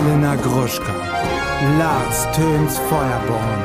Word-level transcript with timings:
Elena 0.00 0.34
Gruschka, 0.36 0.94
Lars 1.78 2.24
Töns 2.34 2.78
Feuerborn. 2.88 3.60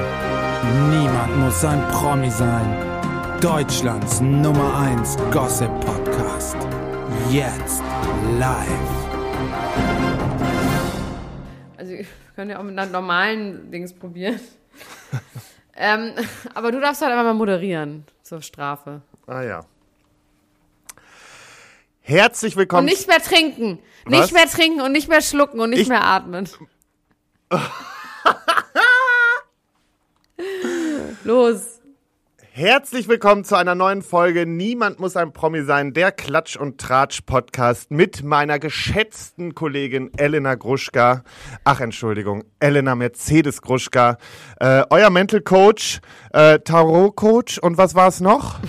Niemand 0.90 1.38
muss 1.38 1.63
ein 1.63 1.81
Promi 1.92 2.29
sein. 2.29 2.75
Deutschlands 3.40 4.19
Nummer 4.19 4.77
1 4.79 5.16
Gossip 5.32 5.69
Podcast. 5.79 6.58
Jetzt 7.32 7.82
live. 8.38 8.67
Also, 11.77 11.93
wir 11.93 12.05
können 12.36 12.52
ja 12.52 12.59
auch 12.59 12.63
mit 12.63 12.77
einer 12.77 12.91
normalen 12.91 13.71
Dings 13.71 13.93
probieren. 13.93 14.41
ähm, 15.77 16.15
aber 16.54 16.73
du 16.73 16.81
darfst 16.81 17.02
halt 17.02 17.13
einfach 17.13 17.23
mal 17.23 17.33
moderieren 17.33 18.04
zur 18.23 18.41
Strafe. 18.41 19.02
Ah 19.25 19.41
ja. 19.41 19.65
Herzlich 22.15 22.55
willkommen. 22.55 22.81
Und 22.87 22.93
nicht 22.93 23.07
mehr 23.07 23.17
trinken. 23.17 23.79
Was? 24.05 24.11
Nicht 24.21 24.33
mehr 24.33 24.45
trinken 24.45 24.81
und 24.81 24.91
nicht 24.91 25.09
mehr 25.09 25.21
schlucken 25.21 25.59
und 25.59 25.71
nicht 25.71 25.80
Ich- 25.81 25.88
mehr 25.89 26.03
atmen. 26.05 26.47
Los. 31.23 31.81
Herzlich 32.52 33.07
willkommen 33.07 33.44
zu 33.44 33.55
einer 33.55 33.73
neuen 33.73 34.03
Folge 34.03 34.45
Niemand 34.45 34.99
muss 34.99 35.17
ein 35.17 35.33
Promi 35.33 35.63
sein, 35.63 35.94
der 35.94 36.11
Klatsch 36.11 36.55
und 36.55 36.80
Tratsch 36.80 37.21
Podcast 37.25 37.89
mit 37.89 38.23
meiner 38.23 38.59
geschätzten 38.59 39.55
Kollegin 39.55 40.11
Elena 40.16 40.53
Gruschka. 40.53 41.23
Ach, 41.63 41.81
Entschuldigung, 41.81 42.44
Elena 42.59 42.94
Mercedes 42.94 43.63
Gruschka. 43.63 44.17
Äh, 44.59 44.83
euer 44.91 45.09
Mental 45.09 45.41
Coach, 45.41 46.02
äh, 46.33 46.59
Tarot 46.59 47.16
Coach 47.16 47.58
und 47.58 47.80
was 47.80 47.95
war 47.95 48.09
es 48.09 48.22
noch? 48.22 48.59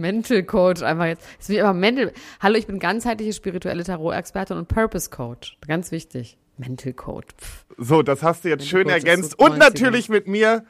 Mental 0.00 0.42
Coach 0.42 0.82
einfach 0.82 1.06
jetzt. 1.06 1.26
Ist 1.38 1.48
wie 1.48 1.58
immer 1.58 1.72
Mental. 1.72 2.12
Hallo, 2.40 2.56
ich 2.56 2.66
bin 2.66 2.78
ganzheitliche 2.78 3.32
spirituelle 3.32 3.84
Tarot-Expertin 3.84 4.56
und 4.56 4.68
Purpose 4.68 5.10
Coach. 5.10 5.58
Ganz 5.66 5.92
wichtig. 5.92 6.38
Mental 6.58 6.92
Coach. 6.92 7.28
Pff. 7.38 7.64
So, 7.78 8.02
das 8.02 8.22
hast 8.22 8.44
du 8.44 8.48
jetzt 8.48 8.60
Mental 8.60 8.70
schön 8.70 8.84
Coach 8.84 8.94
ergänzt. 8.94 9.38
Und 9.38 9.58
natürlich 9.58 10.08
mit 10.08 10.26
mir 10.26 10.64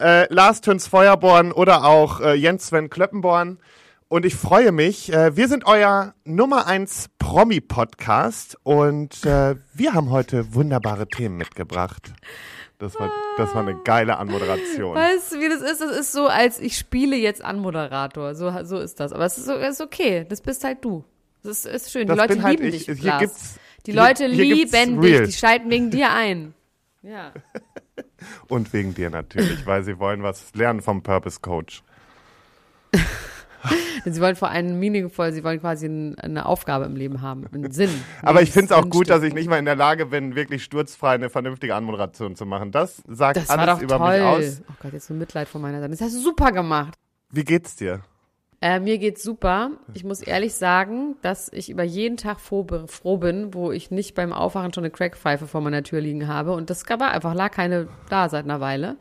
äh, 0.00 0.32
Lars 0.32 0.60
Töns 0.60 0.86
Feuerborn 0.86 1.52
oder 1.52 1.84
auch 1.84 2.20
äh, 2.20 2.34
Jens 2.34 2.68
Sven 2.68 2.90
Klöppenborn. 2.90 3.58
Und 4.08 4.24
ich 4.24 4.34
freue 4.36 4.70
mich. 4.70 5.12
Äh, 5.12 5.36
wir 5.36 5.48
sind 5.48 5.66
euer 5.66 6.14
Nummer 6.24 6.66
1 6.66 7.10
Promi-Podcast 7.18 8.56
und 8.62 9.24
äh, 9.24 9.56
wir 9.72 9.94
haben 9.94 10.10
heute 10.10 10.54
wunderbare 10.54 11.08
Themen 11.08 11.36
mitgebracht. 11.36 12.12
Das 12.84 13.00
war, 13.00 13.10
das 13.38 13.54
war 13.54 13.62
eine 13.62 13.74
geile 13.82 14.18
Anmoderation. 14.18 14.94
Weißt 14.94 15.32
du, 15.32 15.40
wie 15.40 15.48
das 15.48 15.62
ist? 15.62 15.80
Das 15.80 15.90
ist 15.96 16.12
so, 16.12 16.26
als 16.26 16.60
ich 16.60 16.76
spiele 16.76 17.16
jetzt 17.16 17.42
an 17.42 17.58
Moderator. 17.58 18.34
So, 18.34 18.52
so 18.64 18.78
ist 18.78 19.00
das. 19.00 19.12
Aber 19.14 19.24
es 19.24 19.38
ist, 19.38 19.46
so, 19.46 19.54
ist 19.54 19.80
okay. 19.80 20.26
Das 20.28 20.42
bist 20.42 20.64
halt 20.64 20.84
du. 20.84 21.02
Das 21.42 21.64
ist, 21.64 21.90
schön. 21.90 22.06
Das 22.06 22.16
die 22.16 22.20
Leute 22.20 22.34
bin 22.34 22.42
halt 22.42 22.60
lieben 22.60 22.74
ich. 22.74 22.84
dich. 22.86 23.00
Hier 23.00 23.16
gibt's- 23.18 23.58
die 23.86 23.92
hier- 23.92 24.00
Leute 24.02 24.26
hier 24.26 24.44
lieben 24.44 25.00
dich. 25.02 25.12
Real. 25.12 25.26
Die 25.26 25.32
schalten 25.32 25.70
wegen 25.70 25.90
dir 25.90 26.12
ein. 26.12 26.52
Ja. 27.02 27.32
Und 28.48 28.72
wegen 28.74 28.94
dir 28.94 29.08
natürlich, 29.08 29.64
weil 29.66 29.82
sie 29.82 29.98
wollen 29.98 30.22
was 30.22 30.54
lernen 30.54 30.82
vom 30.82 31.02
Purpose 31.02 31.40
Coach. 31.40 31.82
Sie 34.04 34.20
wollen 34.20 34.36
vor 34.36 34.50
allem 34.50 34.78
meaningful, 34.78 35.32
sie 35.32 35.42
wollen 35.44 35.60
quasi 35.60 35.86
ein, 35.86 36.18
eine 36.18 36.44
Aufgabe 36.44 36.84
im 36.84 36.94
Leben 36.94 37.22
haben, 37.22 37.46
einen 37.52 37.70
Sinn. 37.70 37.90
Aber 38.22 38.42
ich 38.42 38.50
finde 38.50 38.66
es 38.66 38.72
auch 38.72 38.88
gut, 38.90 39.08
dass 39.08 39.22
ich 39.22 39.32
nicht 39.32 39.48
mal 39.48 39.58
in 39.58 39.64
der 39.64 39.76
Lage 39.76 40.06
bin, 40.06 40.34
wirklich 40.34 40.62
sturzfrei 40.62 41.14
eine 41.14 41.30
vernünftige 41.30 41.74
Anmoderation 41.74 42.36
zu 42.36 42.44
machen. 42.44 42.70
Das 42.70 43.02
sagt 43.08 43.38
Das 43.38 43.48
alles 43.48 43.80
über 43.80 43.96
toll. 43.96 44.18
mich 44.18 44.22
aus. 44.22 44.62
Oh 44.68 44.74
Gott, 44.82 44.92
jetzt 44.92 45.06
so 45.06 45.14
Mitleid 45.14 45.48
von 45.48 45.62
meiner 45.62 45.80
Seite. 45.80 45.92
Das 45.92 46.02
hast 46.02 46.14
du 46.14 46.20
super 46.20 46.52
gemacht. 46.52 46.98
Wie 47.30 47.44
geht's 47.44 47.76
dir? 47.76 48.00
Äh, 48.60 48.80
mir 48.80 48.98
geht's 48.98 49.22
super. 49.22 49.72
Ich 49.92 50.04
muss 50.04 50.22
ehrlich 50.22 50.54
sagen, 50.54 51.16
dass 51.20 51.52
ich 51.52 51.68
über 51.68 51.82
jeden 51.82 52.16
Tag 52.16 52.40
froh 52.40 52.62
bin, 52.62 53.52
wo 53.52 53.72
ich 53.72 53.90
nicht 53.90 54.14
beim 54.14 54.32
Aufwachen 54.32 54.72
schon 54.72 54.84
eine 54.84 54.90
Crackpfeife 54.90 55.46
vor 55.46 55.60
meiner 55.60 55.82
Tür 55.82 56.00
liegen 56.00 56.28
habe. 56.28 56.52
Und 56.52 56.70
das 56.70 56.88
war 56.88 57.10
einfach, 57.10 57.34
lag 57.34 57.50
keine 57.50 57.88
da 58.08 58.28
seit 58.28 58.44
einer 58.44 58.60
Weile. 58.60 58.96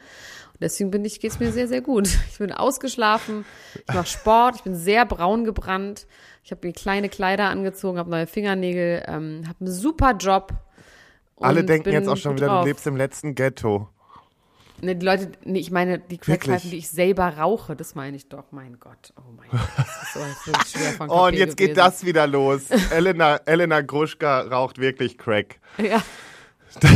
Und 0.53 0.61
deswegen 0.61 0.91
bin 0.91 1.03
ich, 1.03 1.19
geht's 1.19 1.39
mir 1.39 1.51
sehr, 1.51 1.67
sehr 1.67 1.81
gut. 1.81 2.07
Ich 2.31 2.37
bin 2.37 2.51
ausgeschlafen, 2.51 3.45
ich 3.87 3.93
mache 3.93 4.07
Sport, 4.07 4.55
ich 4.57 4.63
bin 4.63 4.75
sehr 4.75 5.05
braun 5.05 5.43
gebrannt. 5.45 6.07
Ich 6.43 6.51
habe 6.51 6.67
mir 6.67 6.73
kleine 6.73 7.09
Kleider 7.09 7.49
angezogen, 7.49 7.97
habe 7.97 8.09
neue 8.09 8.27
Fingernägel, 8.27 9.03
ähm, 9.07 9.43
habe 9.47 9.57
einen 9.61 9.71
super 9.71 10.13
Job. 10.13 10.53
Alle 11.39 11.63
denken 11.63 11.91
jetzt 11.91 12.07
auch 12.07 12.17
schon 12.17 12.35
wieder, 12.37 12.47
drauf. 12.47 12.61
du 12.63 12.67
lebst 12.67 12.85
im 12.87 12.95
letzten 12.95 13.35
Ghetto. 13.35 13.89
Ne, 14.81 14.95
die 14.97 15.05
Leute, 15.05 15.31
nee, 15.45 15.59
ich 15.59 15.71
meine, 15.71 15.99
die 15.99 16.17
Crackpfeifen, 16.17 16.69
die 16.69 16.77
ich 16.77 16.89
selber 16.89 17.37
rauche, 17.37 17.75
das 17.75 17.95
meine 17.95 18.17
ich 18.17 18.27
doch. 18.27 18.51
Mein 18.51 18.79
Gott, 18.79 19.13
oh 19.17 19.31
mein 19.37 19.49
Gott, 19.49 19.61
das 19.77 20.03
ist 20.03 20.13
so 20.13 20.51
wirklich 20.51 20.67
schwer 20.67 20.91
von 20.91 21.09
Oh, 21.09 21.27
und 21.27 21.33
jetzt 21.35 21.55
geht 21.55 21.75
gewesen. 21.75 21.85
das 21.85 22.05
wieder 22.05 22.27
los. 22.27 22.63
Elena, 22.91 23.37
Elena 23.45 23.81
Gruschka 23.81 24.41
raucht 24.41 24.79
wirklich 24.79 25.17
Crack. 25.17 25.59
Ja. 25.77 26.01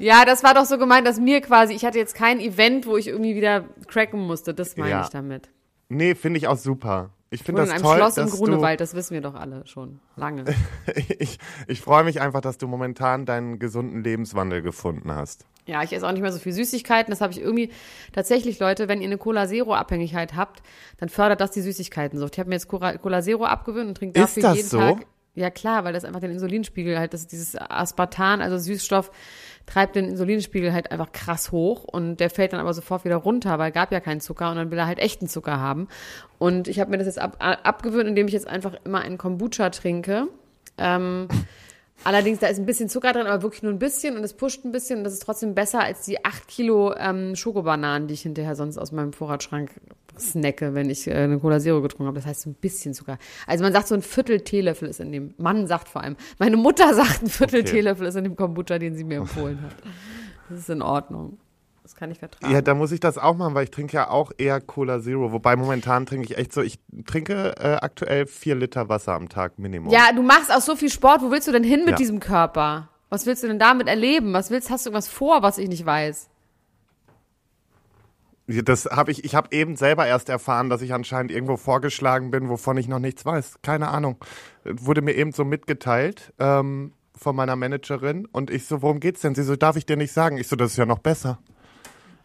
ja, 0.00 0.24
das 0.24 0.42
war 0.42 0.54
doch 0.54 0.64
so 0.64 0.78
gemeint, 0.78 1.06
dass 1.06 1.20
mir 1.20 1.40
quasi, 1.40 1.74
ich 1.74 1.84
hatte 1.84 1.98
jetzt 1.98 2.14
kein 2.14 2.40
Event, 2.40 2.86
wo 2.86 2.96
ich 2.96 3.06
irgendwie 3.08 3.36
wieder 3.36 3.64
cracken 3.86 4.20
musste. 4.20 4.52
Das 4.54 4.76
meine 4.76 4.90
Ja. 4.90 5.02
ich 5.02 5.08
damit. 5.10 5.48
Nee, 5.88 6.14
finde 6.14 6.38
ich 6.38 6.48
auch 6.48 6.56
super. 6.56 7.10
Ich 7.32 7.44
finde 7.44 7.62
wohne 7.62 7.70
in 7.70 7.74
das 7.76 7.84
einem 7.84 7.84
toll, 7.84 8.12
Schloss 8.12 8.16
im 8.32 8.36
Grunewald, 8.36 8.80
das 8.80 8.94
wissen 8.94 9.14
wir 9.14 9.20
doch 9.20 9.34
alle 9.34 9.64
schon 9.66 10.00
lange. 10.16 10.44
ich, 11.18 11.38
ich 11.68 11.80
freue 11.80 12.02
mich 12.02 12.20
einfach, 12.20 12.40
dass 12.40 12.58
du 12.58 12.66
momentan 12.66 13.24
deinen 13.24 13.60
gesunden 13.60 14.02
Lebenswandel 14.02 14.62
gefunden 14.62 15.14
hast. 15.14 15.46
Ja, 15.66 15.84
ich 15.84 15.92
esse 15.92 16.04
auch 16.04 16.10
nicht 16.10 16.22
mehr 16.22 16.32
so 16.32 16.40
viel 16.40 16.52
Süßigkeiten. 16.52 17.12
Das 17.12 17.20
habe 17.20 17.32
ich 17.32 17.40
irgendwie 17.40 17.70
tatsächlich, 18.12 18.58
Leute, 18.58 18.88
wenn 18.88 19.00
ihr 19.00 19.06
eine 19.06 19.18
Cola 19.18 19.46
Zero 19.46 19.74
Abhängigkeit 19.74 20.34
habt, 20.34 20.62
dann 20.98 21.08
fördert 21.08 21.40
das 21.40 21.52
die 21.52 21.60
Süßigkeitensucht. 21.60 22.34
Ich 22.34 22.40
habe 22.40 22.48
mir 22.48 22.56
jetzt 22.56 22.66
Cola, 22.66 22.98
Cola 22.98 23.22
Zero 23.22 23.44
abgewöhnt 23.44 23.88
und 23.88 23.94
trinke 23.96 24.18
Ist 24.18 24.36
dafür 24.36 24.42
das 24.42 24.56
jeden 24.56 24.68
so? 24.68 24.78
Tag. 24.78 25.06
Ja 25.40 25.48
klar, 25.48 25.84
weil 25.84 25.94
das 25.94 26.04
einfach 26.04 26.20
den 26.20 26.32
Insulinspiegel 26.32 26.98
halt, 26.98 27.14
das 27.14 27.26
dieses 27.26 27.56
Aspartan, 27.56 28.42
also 28.42 28.58
Süßstoff, 28.58 29.10
treibt 29.64 29.96
den 29.96 30.06
Insulinspiegel 30.06 30.74
halt 30.74 30.92
einfach 30.92 31.12
krass 31.12 31.50
hoch 31.50 31.84
und 31.84 32.20
der 32.20 32.28
fällt 32.28 32.52
dann 32.52 32.60
aber 32.60 32.74
sofort 32.74 33.06
wieder 33.06 33.16
runter, 33.16 33.58
weil 33.58 33.72
gab 33.72 33.90
ja 33.90 34.00
keinen 34.00 34.20
Zucker 34.20 34.50
und 34.50 34.56
dann 34.56 34.70
will 34.70 34.76
er 34.76 34.86
halt 34.86 34.98
echten 34.98 35.28
Zucker 35.28 35.58
haben. 35.58 35.88
Und 36.38 36.68
ich 36.68 36.78
habe 36.78 36.90
mir 36.90 36.98
das 36.98 37.06
jetzt 37.06 37.18
ab, 37.18 37.36
abgewöhnt, 37.38 38.06
indem 38.06 38.26
ich 38.26 38.34
jetzt 38.34 38.46
einfach 38.46 38.74
immer 38.84 39.00
einen 39.00 39.16
Kombucha 39.16 39.70
trinke. 39.70 40.28
Ähm, 40.76 41.28
Allerdings, 42.04 42.38
da 42.38 42.46
ist 42.46 42.58
ein 42.58 42.64
bisschen 42.64 42.88
Zucker 42.88 43.12
drin, 43.12 43.26
aber 43.26 43.42
wirklich 43.42 43.62
nur 43.62 43.72
ein 43.72 43.78
bisschen 43.78 44.16
und 44.16 44.24
es 44.24 44.32
pusht 44.32 44.64
ein 44.64 44.72
bisschen 44.72 44.98
und 44.98 45.04
das 45.04 45.12
ist 45.12 45.22
trotzdem 45.22 45.54
besser 45.54 45.80
als 45.80 46.04
die 46.06 46.24
8 46.24 46.48
Kilo 46.48 46.94
ähm, 46.96 47.36
Schokobananen, 47.36 48.08
die 48.08 48.14
ich 48.14 48.22
hinterher 48.22 48.56
sonst 48.56 48.78
aus 48.78 48.90
meinem 48.90 49.12
Vorratsschrank 49.12 49.70
snacke, 50.20 50.74
wenn 50.74 50.90
ich 50.90 51.06
äh, 51.08 51.14
eine 51.14 51.38
Cola 51.38 51.58
Zero 51.58 51.80
getrunken 51.82 52.06
habe. 52.06 52.16
Das 52.16 52.26
heißt 52.26 52.42
so 52.42 52.50
ein 52.50 52.54
bisschen 52.54 52.94
Zucker. 52.94 53.18
Also 53.46 53.64
man 53.64 53.72
sagt 53.72 53.88
so 53.88 53.94
ein 53.94 54.02
Viertel 54.02 54.40
Teelöffel 54.40 54.88
ist 54.88 55.00
in 55.00 55.10
dem, 55.12 55.34
Mann 55.38 55.66
sagt 55.66 55.88
vor 55.88 56.02
allem, 56.02 56.16
meine 56.38 56.56
Mutter 56.56 56.94
sagt 56.94 57.22
ein 57.22 57.28
Viertel 57.28 57.60
Okay. 57.60 57.70
Teelöffel 57.72 58.06
ist 58.06 58.14
in 58.16 58.24
dem 58.24 58.36
Kombucha, 58.36 58.78
den 58.78 58.94
sie 58.96 59.04
mir 59.04 59.18
empfohlen 59.18 59.60
hat. 59.62 59.72
Das 60.48 60.58
ist 60.60 60.70
in 60.70 60.82
Ordnung. 60.82 61.38
Das 61.82 61.96
kann 61.96 62.10
ich 62.12 62.18
vertragen. 62.20 62.52
Ja, 62.54 62.60
da 62.62 62.74
muss 62.74 62.92
ich 62.92 63.00
das 63.00 63.18
auch 63.18 63.36
machen, 63.36 63.54
weil 63.54 63.64
ich 63.64 63.70
trinke 63.72 63.94
ja 63.96 64.10
auch 64.10 64.30
eher 64.38 64.60
Cola 64.60 65.00
Zero. 65.00 65.32
Wobei 65.32 65.56
momentan 65.56 66.06
trinke 66.06 66.24
ich 66.26 66.38
echt 66.38 66.52
so, 66.52 66.62
ich 66.62 66.78
trinke 67.04 67.54
äh, 67.58 67.78
aktuell 67.80 68.26
vier 68.26 68.54
Liter 68.54 68.88
Wasser 68.88 69.14
am 69.14 69.28
Tag 69.28 69.58
Minimum. 69.58 69.92
Ja, 69.92 70.12
du 70.14 70.22
machst 70.22 70.52
auch 70.54 70.60
so 70.60 70.76
viel 70.76 70.90
Sport. 70.90 71.20
Wo 71.22 71.32
willst 71.32 71.48
du 71.48 71.52
denn 71.52 71.64
hin 71.64 71.80
mit 71.80 71.90
Ja. 71.90 71.96
diesem 71.96 72.20
Körper? 72.20 72.88
Was 73.08 73.26
willst 73.26 73.42
du 73.42 73.48
denn 73.48 73.58
damit 73.58 73.88
erleben? 73.88 74.32
Was 74.32 74.50
willst, 74.52 74.70
hast 74.70 74.86
du 74.86 74.90
irgendwas 74.90 75.08
vor, 75.08 75.42
was 75.42 75.58
ich 75.58 75.68
nicht 75.68 75.84
weiß? 75.84 76.28
Das 78.64 78.86
habe 78.86 79.10
ich, 79.12 79.24
ich 79.24 79.34
habe 79.34 79.48
eben 79.52 79.76
selber 79.76 80.06
erst 80.06 80.28
erfahren, 80.28 80.70
dass 80.70 80.82
ich 80.82 80.92
anscheinend 80.92 81.30
irgendwo 81.30 81.56
vorgeschlagen 81.56 82.30
bin, 82.30 82.48
wovon 82.48 82.76
ich 82.76 82.88
noch 82.88 82.98
nichts 82.98 83.24
weiß. 83.24 83.58
Keine 83.62 83.88
Ahnung. 83.88 84.16
Wurde 84.64 85.02
mir 85.02 85.14
eben 85.14 85.32
so 85.32 85.44
mitgeteilt 85.44 86.32
ähm, 86.38 86.92
von 87.16 87.36
meiner 87.36 87.56
Managerin 87.56 88.26
und 88.26 88.50
ich 88.50 88.66
so, 88.66 88.82
worum 88.82 88.98
geht's 88.98 89.20
denn? 89.20 89.34
Sie 89.34 89.42
so, 89.42 89.56
darf 89.56 89.76
ich 89.76 89.86
dir 89.86 89.96
nicht 89.96 90.12
sagen? 90.12 90.36
Ich 90.36 90.48
so, 90.48 90.56
das 90.56 90.72
ist 90.72 90.76
ja 90.78 90.86
noch 90.86 90.98
besser. 90.98 91.38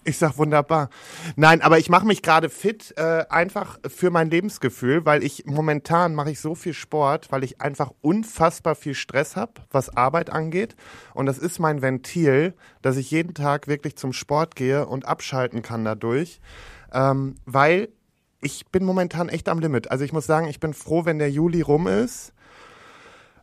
Ich 0.07 0.19
sag 0.19 0.37
wunderbar. 0.37 0.89
Nein, 1.35 1.63
aber 1.63 1.79
ich 1.79 1.89
mache 1.89 2.05
mich 2.05 2.21
gerade 2.21 2.49
fit, 2.49 2.93
äh, 2.95 3.25
einfach 3.27 3.79
für 3.87 4.11
mein 4.11 4.29
Lebensgefühl, 4.29 5.03
weil 5.03 5.23
ich 5.23 5.47
momentan 5.47 6.13
mache 6.13 6.29
ich 6.29 6.39
so 6.39 6.53
viel 6.53 6.73
Sport, 6.73 7.31
weil 7.31 7.43
ich 7.43 7.59
einfach 7.59 7.91
unfassbar 8.01 8.75
viel 8.75 8.93
Stress 8.93 9.35
habe, 9.35 9.53
was 9.71 9.97
Arbeit 9.97 10.29
angeht. 10.29 10.75
Und 11.15 11.25
das 11.25 11.39
ist 11.39 11.57
mein 11.57 11.81
Ventil, 11.81 12.53
dass 12.83 12.97
ich 12.97 13.09
jeden 13.09 13.33
Tag 13.33 13.67
wirklich 13.67 13.95
zum 13.95 14.13
Sport 14.13 14.55
gehe 14.55 14.85
und 14.85 15.07
abschalten 15.07 15.63
kann 15.63 15.83
dadurch, 15.83 16.39
ähm, 16.93 17.37
weil 17.45 17.89
ich 18.41 18.67
bin 18.67 18.85
momentan 18.85 19.27
echt 19.27 19.49
am 19.49 19.57
Limit. 19.57 19.89
Also 19.89 20.05
ich 20.05 20.13
muss 20.13 20.27
sagen, 20.27 20.47
ich 20.47 20.59
bin 20.59 20.75
froh, 20.75 21.05
wenn 21.05 21.17
der 21.17 21.31
Juli 21.31 21.61
rum 21.61 21.87
ist 21.87 22.31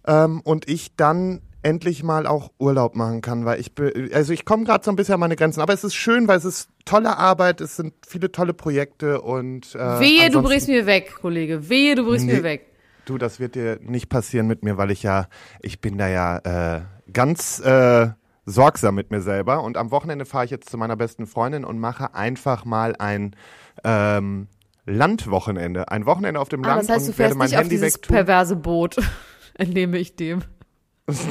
ähm, 0.06 0.40
und 0.42 0.68
ich 0.68 0.94
dann 0.94 1.42
endlich 1.62 2.02
mal 2.02 2.26
auch 2.26 2.50
Urlaub 2.58 2.96
machen 2.96 3.20
kann, 3.20 3.44
weil 3.44 3.60
ich 3.60 3.72
also 4.14 4.32
ich 4.32 4.44
komme 4.44 4.64
gerade 4.64 4.84
so 4.84 4.90
ein 4.90 4.96
bisschen 4.96 5.14
an 5.14 5.20
meine 5.20 5.36
Grenzen, 5.36 5.60
aber 5.60 5.72
es 5.72 5.84
ist 5.84 5.94
schön, 5.94 6.26
weil 6.28 6.38
es 6.38 6.44
ist 6.44 6.68
tolle 6.84 7.16
Arbeit, 7.16 7.60
es 7.60 7.76
sind 7.76 7.94
viele 8.06 8.32
tolle 8.32 8.52
Projekte 8.54 9.20
und 9.20 9.74
äh, 9.74 10.00
Wehe, 10.00 10.30
du 10.30 10.42
brichst 10.42 10.68
mir 10.68 10.86
weg, 10.86 11.14
Kollege. 11.20 11.68
Wehe, 11.68 11.94
du 11.94 12.04
brichst 12.04 12.26
Nee. 12.26 12.34
mir 12.34 12.42
weg. 12.42 12.66
Du, 13.04 13.18
das 13.18 13.40
wird 13.40 13.56
dir 13.56 13.78
nicht 13.82 14.08
passieren 14.08 14.46
mit 14.46 14.62
mir, 14.62 14.76
weil 14.76 14.90
ich 14.92 15.02
ja, 15.02 15.26
ich 15.60 15.80
bin 15.80 15.98
da 15.98 16.08
ja 16.08 16.76
äh, 16.76 16.82
ganz 17.12 17.58
äh, 17.60 18.08
sorgsam 18.46 18.94
mit 18.94 19.10
mir 19.10 19.20
selber. 19.22 19.62
Und 19.64 19.76
am 19.76 19.90
Wochenende 19.90 20.24
fahre 20.24 20.44
ich 20.44 20.52
jetzt 20.52 20.68
zu 20.70 20.78
meiner 20.78 20.94
besten 20.96 21.26
Freundin 21.26 21.64
und 21.64 21.80
mache 21.80 22.14
einfach 22.14 22.64
mal 22.64 22.94
ein 22.96 23.34
ähm, 23.82 24.46
Landwochenende. 24.86 25.90
Ein 25.90 26.06
Wochenende 26.06 26.38
auf 26.40 26.48
dem 26.48 26.64
Ah, 26.64 26.68
Land 26.76 26.82
das 26.82 26.88
heißt, 26.90 27.06
du 27.08 27.10
und 27.12 27.18
werde 27.18 27.34
fährst 27.34 27.38
mein 27.38 27.50
nicht 27.50 27.58
auf 27.58 27.68
dieses 27.68 27.94
wegtun. 27.94 28.14
perverse 28.14 28.56
Boot, 28.56 28.96
entnehme 29.54 29.98
ich 29.98 30.14
dem. 30.16 30.42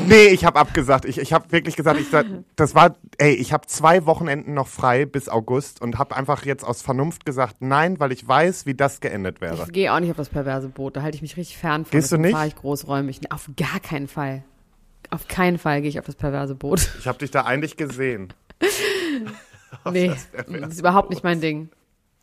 Nee, 0.07 0.27
ich 0.27 0.43
habe 0.43 0.59
abgesagt. 0.59 1.05
Ich, 1.05 1.17
ich 1.17 1.31
habe 1.31 1.51
wirklich 1.51 1.75
gesagt, 1.77 1.99
ich, 1.99 2.07
das 2.55 2.75
war, 2.75 2.97
ey, 3.17 3.33
ich 3.33 3.53
habe 3.53 3.67
zwei 3.67 4.05
Wochenenden 4.05 4.53
noch 4.53 4.67
frei 4.67 5.05
bis 5.05 5.29
August 5.29 5.81
und 5.81 5.97
habe 5.97 6.15
einfach 6.15 6.45
jetzt 6.45 6.63
aus 6.63 6.81
Vernunft 6.81 7.25
gesagt, 7.25 7.57
nein, 7.59 7.99
weil 7.99 8.11
ich 8.11 8.27
weiß, 8.27 8.65
wie 8.65 8.73
das 8.73 8.99
geendet 8.99 9.39
wäre. 9.39 9.63
Ich 9.63 9.71
gehe 9.71 9.93
auch 9.93 9.99
nicht 9.99 10.11
auf 10.11 10.17
das 10.17 10.29
perverse 10.29 10.67
Boot. 10.67 10.97
Da 10.97 11.01
halte 11.01 11.15
ich 11.15 11.21
mich 11.21 11.37
richtig 11.37 11.57
fern 11.57 11.85
von. 11.85 11.91
Gehst 11.91 12.11
du 12.11 12.17
nicht? 12.17 12.33
fahre 12.33 12.47
ich 12.47 12.55
großräumig. 12.55 13.31
Auf 13.31 13.49
gar 13.55 13.79
keinen 13.79 14.07
Fall. 14.07 14.43
Auf 15.09 15.27
keinen 15.27 15.57
Fall 15.57 15.81
gehe 15.81 15.89
ich 15.89 15.99
auf 15.99 16.05
das 16.05 16.15
perverse 16.15 16.55
Boot. 16.55 16.89
Ich 16.99 17.07
habe 17.07 17.19
dich 17.19 17.31
da 17.31 17.43
eigentlich 17.45 17.77
gesehen. 17.77 18.33
nee, 19.91 20.11
das 20.47 20.73
ist 20.73 20.79
überhaupt 20.79 21.09
nicht 21.09 21.23
mein 21.23 21.41
Ding. 21.41 21.69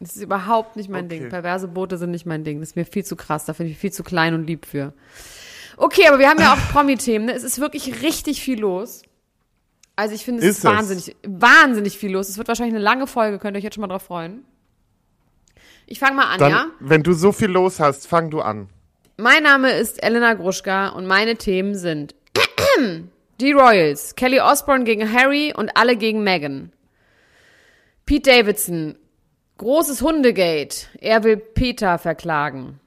Das 0.01 0.15
ist 0.15 0.23
überhaupt 0.23 0.77
nicht 0.77 0.89
mein 0.89 1.07
Okay. 1.07 1.19
Ding. 1.21 1.29
Perverse 1.29 1.67
Boote 1.67 1.99
sind 1.99 2.13
nicht 2.13 2.25
mein 2.25 2.45
Ding. 2.45 2.61
Das 2.61 2.71
ist 2.71 2.77
mir 2.77 2.85
viel 2.85 3.05
zu 3.05 3.17
krass. 3.17 3.47
Da 3.47 3.53
finde 3.53 3.73
ich 3.73 3.79
viel 3.79 3.93
zu 3.93 4.05
klein 4.05 4.35
und 4.35 4.47
lieb 4.47 4.65
für. 4.65 4.93
Okay, 5.79 6.07
aber 6.09 6.19
wir 6.19 6.29
haben 6.29 6.41
ja 6.41 6.53
auch 6.55 6.73
Promi-Themen. 6.73 7.27
Ne? 7.27 7.33
Es 7.35 7.45
ist 7.45 7.61
wirklich 7.61 8.03
richtig 8.03 8.41
viel 8.43 8.59
los. 8.61 9.03
Also 9.97 10.15
ich 10.15 10.25
finde, 10.25 10.43
es 10.43 10.49
ist, 10.51 10.59
Ist 10.59 10.65
es? 10.65 10.71
wahnsinnig, 10.71 11.17
wahnsinnig 11.27 11.99
viel 11.99 12.13
los. 12.13 12.29
Es 12.29 12.37
wird 12.39 12.49
wahrscheinlich 12.49 12.75
eine 12.75 12.83
lange 12.85 13.07
Folge. 13.07 13.39
Könnt 13.39 13.57
ihr 13.57 13.59
euch 13.59 13.65
jetzt 13.65 13.75
schon 13.75 13.83
mal 13.83 13.89
drauf 13.89 14.03
freuen. 14.03 14.45
Ich 15.87 15.99
fange 15.99 16.17
mal 16.17 16.27
an, 16.27 16.39
Dann, 16.39 16.51
ja? 16.51 16.67
wenn 16.81 17.03
du 17.03 17.13
so 17.15 17.33
viel 17.33 17.49
los 17.49 17.81
hast, 17.81 18.07
fang 18.07 18.31
du 18.31 18.41
an. 18.41 18.69
Mein 19.17 19.43
Name 19.43 19.73
ist 19.73 20.03
Elena 20.03 20.35
Gruschka 20.35 20.89
und 20.91 21.07
meine 21.07 21.37
Themen 21.37 21.75
sind 21.75 22.15
die 23.41 23.53
Royals, 23.53 24.15
Kelly 24.15 24.41
Osbourne 24.41 24.85
gegen 24.85 25.13
Harry 25.13 25.53
und 25.57 25.77
alle 25.77 25.97
gegen 25.97 26.23
Meghan. 26.23 26.73
Pete 28.07 28.31
Davidson, 28.31 28.97
großes 29.57 30.03
Hundegate, 30.03 30.87
er 31.01 31.25
will 31.25 31.37
Peter 31.37 31.99
verklagen. 31.99 32.79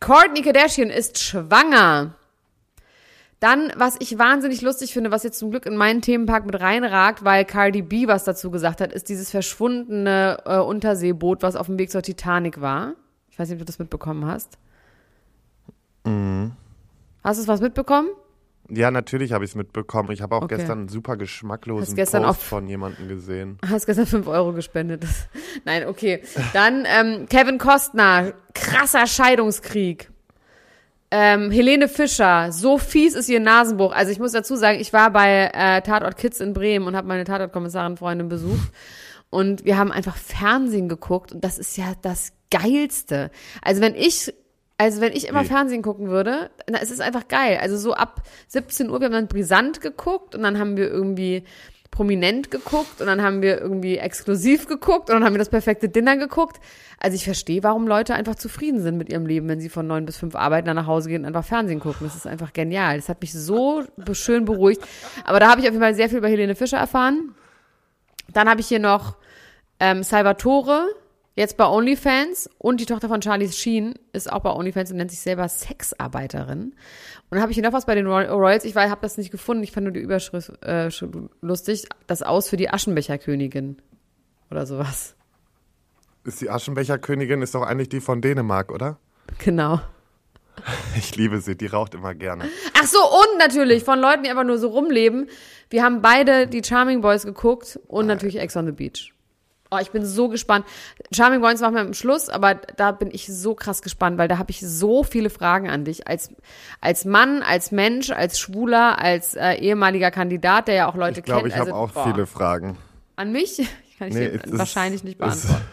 Kourtney 0.00 0.42
Kardashian 0.42 0.90
ist 0.90 1.18
schwanger. 1.18 2.14
Dann, 3.40 3.72
was 3.76 3.96
ich 4.00 4.18
wahnsinnig 4.18 4.60
lustig 4.60 4.92
finde, 4.92 5.10
was 5.10 5.22
jetzt 5.22 5.38
zum 5.38 5.50
Glück 5.50 5.64
in 5.66 5.76
meinen 5.76 6.02
Themenpark 6.02 6.44
mit 6.46 6.60
reinragt, 6.60 7.24
weil 7.24 7.44
Cardi 7.44 7.80
B 7.82 8.06
was 8.06 8.24
dazu 8.24 8.50
gesagt 8.50 8.80
hat, 8.80 8.92
ist 8.92 9.08
dieses 9.08 9.30
verschwundene 9.30 10.38
äh, 10.44 10.58
Unterseeboot, 10.58 11.42
was 11.42 11.56
auf 11.56 11.66
dem 11.66 11.78
Weg 11.78 11.90
zur 11.90 12.02
Titanic 12.02 12.60
war. 12.60 12.94
Ich 13.30 13.38
weiß 13.38 13.48
nicht, 13.48 13.56
ob 13.56 13.60
du 13.60 13.64
das 13.64 13.78
mitbekommen 13.78 14.26
hast. 14.26 14.58
Hast 17.22 17.42
du 17.42 17.48
was 17.48 17.60
mitbekommen? 17.60 18.08
Ja, 18.68 18.90
natürlich 18.90 19.32
habe 19.32 19.44
ich 19.44 19.50
es 19.50 19.54
mitbekommen. 19.56 20.10
Ich 20.12 20.22
habe 20.22 20.36
auch 20.36 20.42
Okay. 20.42 20.56
gestern 20.56 20.78
einen 20.80 20.88
super 20.88 21.16
geschmacklosen 21.16 21.96
gestern 21.96 22.22
Post 22.22 22.42
von 22.42 22.66
jemandem 22.68 23.08
gesehen. 23.08 23.58
Hast 23.68 23.86
gestern 23.86 24.06
5 24.06 24.26
Euro 24.28 24.52
gespendet. 24.52 25.04
Nein, 25.64 25.86
okay. 25.88 26.22
Dann 26.52 26.84
ähm, 26.86 27.26
Kevin 27.28 27.58
Costner, 27.58 28.32
krasser 28.54 29.06
Scheidungskrieg. 29.06 30.09
Ähm, 31.12 31.50
Helene 31.50 31.88
Fischer, 31.88 32.52
so 32.52 32.78
fies 32.78 33.14
ist 33.14 33.28
ihr 33.28 33.40
Nasenbruch. 33.40 33.92
Also 33.92 34.12
ich 34.12 34.20
muss 34.20 34.32
dazu 34.32 34.54
sagen, 34.54 34.78
ich 34.78 34.92
war 34.92 35.10
bei 35.10 35.50
äh, 35.52 35.82
Tatort 35.82 36.16
Kids 36.16 36.40
in 36.40 36.52
Bremen 36.52 36.86
und 36.86 36.94
habe 36.94 37.08
meine 37.08 37.24
Tatortkommissarin-Freundin 37.24 38.28
besucht. 38.28 38.70
Und 39.28 39.64
wir 39.64 39.76
haben 39.76 39.90
einfach 39.90 40.16
Fernsehen 40.16 40.88
geguckt 40.88 41.32
und 41.32 41.42
das 41.42 41.58
ist 41.58 41.76
ja 41.76 41.92
das 42.02 42.32
Geilste. 42.50 43.30
Also 43.62 43.80
wenn 43.80 43.94
ich, 43.94 44.32
also 44.76 45.00
wenn 45.00 45.12
ich 45.12 45.28
immer 45.28 45.42
Wie? 45.42 45.48
Fernsehen 45.48 45.82
gucken 45.82 46.08
würde, 46.08 46.50
na, 46.68 46.78
es 46.80 46.90
ist 46.90 47.00
einfach 47.00 47.26
geil. 47.26 47.58
Also 47.60 47.76
so 47.76 47.94
ab 47.94 48.22
17 48.48 48.88
Uhr, 48.88 49.00
wir 49.00 49.06
haben 49.06 49.12
dann 49.12 49.28
brisant 49.28 49.80
geguckt 49.80 50.34
und 50.34 50.42
dann 50.42 50.58
haben 50.58 50.76
wir 50.76 50.88
irgendwie 50.88 51.44
prominent 51.90 52.50
geguckt 52.50 53.00
und 53.00 53.06
dann 53.06 53.22
haben 53.22 53.42
wir 53.42 53.60
irgendwie 53.60 53.98
exklusiv 53.98 54.66
geguckt 54.66 55.10
und 55.10 55.16
dann 55.16 55.24
haben 55.24 55.34
wir 55.34 55.38
das 55.38 55.48
perfekte 55.48 55.88
Dinner 55.88 56.16
geguckt. 56.16 56.60
Also 56.98 57.16
ich 57.16 57.24
verstehe, 57.24 57.62
warum 57.62 57.88
Leute 57.88 58.14
einfach 58.14 58.36
zufrieden 58.36 58.80
sind 58.80 58.96
mit 58.96 59.10
ihrem 59.10 59.26
Leben, 59.26 59.48
wenn 59.48 59.60
sie 59.60 59.68
von 59.68 59.86
neun 59.86 60.06
bis 60.06 60.16
fünf 60.16 60.36
arbeiten, 60.36 60.66
dann 60.66 60.76
nach 60.76 60.86
Hause 60.86 61.08
gehen 61.08 61.22
und 61.22 61.26
einfach 61.26 61.44
Fernsehen 61.44 61.80
gucken. 61.80 62.06
Das 62.06 62.14
ist 62.14 62.26
einfach 62.26 62.52
genial. 62.52 62.96
Das 62.96 63.08
hat 63.08 63.20
mich 63.20 63.32
so 63.32 63.84
schön 64.12 64.44
beruhigt. 64.44 64.82
Aber 65.24 65.40
da 65.40 65.50
habe 65.50 65.60
ich 65.60 65.66
auf 65.66 65.72
jeden 65.72 65.82
Fall 65.82 65.94
sehr 65.94 66.08
viel 66.08 66.18
über 66.18 66.28
Helene 66.28 66.54
Fischer 66.54 66.78
erfahren. 66.78 67.34
Dann 68.32 68.48
habe 68.48 68.60
ich 68.60 68.68
hier 68.68 68.78
noch 68.78 69.16
ähm, 69.80 70.02
Salvatore, 70.02 70.86
jetzt 71.36 71.56
bei 71.56 71.66
OnlyFans 71.66 72.50
und 72.58 72.80
die 72.80 72.86
Tochter 72.86 73.08
von 73.08 73.20
Charlie 73.20 73.48
Sheen 73.48 73.94
ist 74.12 74.30
auch 74.30 74.40
bei 74.40 74.50
OnlyFans 74.52 74.90
und 74.90 74.96
nennt 74.98 75.10
sich 75.10 75.20
selber 75.20 75.48
Sexarbeiterin. 75.48 76.62
Und 76.62 76.74
dann 77.30 77.40
habe 77.40 77.52
ich 77.52 77.56
hier 77.56 77.64
noch 77.64 77.72
was 77.72 77.86
bei 77.86 77.94
den 77.94 78.06
Roy- 78.06 78.26
Royals. 78.28 78.64
Ich 78.64 78.74
habe 78.76 79.00
das 79.00 79.16
nicht 79.16 79.30
gefunden. 79.30 79.62
Ich 79.62 79.72
fand 79.72 79.84
nur 79.84 79.92
die 79.92 80.00
Überschrift 80.00 80.52
äh, 80.62 80.90
lustig. 81.40 81.86
Das 82.06 82.22
Aus 82.22 82.48
für 82.48 82.56
die 82.56 82.70
Aschenbecherkönigin 82.70 83.76
oder 84.50 84.66
sowas. 84.66 85.14
Ist 86.24 86.40
die 86.40 86.50
Aschenbecherkönigin 86.50 87.40
ist 87.42 87.54
doch 87.54 87.62
eigentlich 87.62 87.88
die 87.88 88.00
von 88.00 88.20
Dänemark, 88.20 88.70
oder? 88.72 88.98
Genau. 89.38 89.80
Ich 90.98 91.16
liebe 91.16 91.40
sie, 91.40 91.56
die 91.56 91.68
raucht 91.68 91.94
immer 91.94 92.14
gerne. 92.14 92.44
Ach 92.78 92.84
so, 92.84 92.98
und 92.98 93.38
natürlich 93.38 93.82
von 93.82 93.98
Leuten, 93.98 94.24
die 94.24 94.28
einfach 94.30 94.44
nur 94.44 94.58
so 94.58 94.68
rumleben. 94.68 95.30
Wir 95.70 95.82
haben 95.82 96.02
beide 96.02 96.46
die 96.46 96.62
Charming 96.62 97.00
Boys 97.00 97.24
geguckt 97.24 97.80
und 97.86 98.06
natürlich 98.06 98.36
Ex 98.38 98.56
on 98.58 98.66
the 98.66 98.72
Beach. 98.72 99.14
Oh, 99.72 99.78
ich 99.80 99.90
bin 99.92 100.04
so 100.04 100.28
gespannt. 100.28 100.66
Charming 101.14 101.40
Boys 101.40 101.60
machen 101.60 101.74
wir 101.74 101.80
am 101.82 101.94
Schluss, 101.94 102.28
aber 102.28 102.54
da 102.54 102.90
bin 102.90 103.10
ich 103.12 103.26
so 103.28 103.54
krass 103.54 103.82
gespannt, 103.82 104.18
weil 104.18 104.26
da 104.26 104.36
habe 104.38 104.50
ich 104.50 104.60
so 104.60 105.04
viele 105.04 105.30
Fragen 105.30 105.70
an 105.70 105.84
dich. 105.84 106.08
Als, 106.08 106.30
als 106.80 107.04
Mann, 107.04 107.42
als 107.42 107.70
Mensch, 107.70 108.10
als 108.10 108.40
Schwuler, 108.40 108.98
als 108.98 109.34
äh, 109.34 109.52
ehemaliger 109.54 110.10
Kandidat, 110.10 110.66
der 110.66 110.74
ja 110.74 110.88
auch 110.88 110.96
Leute 110.96 111.20
Ich 111.20 111.24
glaube, 111.26 111.42
kennt. 111.42 111.52
ich 111.54 111.58
habe 111.60 111.70
Also, 111.72 111.82
auch 111.84 111.92
boah. 111.92 112.12
viele 112.12 112.26
Fragen. 112.26 112.76
An 113.14 113.30
mich? 113.30 113.58
Kann 113.98 114.08
ich 114.08 114.14
Nee, 114.14 114.28
dir 114.30 114.44
ist- 114.44 114.58
wahrscheinlich 114.58 115.04
nicht 115.04 115.18
beantworten. 115.18 115.62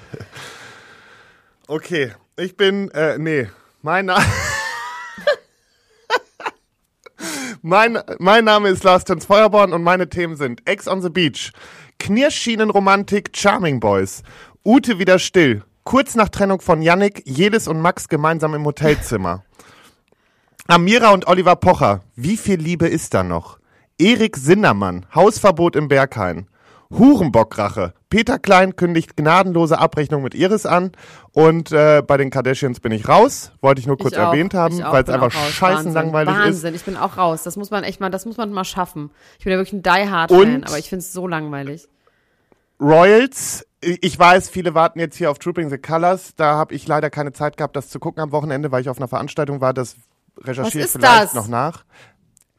Okay, 1.70 2.14
ich 2.38 2.56
bin, 2.56 2.90
äh, 2.92 3.18
nee, 3.18 3.50
mein 3.82 4.06
Name. 4.06 4.24
mein, 7.62 8.00
mein 8.20 8.46
Name 8.46 8.70
ist 8.70 8.84
Lars 8.84 9.04
Tons 9.04 9.26
Feuerborn 9.26 9.74
und 9.74 9.84
meine 9.84 10.08
Themen 10.10 10.36
sind 10.36 10.62
Ex 10.68 10.88
on 10.88 11.02
the 11.02 11.10
Beach, 11.10 11.52
Knirschschienenromantik 12.00 13.32
Charming 13.36 13.80
Boys, 13.80 14.24
Ute 14.66 15.00
wieder 15.00 15.20
still, 15.20 15.64
kurz 15.84 16.16
nach 16.16 16.30
Trennung 16.30 16.62
von 16.62 16.82
Yannick, 16.82 17.24
Jedes 17.26 17.68
und 17.68 17.82
Max 17.82 18.08
gemeinsam 18.08 18.54
im 18.54 18.66
Hotelzimmer. 18.66 19.44
Amira 20.68 21.12
und 21.12 21.28
Oliver 21.28 21.56
Pocher, 21.56 22.04
wie 22.16 22.38
viel 22.38 22.60
Liebe 22.60 22.88
ist 22.88 23.14
da 23.14 23.24
noch? 23.24 23.60
Erik 23.98 24.38
Sindermann, 24.38 25.06
Hausverbot 25.16 25.76
im 25.76 25.88
Berghain. 25.88 26.48
Hurenbockrache. 26.90 27.94
Peter 28.10 28.40
Klein 28.40 28.76
kündigt 28.76 29.18
gnadenlose 29.18 29.78
Abrechnung 29.80 30.24
mit 30.24 30.34
Iris 30.36 30.66
an. 30.66 30.92
Und 31.34 31.72
äh, 31.72 32.02
bei 32.06 32.18
den 32.18 32.30
Kardashians 32.30 32.80
bin 32.80 32.92
ich 32.92 33.08
raus. 33.10 33.52
Wollte 33.62 33.82
ich 33.82 33.88
nur 33.88 33.98
kurz 33.98 34.14
Ich 34.14 34.20
erwähnt 34.20 34.54
haben, 34.54 34.80
weil 34.80 35.04
es 35.04 35.10
einfach 35.10 35.32
scheißen 35.32 35.78
Wahnsinn. 35.78 35.94
langweilig 35.94 36.34
ist. 36.36 36.40
Wahnsinn, 36.42 36.76
ich 36.76 36.84
bin 36.84 36.96
auch 36.98 37.18
raus. 37.18 37.44
Das 37.44 37.58
muss 37.58 37.72
man 37.72 37.84
echt 37.84 38.00
mal, 38.00 38.10
das 38.10 38.26
muss 38.26 38.38
man 38.38 38.52
mal 38.54 38.64
schaffen. 38.64 39.12
Ich 39.38 39.44
bin 39.44 39.52
ja 39.52 39.58
wirklich 39.60 39.74
ein 39.74 39.84
Die 39.84 40.10
Hard 40.10 40.32
Und- 40.32 40.40
Fan, 40.52 40.64
aber 40.64 40.78
ich 40.80 40.90
finde 40.90 41.02
es 41.04 41.12
so 41.14 41.28
langweilig. 41.28 41.88
Royals, 42.80 43.66
ich 43.82 44.18
weiß, 44.18 44.50
viele 44.50 44.76
warten 44.76 45.00
jetzt 45.00 45.18
hier 45.18 45.32
auf 45.32 45.40
Trooping 45.40 45.70
the 45.70 45.78
Colors. 45.78 46.36
Da 46.36 46.54
habe 46.56 46.74
ich 46.76 46.88
leider 46.88 47.10
keine 47.10 47.32
Zeit 47.34 47.58
gehabt, 47.58 47.76
das 47.76 47.90
zu 47.90 48.00
gucken 48.00 48.22
am 48.22 48.32
Wochenende, 48.32 48.72
weil 48.72 48.82
ich 48.82 48.90
auf 48.90 48.98
einer 48.98 49.08
Veranstaltung 49.08 49.62
war. 49.62 49.74
Das 49.74 49.96
recherchiere 50.44 50.86
ich 50.86 50.92
vielleicht 50.92 51.24
das? 51.24 51.34
noch 51.34 51.48
nach. 51.48 51.84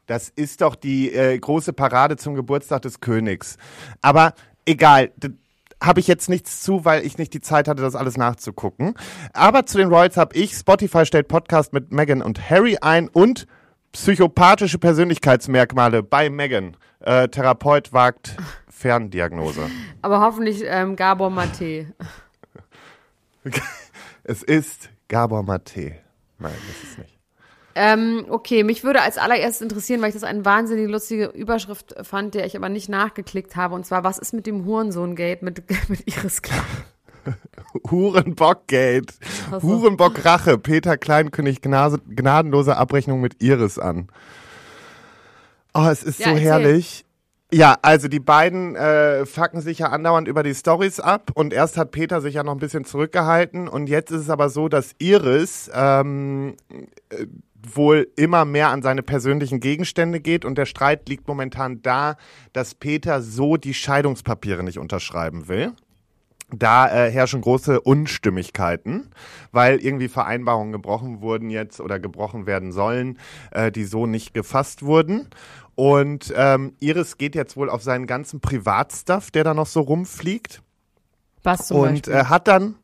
Das 0.09 0.27
ist 0.27 0.61
doch 0.61 0.73
die 0.73 1.13
äh, 1.13 1.37
große 1.37 1.71
Parade 1.71 2.17
zum 2.17 2.33
Geburtstag 2.33 2.81
des 2.81 2.99
Königs. 2.99 3.57
Aber 4.01 4.33
egal, 4.65 5.11
habe 5.79 5.99
ich 5.99 6.07
jetzt 6.07 6.29
nichts 6.29 6.61
zu, 6.63 6.83
weil 6.83 7.05
ich 7.05 7.19
nicht 7.19 7.31
die 7.31 7.41
Zeit 7.41 7.67
hatte, 7.67 7.83
das 7.83 7.93
alles 7.95 8.17
nachzugucken. 8.17 8.95
Aber 9.33 9.67
zu 9.67 9.77
den 9.77 9.89
Royals 9.89 10.17
habe 10.17 10.35
ich, 10.35 10.53
Spotify 10.53 11.05
stellt 11.05 11.27
Podcast 11.27 11.73
mit 11.73 11.91
Meghan 11.91 12.23
und 12.23 12.49
Harry 12.49 12.79
ein 12.81 13.07
und 13.07 13.45
psychopathische 13.91 14.79
Persönlichkeitsmerkmale 14.79 16.01
bei 16.01 16.31
Meghan. 16.31 16.75
Äh, 17.01 17.27
Therapeut 17.27 17.93
wagt 17.93 18.35
Ferndiagnose. 18.67 19.69
Aber 20.01 20.21
hoffentlich 20.21 20.63
ähm, 20.65 20.95
Gabor 20.95 21.29
Mate. 21.29 21.93
Es 24.23 24.41
ist 24.41 24.89
Gabor 25.07 25.43
Mate. 25.43 25.97
Nein, 26.39 26.53
das 26.67 26.89
ist 26.89 26.97
nicht. 26.97 27.18
Ähm, 27.81 28.25
okay, 28.27 28.65
mich 28.65 28.83
würde 28.83 29.01
als 29.01 29.17
allererstes 29.17 29.61
interessieren, 29.61 30.01
weil 30.01 30.09
ich 30.09 30.13
das 30.13 30.25
eine 30.25 30.43
wahnsinnig 30.43 30.89
lustige 30.89 31.27
Überschrift 31.27 31.95
fand, 32.03 32.33
der 32.33 32.45
ich 32.45 32.57
aber 32.57 32.67
nicht 32.67 32.89
nachgeklickt 32.89 33.55
habe. 33.55 33.73
Und 33.73 33.85
zwar, 33.85 34.03
was 34.03 34.17
ist 34.17 34.33
mit 34.33 34.45
dem 34.47 34.65
Hurensohn-Gate 34.65 35.43
mit, 35.43 35.63
mit 35.89 36.05
Iris 36.05 36.41
Klein? 36.41 36.59
Hurenbockgate. 37.89 39.13
Hurenbock-Rache. 39.51 40.57
Peter 40.57 40.97
Klein 40.97 41.31
kündigt 41.31 41.61
gnadenlose 41.61 42.75
Abrechnung 42.75 43.21
mit 43.21 43.41
Iris 43.41 43.79
an. 43.79 44.09
Oh, 45.73 45.87
es 45.89 46.03
ist 46.03 46.19
Ja, 46.19 46.25
so 46.25 46.31
erzähl. 46.31 46.45
herrlich. 46.45 47.05
Ja, 47.51 47.77
also 47.81 48.09
die 48.09 48.19
beiden 48.19 48.75
äh, 48.75 49.25
fucken 49.25 49.61
sich 49.61 49.79
ja 49.79 49.87
andauernd 49.87 50.27
über 50.27 50.43
die 50.43 50.53
Stories 50.53 50.99
ab 50.99 51.31
und 51.33 51.53
erst 51.53 51.77
hat 51.77 51.91
Peter 51.91 52.19
sich 52.19 52.35
ja 52.35 52.43
noch 52.43 52.51
ein 52.51 52.59
bisschen 52.59 52.83
zurückgehalten 52.83 53.67
und 53.69 53.87
jetzt 53.87 54.11
ist 54.11 54.21
es 54.21 54.29
aber 54.29 54.49
so, 54.49 54.67
dass 54.67 54.93
Iris 54.99 55.71
ähm, 55.73 56.55
äh, 57.09 57.25
wohl 57.61 58.07
immer 58.15 58.45
mehr 58.45 58.69
an 58.69 58.81
seine 58.81 59.03
persönlichen 59.03 59.59
Gegenstände 59.59 60.19
geht 60.19 60.45
und 60.45 60.57
der 60.57 60.65
Streit 60.65 61.09
liegt 61.09 61.27
momentan 61.27 61.81
da, 61.81 62.15
dass 62.53 62.75
Peter 62.75 63.21
so 63.21 63.57
die 63.57 63.73
Scheidungspapiere 63.73 64.63
nicht 64.63 64.79
unterschreiben 64.79 65.47
will. 65.47 65.73
da 66.51 66.89
äh, 66.89 67.11
herrschen 67.11 67.41
große 67.41 67.79
Unstimmigkeiten, 67.81 69.11
weil 69.51 69.79
irgendwie 69.79 70.07
Vereinbarungen 70.07 70.71
gebrochen 70.71 71.21
wurden 71.21 71.51
jetzt 71.51 71.79
oder 71.79 71.99
gebrochen 71.99 72.47
werden 72.47 72.71
sollen, 72.71 73.19
äh, 73.51 73.71
die 73.71 73.83
so 73.83 74.07
nicht 74.07 74.33
gefasst 74.33 74.81
wurden. 74.81 75.29
Und 75.75 76.33
ähm, 76.35 76.73
Iris 76.79 77.17
geht 77.17 77.35
jetzt 77.35 77.55
wohl 77.55 77.69
auf 77.69 77.83
seinen 77.83 78.07
ganzen 78.07 78.41
Privatstuff, 78.41 79.29
der 79.31 79.43
da 79.43 79.53
noch 79.53 79.67
so 79.67 79.81
rumfliegt. 79.81 80.63
Was 81.43 81.67
zum 81.67 81.77
und 81.77 81.89
Beispiel? 81.91 82.13
äh, 82.13 82.25
hat 82.25 82.47
dann 82.47 82.75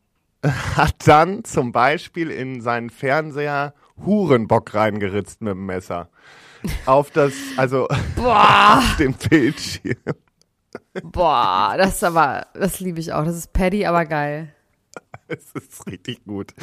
hat 0.76 1.08
dann 1.08 1.44
zum 1.44 1.72
Beispiel 1.72 2.30
in 2.30 2.62
seinen 2.62 2.90
Fernseher 2.90 3.74
Hurenbock 4.04 4.74
reingeritzt 4.74 5.42
mit 5.42 5.52
dem 5.52 5.66
Messer. 5.66 6.10
Auf 6.86 7.12
das, 7.12 7.34
also 7.58 7.88
Boah, 8.16 8.78
auf 8.80 8.98
den 8.98 9.14
Bildschirm. 9.14 9.96
boah, 11.04 11.76
das 11.78 11.96
ist 11.96 12.04
aber, 12.04 12.48
das 12.54 12.80
liebe 12.80 13.00
ich 13.00 13.14
auch. 13.14 13.24
Das 13.24 13.36
ist 13.36 13.54
Paddy, 13.54 13.86
aber 13.86 14.06
geil. 14.06 14.54
Es 15.28 15.52
ist 15.54 15.88
richtig 15.88 16.24
gut. 16.26 16.54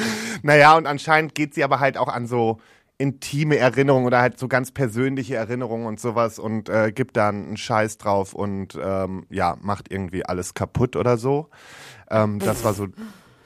Naja, 0.42 0.76
und 0.76 0.86
anscheinend 0.86 1.34
geht 1.34 1.54
sie 1.54 1.64
aber 1.64 1.80
halt 1.80 1.98
auch 1.98 2.08
an 2.08 2.26
so 2.26 2.60
intime 2.98 3.56
Erinnerungen 3.56 4.06
oder 4.06 4.20
halt 4.20 4.38
so 4.38 4.46
ganz 4.46 4.70
persönliche 4.70 5.34
Erinnerungen 5.34 5.86
und 5.86 5.98
sowas 5.98 6.38
und 6.38 6.68
äh, 6.68 6.92
gibt 6.92 7.16
dann 7.16 7.46
einen 7.46 7.56
Scheiß 7.56 7.98
drauf 7.98 8.32
und 8.32 8.78
ähm, 8.80 9.26
ja, 9.30 9.56
macht 9.60 9.90
irgendwie 9.90 10.24
alles 10.24 10.54
kaputt 10.54 10.94
oder 10.94 11.16
so. 11.16 11.48
Ähm, 12.10 12.38
das 12.38 12.62
war 12.62 12.74
so. 12.74 12.86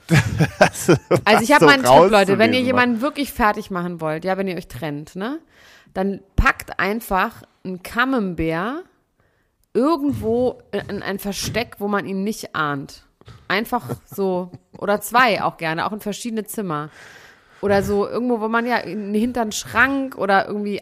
Also 1.24 1.42
ich 1.42 1.52
habe 1.52 1.64
so 1.64 1.66
meinen 1.66 1.84
Tipp, 1.84 2.10
Leute, 2.10 2.38
wenn 2.38 2.52
ihr 2.52 2.60
war. 2.60 2.66
jemanden 2.66 3.00
wirklich 3.00 3.32
fertig 3.32 3.70
machen 3.70 4.00
wollt, 4.00 4.24
ja, 4.24 4.36
wenn 4.36 4.46
ihr 4.48 4.56
euch 4.56 4.68
trennt, 4.68 5.16
ne, 5.16 5.38
dann 5.94 6.20
packt 6.36 6.78
einfach 6.78 7.42
einen 7.64 7.82
Camembert 7.82 8.84
irgendwo 9.74 10.58
in 10.88 11.02
ein 11.02 11.18
Versteck, 11.18 11.76
wo 11.78 11.88
man 11.88 12.06
ihn 12.06 12.24
nicht 12.24 12.54
ahnt. 12.54 13.02
Einfach 13.48 13.84
so, 14.06 14.50
oder 14.78 15.00
zwei 15.00 15.42
auch 15.42 15.56
gerne, 15.56 15.86
auch 15.86 15.92
in 15.92 16.00
verschiedene 16.00 16.44
Zimmer. 16.44 16.90
Oder 17.60 17.82
so 17.82 18.06
irgendwo, 18.08 18.40
wo 18.40 18.48
man 18.48 18.66
ja 18.66 18.76
in- 18.78 19.14
hinter 19.14 19.42
einen 19.42 19.52
Schrank 19.52 20.16
oder 20.16 20.46
irgendwie, 20.46 20.80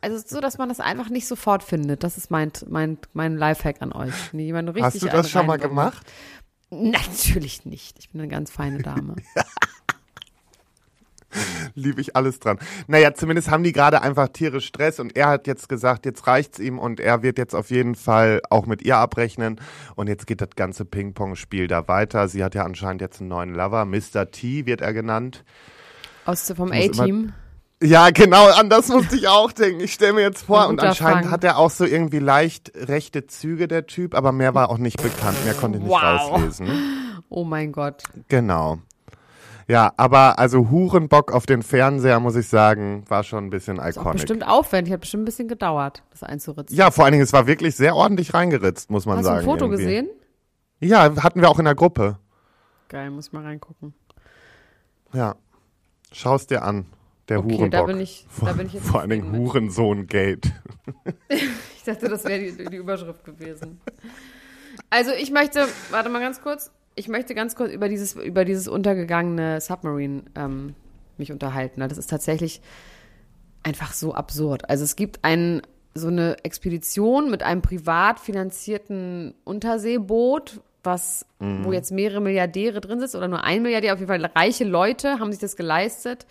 also 0.00 0.18
so, 0.24 0.40
dass 0.40 0.58
man 0.58 0.68
das 0.68 0.80
einfach 0.80 1.08
nicht 1.08 1.26
sofort 1.28 1.62
findet. 1.62 2.02
Das 2.02 2.16
ist 2.16 2.30
mein, 2.30 2.50
mein, 2.68 2.98
mein 3.12 3.36
Lifehack 3.36 3.76
an 3.80 3.92
euch. 3.92 4.12
Jemanden 4.32 4.70
richtig 4.72 4.94
Hast 4.94 5.02
du 5.02 5.08
das 5.08 5.30
schon 5.30 5.46
mal 5.46 5.58
gemacht? 5.58 6.06
Natürlich 6.82 7.64
nicht. 7.64 7.98
Ich 7.98 8.10
bin 8.10 8.20
eine 8.20 8.28
ganz 8.28 8.50
feine 8.50 8.82
Dame. 8.82 9.16
Liebe 11.74 12.00
ich 12.00 12.14
alles 12.14 12.38
dran. 12.38 12.58
Naja, 12.86 13.14
zumindest 13.14 13.50
haben 13.50 13.64
die 13.64 13.72
gerade 13.72 14.02
einfach 14.02 14.28
tierisch 14.28 14.66
Stress 14.66 15.00
und 15.00 15.16
er 15.16 15.28
hat 15.28 15.46
jetzt 15.46 15.68
gesagt, 15.68 16.06
jetzt 16.06 16.26
reicht's 16.26 16.58
ihm 16.58 16.78
und 16.78 17.00
er 17.00 17.22
wird 17.22 17.38
jetzt 17.38 17.54
auf 17.54 17.70
jeden 17.70 17.94
Fall 17.94 18.40
auch 18.50 18.66
mit 18.66 18.82
ihr 18.82 18.96
abrechnen 18.96 19.60
und 19.96 20.08
jetzt 20.08 20.26
geht 20.26 20.40
das 20.40 20.50
ganze 20.56 20.84
Ping-Pong-Spiel 20.84 21.66
da 21.66 21.88
weiter. 21.88 22.28
Sie 22.28 22.44
hat 22.44 22.54
ja 22.54 22.64
anscheinend 22.64 23.00
jetzt 23.00 23.20
einen 23.20 23.28
neuen 23.28 23.54
Lover, 23.54 23.84
Mr. 23.84 24.30
T 24.30 24.66
wird 24.66 24.80
er 24.80 24.92
genannt. 24.92 25.44
Aus 26.24 26.52
vom 26.56 26.72
A-Team. 26.72 27.32
Ja, 27.82 28.10
genau, 28.10 28.46
an 28.48 28.70
das 28.70 28.88
musste 28.88 29.16
ich 29.16 29.28
auch 29.28 29.52
denken. 29.52 29.80
Ich 29.80 29.92
stelle 29.92 30.14
mir 30.14 30.20
jetzt 30.22 30.42
vor, 30.46 30.68
und 30.68 30.80
anscheinend 30.80 31.30
hat 31.30 31.44
er 31.44 31.58
auch 31.58 31.70
so 31.70 31.84
irgendwie 31.84 32.18
leicht 32.20 32.72
rechte 32.74 33.26
Züge, 33.26 33.68
der 33.68 33.86
Typ, 33.86 34.14
aber 34.14 34.32
mehr 34.32 34.54
war 34.54 34.70
auch 34.70 34.78
nicht 34.78 35.02
bekannt, 35.02 35.44
mehr 35.44 35.54
konnte 35.54 35.78
ich 35.78 35.84
nicht 35.84 35.92
Wow. 35.92 36.02
rauslesen. 36.32 36.68
Oh 37.28 37.44
mein 37.44 37.72
Gott. 37.72 38.04
Genau. 38.28 38.78
Ja, 39.66 39.92
aber 39.96 40.38
also 40.38 40.70
Hurenbock 40.70 41.32
auf 41.32 41.46
den 41.46 41.62
Fernseher, 41.62 42.20
muss 42.20 42.36
ich 42.36 42.48
sagen, 42.48 43.04
war 43.08 43.24
schon 43.24 43.46
ein 43.46 43.50
bisschen 43.50 43.76
Ist 43.78 43.96
auch 43.98 44.02
iconic. 44.02 44.12
bestimmt 44.12 44.46
aufwendig, 44.46 44.92
hat 44.92 45.00
bestimmt 45.00 45.22
ein 45.22 45.26
bisschen 45.26 45.48
gedauert, 45.48 46.02
das 46.10 46.22
einzuritzen. 46.22 46.76
Ja, 46.76 46.90
vor 46.90 47.04
allen 47.04 47.12
Dingen, 47.12 47.24
es 47.24 47.32
war 47.32 47.46
wirklich 47.46 47.74
sehr 47.74 47.96
ordentlich 47.96 48.34
reingeritzt, 48.34 48.90
muss 48.90 49.04
man 49.06 49.16
Hast 49.16 49.24
du 49.24 49.28
sagen. 49.28 49.38
ein 49.40 49.44
Foto 49.44 49.64
irgendwie. 49.66 49.82
gesehen? 49.84 50.08
Ja, 50.80 51.10
hatten 51.22 51.40
wir 51.40 51.48
auch 51.50 51.58
in 51.58 51.64
der 51.64 51.74
Gruppe. 51.74 52.18
Geil, 52.88 53.10
muss 53.10 53.28
ich 53.28 53.32
mal 53.32 53.42
reingucken. 53.42 53.94
Ja. 55.12 55.34
Schau's 56.12 56.46
dir 56.46 56.62
an. 56.62 56.86
Der 57.28 57.38
Okay, 57.38 57.52
Hurenbock. 57.56 57.70
da 57.70 57.82
bin 57.84 58.00
ich- 58.00 58.26
da 58.44 58.52
bin 58.52 58.66
ich 58.66 58.74
jetzt 58.74 58.86
vor 58.86 59.00
allen 59.00 59.10
Dingen. 59.10 59.32
Hurensohn-Gate. 59.36 60.52
Ich 61.28 61.92
dachte, 61.92 62.08
das 62.08 62.24
wäre 62.24 62.40
die, 62.40 62.64
die 62.70 62.76
Überschrift 62.76 63.24
gewesen. 63.26 63.78
Also 64.88 65.10
ich 65.12 65.30
möchte, 65.30 65.66
warte 65.90 66.08
mal 66.08 66.18
ganz 66.20 66.40
kurz, 66.40 66.70
ich 66.94 67.08
möchte 67.08 67.34
ganz 67.34 67.56
kurz 67.56 67.72
über 67.72 67.90
dieses, 67.90 68.14
über 68.14 68.46
dieses 68.46 68.68
untergegangene 68.68 69.60
Submarine 69.60 70.22
ähm, 70.34 70.74
mich 71.18 71.30
unterhalten. 71.30 71.80
Das 71.86 71.98
ist 71.98 72.08
tatsächlich 72.08 72.62
einfach 73.64 73.92
so 73.92 74.14
absurd. 74.14 74.70
Also 74.70 74.82
es 74.82 74.96
gibt 74.96 75.24
einen, 75.24 75.60
so 75.94 76.08
eine 76.08 76.36
Expedition 76.42 77.30
mit 77.30 77.42
einem 77.42 77.60
privat 77.60 78.18
finanzierten 78.18 79.34
Unterseeboot, 79.44 80.60
was, 80.82 81.26
wo 81.38 81.70
jetzt 81.72 81.92
mehrere 81.92 82.22
Milliardäre 82.22 82.80
drin 82.80 82.98
sitzen 83.00 83.18
oder 83.18 83.28
nur 83.28 83.44
ein 83.44 83.62
Milliardär, 83.62 83.92
auf 83.92 83.98
jeden 84.00 84.08
Fall 84.10 84.24
reiche 84.24 84.64
Leute 84.64 85.18
haben 85.18 85.30
sich 85.32 85.40
das 85.40 85.56
geleistet, 85.56 86.26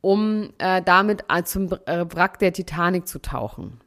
um 0.00 0.50
äh, 0.58 0.82
damit 0.82 1.24
äh, 1.28 1.42
zum 1.42 1.72
äh, 1.86 2.04
Wrack 2.14 2.38
der 2.38 2.52
Titanic 2.52 3.06
zu 3.08 3.20
tauchen. 3.20 3.80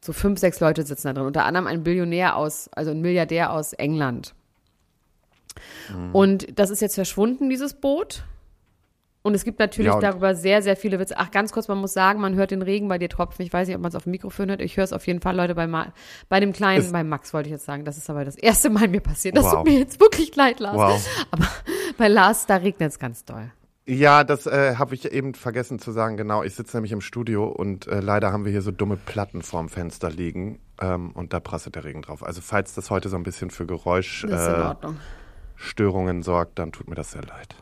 So 0.00 0.12
fünf, 0.12 0.38
sechs 0.38 0.60
Leute 0.60 0.84
sitzen 0.84 1.08
da 1.08 1.12
drin. 1.14 1.26
Unter 1.26 1.44
anderem 1.44 1.66
ein 1.66 1.82
Billionär 1.82 2.36
aus, 2.36 2.68
also 2.72 2.90
ein 2.90 3.00
Milliardär 3.00 3.52
aus 3.52 3.72
England. 3.72 4.34
Mhm. 5.94 6.14
Und 6.14 6.58
das 6.58 6.70
ist 6.70 6.80
jetzt 6.82 6.94
verschwunden, 6.94 7.48
dieses 7.48 7.74
Boot. 7.74 8.24
Und 9.22 9.34
es 9.34 9.44
gibt 9.44 9.58
natürlich 9.58 9.90
Ja, 9.90 9.98
darüber 10.00 10.34
sehr, 10.34 10.60
sehr 10.60 10.76
viele 10.76 10.98
Witze. 10.98 11.14
Ach, 11.16 11.30
ganz 11.30 11.50
kurz, 11.52 11.66
man 11.66 11.78
muss 11.78 11.94
sagen, 11.94 12.20
man 12.20 12.34
hört 12.34 12.50
den 12.50 12.60
Regen 12.60 12.88
bei 12.88 12.98
dir 12.98 13.08
tropfen. 13.08 13.42
Ich 13.42 13.50
weiß 13.50 13.66
nicht, 13.66 13.74
ob 13.74 13.80
man 13.80 13.88
es 13.88 13.94
auf 13.94 14.02
dem 14.02 14.10
Mikrofon 14.10 14.50
hört. 14.50 14.60
Ich 14.60 14.76
höre 14.76 14.84
es 14.84 14.92
auf 14.92 15.06
jeden 15.06 15.22
Fall, 15.22 15.34
Leute, 15.34 15.54
bei, 15.54 15.66
Ma 15.66 15.94
bei 16.28 16.40
dem 16.40 16.52
Kleinen, 16.52 16.92
bei 16.92 17.02
Max 17.04 17.32
wollte 17.32 17.48
ich 17.48 17.52
jetzt 17.52 17.64
sagen. 17.64 17.86
Das 17.86 17.96
ist 17.96 18.10
aber 18.10 18.26
das 18.26 18.36
erste 18.36 18.68
Mal 18.68 18.86
mir 18.88 19.00
passiert. 19.00 19.34
Das 19.38 19.46
Wow. 19.46 19.54
tut 19.54 19.64
mir 19.64 19.78
jetzt 19.78 19.98
wirklich 19.98 20.36
leid, 20.36 20.60
Lars. 20.60 20.76
Wow. 20.76 21.26
Aber 21.30 21.48
bei 21.96 22.08
Lars, 22.08 22.44
da 22.44 22.56
regnet 22.56 22.90
es 22.90 22.98
ganz 22.98 23.24
doll. 23.24 23.50
Ja, 23.86 24.24
das 24.24 24.46
äh, 24.46 24.76
habe 24.76 24.94
ich 24.94 25.12
eben 25.12 25.34
vergessen 25.34 25.78
zu 25.78 25.92
sagen. 25.92 26.16
Genau, 26.16 26.42
ich 26.42 26.54
sitze 26.54 26.76
nämlich 26.76 26.92
im 26.92 27.02
Studio 27.02 27.46
und 27.46 27.86
äh, 27.86 28.00
leider 28.00 28.32
haben 28.32 28.44
wir 28.44 28.52
hier 28.52 28.62
so 28.62 28.70
dumme 28.70 28.96
Platten 28.96 29.42
vorm 29.42 29.68
Fenster 29.68 30.10
liegen 30.10 30.58
ähm, 30.80 31.10
und 31.10 31.34
da 31.34 31.40
prasselt 31.40 31.74
der 31.74 31.84
Regen 31.84 32.00
drauf. 32.00 32.24
Also 32.24 32.40
falls 32.40 32.74
das 32.74 32.90
heute 32.90 33.10
so 33.10 33.16
ein 33.16 33.24
bisschen 33.24 33.50
für 33.50 33.66
Das 33.66 33.86
ist 33.86 34.28
in 34.28 34.62
Ordnung. 34.62 34.96
Geräuschstörungen 35.56 36.22
sorgt, 36.22 36.58
dann 36.58 36.72
tut 36.72 36.88
mir 36.88 36.94
das 36.94 37.12
sehr 37.12 37.22
leid. 37.22 37.56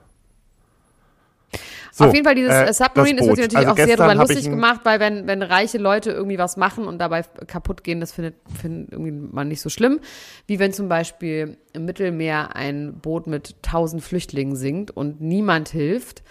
So, 1.91 2.07
Auf 2.07 2.15
jeden 2.15 2.25
Fall, 2.25 2.35
dieses 2.35 2.53
äh, 2.53 2.65
äh, 2.65 2.73
Submarine 2.73 3.21
ist 3.21 3.27
natürlich 3.27 3.57
Also 3.57 3.71
auch 3.71 3.77
sehr 3.77 3.97
drüber 3.97 4.15
lustig 4.15 4.45
gemacht, 4.45 4.81
weil 4.85 4.99
wenn, 4.99 5.27
wenn 5.27 5.43
reiche 5.43 5.79
Leute 5.79 6.11
irgendwie 6.11 6.39
was 6.39 6.57
machen 6.57 6.87
und 6.87 6.99
dabei 6.99 7.23
kaputt 7.47 7.85
gehen, 7.85 8.01
das 8.01 8.13
findet, 8.13 8.37
findet 8.61 8.93
irgendwie 8.93 9.13
man 9.13 9.49
nicht 9.49 9.61
so 9.61 9.69
schlimm. 9.69 10.01
Wie 10.47 10.59
wenn 10.59 10.73
zum 10.73 10.89
Beispiel 10.89 11.59
im 11.75 11.85
Mittelmeer 11.85 12.57
ein 12.57 12.95
Boot 12.95 13.27
mit 13.27 13.63
tausend 13.63 14.03
Flüchtlingen 14.03 14.57
sinkt 14.57 14.91
und 14.91 15.21
niemand 15.21 15.69
hilft. 15.69 16.23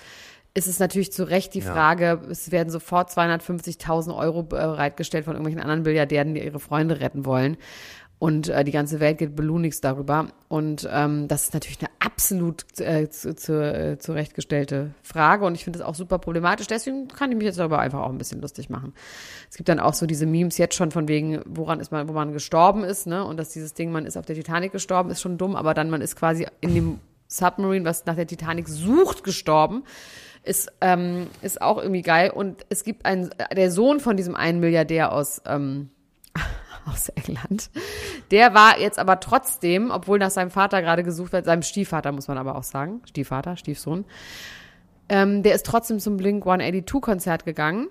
Ist 0.54 0.68
es 0.68 0.80
natürlich 0.80 1.14
zu 1.14 1.24
Recht 1.24 1.54
die 1.54 1.62
Frage, 1.62 2.20
es 2.30 2.52
werden 2.52 2.70
sofort 2.70 3.10
250.000 3.10 4.14
Euro 4.14 4.44
bereitgestellt 4.44 5.24
von 5.24 5.36
irgendwelchen 5.36 5.62
anderen 5.62 5.84
Milliardären, 5.84 6.34
die 6.34 6.44
ihre 6.44 6.60
Freunde 6.60 7.00
retten 7.00 7.24
wollen. 7.24 7.56
Und 8.22 8.50
äh, 8.50 8.64
die 8.64 8.72
ganze 8.72 9.00
Welt 9.00 9.18
geht 9.18 9.36
belohnigst 9.36 9.84
darüber. 9.84 10.28
Und 10.48 10.88
ähm, 10.92 11.28
das 11.28 11.46
ist 11.46 11.56
natürlich 11.56 11.80
eine 11.80 11.90
absolut 11.98 12.66
äh, 12.80 13.10
zu, 13.10 13.36
zu, 13.36 13.54
äh, 13.54 13.98
zurechtgestellte 13.98 14.94
Frage. 15.02 15.44
Und 15.44 15.56
ich 15.56 15.64
finde 15.64 15.80
es 15.80 15.84
auch 15.84 15.96
super 15.96 16.20
problematisch. 16.20 16.68
Deswegen 16.68 17.08
kann 17.08 17.32
ich 17.32 17.38
mich 17.38 17.46
jetzt 17.46 17.58
darüber 17.58 17.80
einfach 17.80 18.02
auch 18.02 18.10
ein 18.10 18.20
bisschen 18.20 18.40
lustig 18.40 18.70
machen. 18.70 18.94
Es 19.50 19.58
gibt 19.58 19.70
dann 19.70 19.80
auch 19.80 19.96
so 19.96 20.06
diese 20.06 20.28
Memes 20.28 20.60
jetzt 20.60 20.76
schon 20.76 20.92
von 20.92 21.08
wegen, 21.08 21.42
woran 21.46 21.80
ist 21.80 21.92
man, 21.92 22.08
wo 22.08 22.14
man 22.14 22.32
gestorben 22.32 22.84
ist, 22.84 23.08
ne? 23.08 23.26
Und 23.26 23.38
dass 23.38 23.50
dieses 23.50 23.74
Ding, 23.74 23.92
man 23.92 24.06
ist 24.06 24.18
auf 24.18 24.26
der 24.28 24.36
Titanic 24.36 24.72
gestorben, 24.72 25.10
ist 25.10 25.20
schon 25.20 25.40
dumm, 25.40 25.56
aber 25.56 25.74
dann 25.74 25.90
man 25.90 26.02
ist 26.02 26.16
quasi 26.16 26.46
in 26.60 26.76
dem 26.76 27.00
Submarine, 27.26 27.86
was 27.86 28.06
nach 28.06 28.16
der 28.16 28.28
Titanic 28.28 28.68
sucht, 28.68 29.24
gestorben. 29.24 29.84
Ist, 30.44 30.72
ähm, 30.80 31.26
ist 31.42 31.60
auch 31.60 31.80
irgendwie 31.80 32.04
geil. 32.04 32.30
Und 32.30 32.68
es 32.70 32.84
gibt 32.84 33.04
einen, 33.04 33.32
der 33.52 33.72
Sohn 33.72 34.00
von 34.00 34.16
diesem 34.16 34.36
einen 34.36 34.60
Milliardär 34.60 35.12
aus, 35.12 35.42
ähm, 35.48 35.90
aus 36.92 37.10
England. 37.10 37.70
Der 38.32 38.54
war 38.54 38.80
jetzt 38.80 39.00
aber 39.00 39.20
trotzdem, 39.20 39.92
obwohl 39.92 40.20
nach 40.20 40.32
seinem 40.32 40.52
Vater 40.52 40.82
gerade 40.82 41.04
gesucht 41.04 41.34
wird, 41.34 41.46
seinem 41.46 41.64
Stiefvater 41.64 42.12
muss 42.12 42.28
man 42.28 42.38
aber 42.38 42.56
auch 42.56 42.64
sagen, 42.64 43.02
Stiefvater, 43.06 43.58
Stiefsohn, 43.58 44.06
ähm, 45.10 45.44
der 45.44 45.56
ist 45.56 45.66
trotzdem 45.66 46.00
zum 46.00 46.18
Blink 46.18 46.46
182 46.46 47.02
Konzert 47.02 47.46
gegangen 47.46 47.88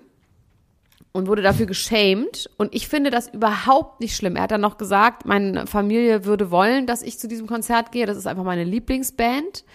und 1.11 1.27
wurde 1.27 1.41
dafür 1.41 1.65
geschämt. 1.65 2.49
Und 2.57 2.73
ich 2.73 2.87
finde 2.87 3.09
das 3.09 3.27
überhaupt 3.27 3.99
nicht 3.99 4.15
schlimm. 4.15 4.35
Er 4.35 4.43
hat 4.43 4.51
dann 4.51 4.61
noch 4.61 4.77
gesagt, 4.77 5.25
meine 5.25 5.67
Familie 5.67 6.25
würde 6.25 6.51
wollen, 6.51 6.87
dass 6.87 7.01
ich 7.01 7.19
zu 7.19 7.27
diesem 7.27 7.47
Konzert 7.47 7.91
gehe. 7.91 8.05
Das 8.05 8.17
ist 8.17 8.27
einfach 8.27 8.43
meine 8.43 8.63
Lieblingsband. 8.63 9.65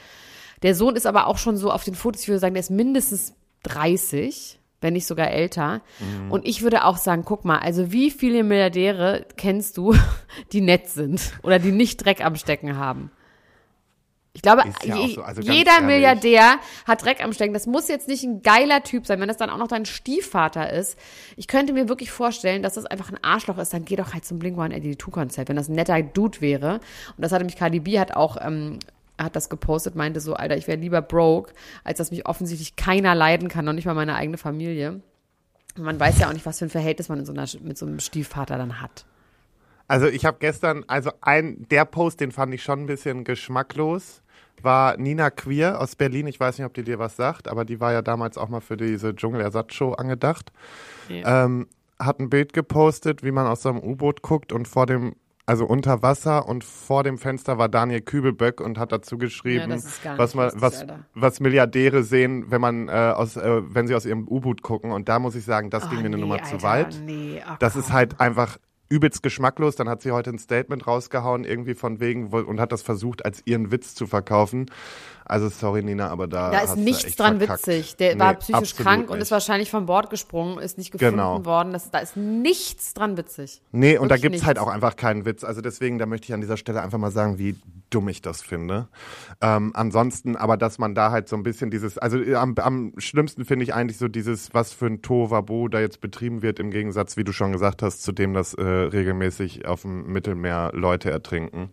Der 0.63 0.75
Sohn 0.75 0.97
ist 0.97 1.07
aber 1.07 1.27
auch 1.27 1.39
schon 1.39 1.57
so 1.57 1.71
auf 1.71 1.85
den 1.85 1.95
Fotos, 1.95 2.23
ich 2.23 2.29
würde 2.29 2.41
sagen, 2.41 2.55
der 2.55 2.63
ist 2.63 2.71
mindestens 2.71 3.35
30, 3.65 4.59
wenn 4.81 4.93
nicht 4.93 5.07
sogar 5.07 5.31
älter. 5.31 5.81
Und 6.31 6.47
ich 6.47 6.63
würde 6.63 6.85
auch 6.85 6.97
sagen, 6.97 7.25
guck 7.25 7.45
mal, 7.45 7.59
also 7.59 7.93
wie 7.93 8.11
viele 8.11 8.45
Milliardäre 8.45 9.27
kennst 9.37 9.77
du, 9.77 9.95
die 10.53 10.61
nett 10.61 10.89
sind 10.89 11.33
oder 11.43 11.59
die 11.59 11.73
nicht 11.73 12.05
Dreck 12.05 12.25
am 12.25 12.37
Stecken 12.37 12.77
haben? 12.77 13.11
Ich 14.37 14.43
glaube, 14.43 14.65
ja 14.85 14.97
je, 14.97 15.15
so, 15.15 15.23
also 15.23 15.41
jeder 15.41 15.71
ehrlich. 15.73 15.87
Milliardär 15.87 16.59
hat 16.87 17.03
Dreck 17.03 17.25
am 17.25 17.33
Stecken. 17.33 17.55
Das 17.55 17.67
muss 17.67 17.89
jetzt 17.89 18.07
nicht 18.07 18.23
ein 18.23 18.43
geiler 18.43 18.83
Typ 18.83 19.07
sein, 19.07 19.19
wenn 19.19 19.29
das 19.29 19.39
dann 19.39 19.49
auch 19.49 19.57
noch 19.57 19.67
dein 19.67 19.87
Stiefvater 19.87 20.71
ist. 20.71 20.99
Ich 21.39 21.49
könnte 21.49 21.73
mir 21.73 21.89
wirklich 21.89 22.11
vorstellen, 22.11 22.63
dass 22.63 22.75
das 22.75 22.85
einfach 22.85 23.11
ein 23.11 23.19
Arschloch 23.23 23.57
ist. 23.57 23.73
Dann 23.73 23.87
geh 23.87 23.97
doch 23.97 24.13
halt 24.13 24.27
zum 24.27 24.39
Blink-182-Konzert, 24.39 25.49
wenn 25.49 25.57
das 25.57 25.71
ein 25.71 25.75
netter 25.75 26.03
Dude 26.03 26.43
wäre. 26.43 26.81
Und 27.17 27.23
das 27.23 27.33
hat 27.33 27.39
nämlich 27.39 27.57
Cardi 27.57 27.81
B 27.81 27.99
hat 27.99 28.15
auch 28.15 28.37
ähm, 28.39 28.79
hat 29.19 29.37
das 29.37 29.49
gepostet, 29.49 29.95
meinte 29.95 30.21
so, 30.21 30.35
Alter, 30.35 30.57
ich 30.57 30.67
wäre 30.67 30.79
lieber 30.79 31.03
broke, 31.03 31.53
als 31.85 31.99
dass 31.99 32.11
mich 32.11 32.27
offensichtlich 32.27 32.77
keiner 32.77 33.15
leiden 33.15 33.49
kann, 33.49 33.65
noch 33.65 33.73
nicht 33.73 33.87
mal 33.87 33.95
meine 33.95 34.15
eigene 34.15 34.39
Familie. 34.39 35.01
Man 35.79 35.99
weiß 35.99 36.19
ja 36.19 36.29
auch 36.29 36.33
nicht, 36.33 36.47
was 36.47 36.59
für 36.59 36.67
ein 36.67 36.71
Verhältnis 36.71 37.09
man 37.09 37.19
in 37.19 37.27
so 37.27 37.33
einer, 37.33 37.47
mit 37.63 37.77
so 37.77 37.87
einem 37.87 38.01
Stiefvater 38.01 38.57
dann 38.57 38.81
hat. 38.81 39.05
Also 39.89 40.07
ich 40.07 40.25
habe 40.25 40.39
gestern, 40.41 40.85
also 40.89 41.11
ein, 41.21 41.67
der 41.71 41.85
Post, 41.85 42.21
den 42.21 42.33
fand 42.33 42.53
ich 42.55 42.63
schon 42.63 42.81
ein 42.81 42.87
bisschen 42.87 43.25
geschmacklos, 43.25 44.23
war 44.63 44.97
Nina 44.97 45.31
Queer 45.31 45.81
aus 45.81 45.97
Berlin. 45.97 46.27
Ich 46.27 46.41
weiß 46.41 46.59
nicht, 46.59 46.67
ob 46.67 46.75
die 46.75 46.83
dir 46.83 46.99
was 46.99 47.17
sagt, 47.17 47.47
aber 47.47 47.65
die 47.65 47.79
war 47.79 47.93
ja 47.93 48.03
damals 48.03 48.39
auch 48.39 48.49
mal 48.49 48.61
für 48.61 48.77
diese 48.77 49.15
Dschungelersatzshow 49.15 49.93
angedacht. 49.93 50.51
Ja. 51.09 51.45
Ähm, 51.45 51.69
hat 51.99 52.21
ein 52.21 52.31
Bild 52.31 52.53
gepostet, 52.53 53.23
wie 53.23 53.31
man 53.31 53.47
aus 53.47 53.63
so 53.63 53.71
einem 53.71 53.79
U-Boot 53.79 54.23
guckt 54.23 54.53
und 54.53 54.67
vor 54.69 54.87
dem, 54.87 55.15
also 55.47 55.65
unter 55.65 56.03
Wasser 56.03 56.49
und 56.49 56.65
vor 56.65 57.05
dem 57.05 57.19
Fenster 57.19 57.57
war 57.57 57.69
Daniel 57.69 58.01
Kübelböck 58.01 58.61
und 58.61 58.79
hat 58.79 58.91
dazu 58.91 59.17
geschrieben, 59.17 59.71
Ja, 60.03 60.19
was, 60.19 60.35
man, 60.35 60.51
was, 60.57 60.85
was 61.15 61.41
Milliardäre 61.41 62.03
sehen, 62.03 62.51
wenn 62.51 62.61
man 62.61 62.89
äh, 62.89 62.93
aus, 62.93 63.37
äh, 63.37 63.63
wenn 63.73 63.87
sie 63.87 63.95
aus 63.95 64.05
ihrem 64.05 64.27
U-Boot 64.27 64.63
gucken. 64.63 64.91
Und 64.91 65.09
da 65.09 65.21
muss 65.21 65.37
ich 65.37 65.45
sagen, 65.45 65.71
das 65.71 65.89
ging 65.89 65.99
Oh, 65.99 66.03
mir 66.03 66.07
eine 66.07 66.17
nee, 66.17 66.23
Nummer 66.23 66.43
zu 66.43 66.55
Alter, 66.57 66.63
weit. 66.63 67.01
Nee, 67.05 67.43
oh 67.49 67.55
Das 67.61 67.77
ist 67.77 67.93
halt 67.93 68.21
einfach 68.21 68.59
übelst 68.89 69.23
geschmacklos. 69.23 69.77
Dann 69.77 69.89
hat 69.89 70.03
sie 70.03 70.11
heute 70.13 70.31
ein 70.31 70.39
Statement 70.39 70.87
rausgehauen, 70.87 71.45
irgendwie 71.45 71.75
von 71.75 72.01
wegen, 72.01 72.29
und 72.29 72.61
hat 72.61 72.73
das 72.73 72.83
versucht, 72.83 73.25
als 73.25 73.43
ihren 73.45 73.71
Witz 73.71 73.95
zu 73.95 74.07
verkaufen. 74.07 74.67
Also 75.29 75.49
sorry, 75.49 75.83
Nina, 75.83 76.09
aber 76.09 76.27
da. 76.29 76.51
Da 76.51 76.61
ist 76.61 76.77
nichts 76.77 77.17
dran 77.17 77.39
verkackt. 77.39 77.67
witzig. 77.67 77.97
Der 77.97 78.15
Nee, 78.15 78.21
war 78.21 78.35
psychisch 78.35 78.77
krank 78.77 79.11
und 79.11 79.17
nicht. 79.17 79.23
ist 79.25 79.31
wahrscheinlich 79.31 79.71
von 79.71 79.87
Bord 79.87 80.09
gesprungen, 80.11 80.59
ist 80.59 80.79
nicht 80.79 80.93
gefunden 80.93 81.13
Genau. 81.17 81.45
worden. 81.45 81.73
Das, 81.73 81.91
da 81.91 81.99
ist 81.99 82.17
nichts 82.17 82.95
dran 82.95 83.17
witzig. 83.17 83.61
Nee, 83.73 83.99
und 83.99 84.09
da 84.09 84.15
Wirklich 84.17 84.33
gibt's 84.33 84.47
halt 84.47 84.59
auch 84.59 84.69
einfach 84.69 84.97
keinen 84.97 85.25
Witz. 85.25 85.45
Also 85.45 85.61
deswegen, 85.61 85.99
da 85.99 86.07
möchte 86.07 86.27
ich 86.29 86.35
an 86.35 86.41
dieser 86.41 86.57
Stelle 86.57 86.81
einfach 86.83 86.99
mal 86.99 87.11
sagen, 87.11 87.39
wie 87.39 87.57
dumm 87.91 88.09
ich 88.09 88.23
das 88.23 88.43
finde. 88.43 88.89
Ähm, 89.41 89.73
ansonsten, 89.75 90.37
aber 90.37 90.57
dass 90.57 90.79
man 90.79 90.95
da 90.95 91.11
halt 91.11 91.29
so 91.29 91.37
ein 91.37 91.43
bisschen 91.43 91.71
dieses, 91.71 91.99
also 91.99 92.19
äh, 92.21 92.35
am, 92.35 92.55
am 92.59 92.93
schlimmsten 92.99 93.45
finde 93.45 93.65
ich 93.65 93.75
eigentlich 93.75 93.99
so 93.99 94.09
dieses, 94.09 94.55
was 94.55 94.73
für 94.73 94.87
ein 94.87 95.03
Tohuwabo 95.03 95.69
da 95.69 95.81
jetzt 95.81 96.01
betrieben 96.01 96.43
wird, 96.43 96.59
im 96.59 96.71
Gegensatz, 96.71 97.17
wie 97.17 97.25
du 97.25 97.33
schon 97.33 97.53
gesagt 97.53 97.83
hast, 97.83 98.03
zu 98.03 98.13
dem, 98.13 98.35
dass 98.35 98.55
äh, 98.55 98.63
regelmäßig 98.65 99.67
auf 99.67 99.83
dem 99.83 100.13
Mittelmeer 100.13 100.71
Leute 100.75 101.11
ertrinken. 101.11 101.71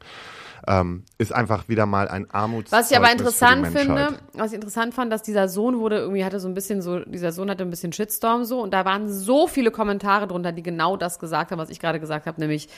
Ähm, 0.65 1.03
ist 1.17 1.33
einfach 1.33 1.67
wieder 1.67 1.85
mal 1.85 2.07
ein 2.07 2.31
Armuts. 2.31 2.71
Was 2.71 2.89
ich 2.89 2.95
aber 2.95 3.11
interessant 3.11 3.67
finde, 3.67 4.17
was 4.33 4.51
ich 4.51 4.55
interessant 4.55 4.93
fand, 4.93 5.11
dass 5.11 5.21
dieser 5.21 5.49
Sohn 5.49 5.79
wurde 5.79 5.97
irgendwie 5.97 6.23
hatte 6.23 6.39
so 6.39 6.47
ein 6.47 6.53
bisschen 6.53 6.81
so, 6.81 6.99
dieser 6.99 7.33
Sohn 7.33 7.49
hatte 7.49 7.63
ein 7.63 7.69
bisschen 7.69 7.91
Shitstorm 7.91 8.45
so 8.45 8.61
und 8.61 8.73
da 8.73 8.85
waren 8.85 9.09
so 9.11 9.47
viele 9.47 9.71
Kommentare 9.71 10.25
drunter, 10.27 10.53
die 10.53 10.63
genau 10.63 10.95
das 10.95 11.19
gesagt 11.19 11.51
haben, 11.51 11.59
was 11.59 11.69
ich 11.69 11.79
gerade 11.79 11.99
gesagt 11.99 12.27
habe, 12.27 12.39
nämlich 12.39 12.69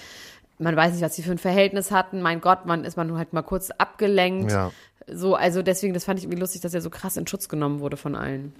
man 0.57 0.75
weiß 0.75 0.93
nicht, 0.93 1.03
was 1.03 1.15
sie 1.15 1.23
für 1.23 1.31
ein 1.31 1.37
Verhältnis 1.37 1.91
hatten. 1.91 2.21
Mein 2.21 2.41
Gott, 2.41 2.65
man 2.65 2.85
ist 2.85 2.97
man 2.97 3.15
halt 3.17 3.33
mal 3.33 3.41
kurz 3.41 3.71
abgelenkt. 3.71 4.51
Ja. 4.51 4.71
So, 5.07 5.35
also 5.35 5.61
deswegen, 5.61 5.93
das 5.93 6.05
fand 6.05 6.19
ich 6.19 6.25
irgendwie 6.25 6.39
lustig, 6.39 6.61
dass 6.61 6.73
er 6.73 6.81
so 6.81 6.89
krass 6.89 7.17
in 7.17 7.27
Schutz 7.27 7.49
genommen 7.49 7.79
wurde 7.79 7.97
von 7.97 8.15
allen. 8.15 8.53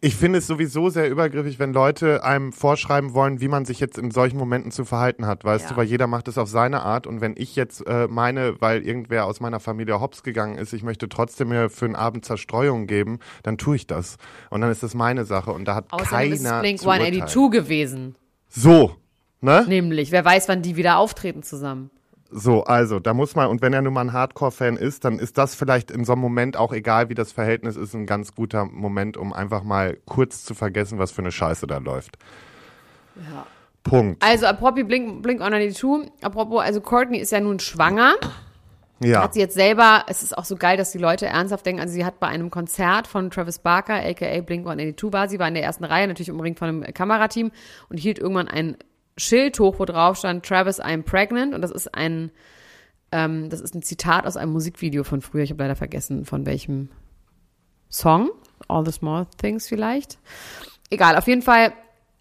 Ich 0.00 0.16
finde 0.16 0.38
es 0.38 0.46
sowieso 0.46 0.88
sehr 0.90 1.10
übergriffig, 1.10 1.58
wenn 1.58 1.72
Leute 1.72 2.24
einem 2.24 2.52
vorschreiben 2.52 3.14
wollen, 3.14 3.40
wie 3.40 3.48
man 3.48 3.64
sich 3.64 3.80
jetzt 3.80 3.98
in 3.98 4.10
solchen 4.10 4.36
Momenten 4.38 4.70
zu 4.70 4.84
verhalten 4.84 5.26
hat, 5.26 5.44
weißt 5.44 5.64
Ja. 5.64 5.70
du, 5.70 5.76
weil 5.76 5.86
jeder 5.86 6.06
macht 6.06 6.28
es 6.28 6.38
auf 6.38 6.48
seine 6.48 6.82
Art 6.82 7.06
und 7.06 7.20
wenn 7.20 7.34
ich 7.36 7.56
jetzt 7.56 7.86
äh, 7.86 8.06
meine, 8.08 8.60
weil 8.60 8.82
irgendwer 8.86 9.26
aus 9.26 9.40
meiner 9.40 9.60
Familie 9.60 10.00
hops 10.00 10.22
gegangen 10.22 10.56
ist, 10.58 10.72
ich 10.72 10.82
möchte 10.82 11.08
trotzdem 11.08 11.48
mir 11.48 11.70
für 11.70 11.84
einen 11.86 11.96
Abend 11.96 12.24
Zerstreuung 12.24 12.86
geben, 12.86 13.18
dann 13.42 13.58
tue 13.58 13.76
ich 13.76 13.86
das 13.86 14.16
und 14.50 14.60
dann 14.60 14.70
ist 14.70 14.82
das 14.82 14.94
meine 14.94 15.24
Sache 15.24 15.50
und 15.52 15.66
da 15.66 15.74
hat 15.74 15.86
Außerdem 15.92 16.32
ist 16.32 16.44
keiner 16.44 16.60
Blink 16.60 16.78
zu 16.80 16.86
urteilen. 16.88 17.14
182 17.22 17.50
gewesen. 17.50 18.14
So, 18.48 18.96
ne? 19.40 19.64
Nämlich, 19.68 20.12
wer 20.12 20.24
weiß, 20.24 20.48
wann 20.48 20.62
die 20.62 20.76
wieder 20.76 20.98
auftreten 20.98 21.42
zusammen. 21.42 21.90
So, 22.30 22.64
also, 22.64 22.98
da 22.98 23.14
muss 23.14 23.36
man, 23.36 23.48
und 23.48 23.62
wenn 23.62 23.72
er 23.72 23.82
nun 23.82 23.92
mal 23.92 24.00
ein 24.00 24.12
Hardcore-Fan 24.12 24.76
ist, 24.76 25.04
dann 25.04 25.18
ist 25.18 25.38
das 25.38 25.54
vielleicht 25.54 25.90
in 25.90 26.04
so 26.04 26.12
einem 26.12 26.22
Moment, 26.22 26.56
auch 26.56 26.72
egal 26.72 27.08
wie 27.08 27.14
das 27.14 27.32
Verhältnis 27.32 27.76
ist, 27.76 27.94
ein 27.94 28.06
ganz 28.06 28.34
guter 28.34 28.64
Moment, 28.64 29.16
um 29.16 29.32
einfach 29.32 29.62
mal 29.62 29.98
kurz 30.06 30.44
zu 30.44 30.54
vergessen, 30.54 30.98
was 30.98 31.12
für 31.12 31.22
eine 31.22 31.32
Scheiße 31.32 31.66
da 31.66 31.78
läuft. 31.78 32.18
Ja. 33.16 33.46
Punkt. 33.84 34.22
Also, 34.24 34.46
apropos 34.46 34.82
Blink, 34.84 35.22
Blink 35.22 35.42
182, 35.42 36.10
apropos, 36.22 36.62
also 36.62 36.80
Courtney 36.80 37.18
ist 37.18 37.30
ja 37.30 37.40
nun 37.40 37.60
schwanger. 37.60 38.14
Ja. 39.00 39.22
Hat 39.22 39.34
sie 39.34 39.40
jetzt 39.40 39.54
selber, 39.54 40.04
es 40.08 40.22
ist 40.22 40.36
auch 40.36 40.44
so 40.44 40.56
geil, 40.56 40.76
dass 40.76 40.92
die 40.92 40.98
Leute 40.98 41.26
ernsthaft 41.26 41.66
denken, 41.66 41.82
also 41.82 41.92
sie 41.92 42.04
hat 42.04 42.20
bei 42.20 42.28
einem 42.28 42.50
Konzert 42.50 43.06
von 43.06 43.30
Travis 43.30 43.58
Barker, 43.58 43.94
aka 43.94 44.40
Blink 44.40 44.66
182 44.66 45.12
war, 45.12 45.28
sie 45.28 45.38
war 45.38 45.48
in 45.48 45.54
der 45.54 45.64
ersten 45.64 45.84
Reihe, 45.84 46.06
natürlich 46.06 46.30
umringt 46.30 46.58
von 46.58 46.68
einem 46.68 46.94
Kamerateam 46.94 47.50
und 47.90 47.98
hielt 47.98 48.18
irgendwann 48.18 48.48
ein 48.48 48.76
Schild 49.16 49.58
hoch, 49.60 49.78
wo 49.78 49.84
drauf 49.84 50.18
stand, 50.18 50.44
Travis, 50.44 50.80
I'm 50.80 51.02
pregnant 51.02 51.54
und 51.54 51.62
das 51.62 51.70
ist 51.70 51.94
ein, 51.94 52.30
ähm, 53.12 53.48
das 53.50 53.60
ist 53.60 53.74
ein 53.74 53.82
Zitat 53.82 54.26
aus 54.26 54.36
einem 54.36 54.52
Musikvideo 54.52 55.04
von 55.04 55.20
früher, 55.20 55.42
ich 55.42 55.50
habe 55.50 55.62
leider 55.62 55.76
vergessen, 55.76 56.24
von 56.24 56.46
welchem 56.46 56.90
Song, 57.90 58.30
All 58.68 58.84
the 58.84 58.92
Small 58.92 59.26
Things 59.36 59.68
vielleicht. 59.68 60.18
Egal, 60.90 61.16
auf 61.16 61.26
jeden 61.26 61.42
Fall 61.42 61.72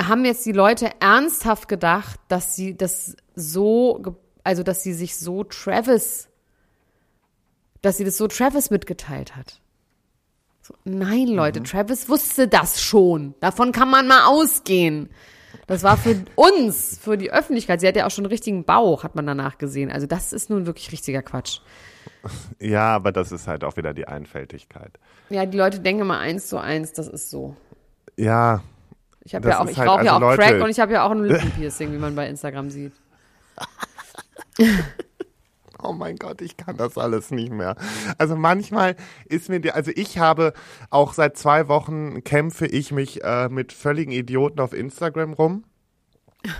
haben 0.01 0.25
jetzt 0.25 0.45
die 0.45 0.51
Leute 0.51 0.89
ernsthaft 0.99 1.67
gedacht, 1.67 2.19
dass 2.27 2.55
sie 2.55 2.75
das 2.75 3.15
so, 3.35 4.17
also 4.43 4.63
dass 4.63 4.83
sie 4.83 4.93
sich 4.93 5.17
so 5.17 5.43
Travis 5.43 6.29
dass 7.83 7.97
sie 7.97 8.05
das 8.05 8.17
so 8.17 8.27
Travis 8.27 8.71
mitgeteilt 8.71 9.35
hat. 9.35 9.61
So, 10.61 10.73
nein, 10.85 11.27
Leute, 11.27 11.59
Mhm. 11.59 11.65
Travis 11.65 12.09
wusste 12.09 12.47
das 12.47 12.81
schon. 12.81 13.35
Davon 13.41 13.73
kann 13.73 13.89
man 13.89 14.07
mal 14.07 14.25
ausgehen. 14.25 15.09
Das 15.67 15.83
war 15.83 15.97
für 15.97 16.15
uns, 16.35 16.97
für 17.01 17.17
die 17.17 17.31
Öffentlichkeit. 17.31 17.79
Sie 17.81 17.87
hat 17.87 17.95
ja 17.95 18.05
auch 18.05 18.11
schon 18.11 18.25
einen 18.25 18.31
richtigen 18.31 18.63
Bauch, 18.65 19.03
hat 19.03 19.15
man 19.15 19.25
danach 19.27 19.57
gesehen. 19.57 19.91
Also 19.91 20.07
das 20.07 20.33
ist 20.33 20.49
nun 20.49 20.65
wirklich 20.65 20.91
richtiger 20.91 21.21
Quatsch. 21.21 21.59
Ja, 22.59 22.95
aber 22.95 23.11
das 23.11 23.31
ist 23.31 23.47
halt 23.47 23.63
auch 23.63 23.77
wieder 23.77 23.93
die 23.93 24.07
Einfältigkeit. 24.07 24.99
Ja, 25.29 25.45
die 25.45 25.57
Leute 25.57 25.79
denken 25.79 26.01
immer 26.01 26.19
eins 26.19 26.47
zu 26.47 26.57
eins, 26.57 26.93
das 26.93 27.07
ist 27.07 27.29
so. 27.29 27.55
Ja, 28.17 28.61
Ich 29.23 29.35
habe 29.35 29.47
ja 29.49 29.59
auch, 29.59 29.67
ich 29.67 29.77
halt- 29.77 29.89
rauche 29.89 29.99
also 29.99 30.07
ja 30.09 30.15
auch 30.15 30.19
Leute- 30.21 30.41
Crack 30.41 30.61
und 30.63 30.69
ich 30.69 30.79
habe 30.79 30.93
ja 30.93 31.03
auch 31.05 31.11
ein 31.11 31.23
Lippenpiercing, 31.23 31.91
wie 31.93 31.97
man 31.97 32.15
bei 32.15 32.27
Instagram 32.29 32.69
sieht. 32.69 32.93
oh 35.83 35.93
mein 35.93 36.17
Gott, 36.17 36.41
ich 36.41 36.57
kann 36.57 36.77
das 36.77 36.97
alles 36.97 37.31
nicht 37.31 37.51
mehr. 37.51 37.75
Also 38.17 38.35
manchmal 38.35 38.95
ist 39.25 39.49
mir 39.49 39.59
die, 39.59 39.71
also 39.71 39.91
ich 39.95 40.17
habe 40.17 40.53
auch 40.89 41.13
seit 41.13 41.37
zwei 41.37 41.67
Wochen 41.67 42.23
kämpfe 42.23 42.65
ich 42.65 42.91
mich 42.91 43.23
äh, 43.23 43.49
mit 43.49 43.73
völligen 43.73 44.11
Idioten 44.11 44.59
auf 44.59 44.73
Instagram 44.73 45.33
rum, 45.33 45.63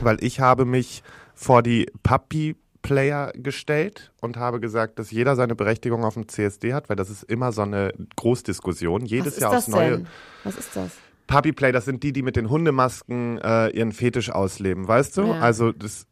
weil 0.02 0.24
ich 0.24 0.40
habe 0.40 0.66
mich 0.66 1.04
vor 1.34 1.64
die 1.64 1.88
Puppy 2.04 2.56
Player 2.84 3.32
gestellt 3.34 4.12
und 4.20 4.38
habe 4.38 4.60
gesagt, 4.60 5.00
dass 5.00 5.10
jeder 5.10 5.36
seine 5.36 5.56
Berechtigung 5.56 6.04
auf 6.04 6.16
dem 6.16 6.28
CSD 6.28 6.74
hat, 6.74 6.90
weil 6.90 6.98
das 6.98 7.10
ist 7.10 7.24
immer 7.24 7.52
so 7.52 7.62
eine 7.62 7.94
Großdiskussion. 8.18 9.06
Jedes 9.06 9.28
Was 9.28 9.34
ist 9.36 9.42
Jahr 9.42 9.52
das 9.52 9.64
aufs 9.64 9.68
Neue. 9.70 9.92
denn? 9.98 10.08
Was 10.44 10.58
ist 10.58 10.76
das? 10.76 10.92
Puppy 11.28 11.52
Play, 11.54 11.72
das 11.72 11.86
sind 11.86 12.04
die, 12.04 12.14
die 12.14 12.22
mit 12.22 12.36
den 12.36 12.50
Hundemasken 12.50 13.40
äh, 13.40 13.70
ihren 13.70 13.92
Fetisch 13.92 14.30
ausleben, 14.30 14.88
weißt 14.88 15.18
du? 15.18 15.24
Ja. 15.28 15.40
Also 15.40 15.72
das 15.72 16.06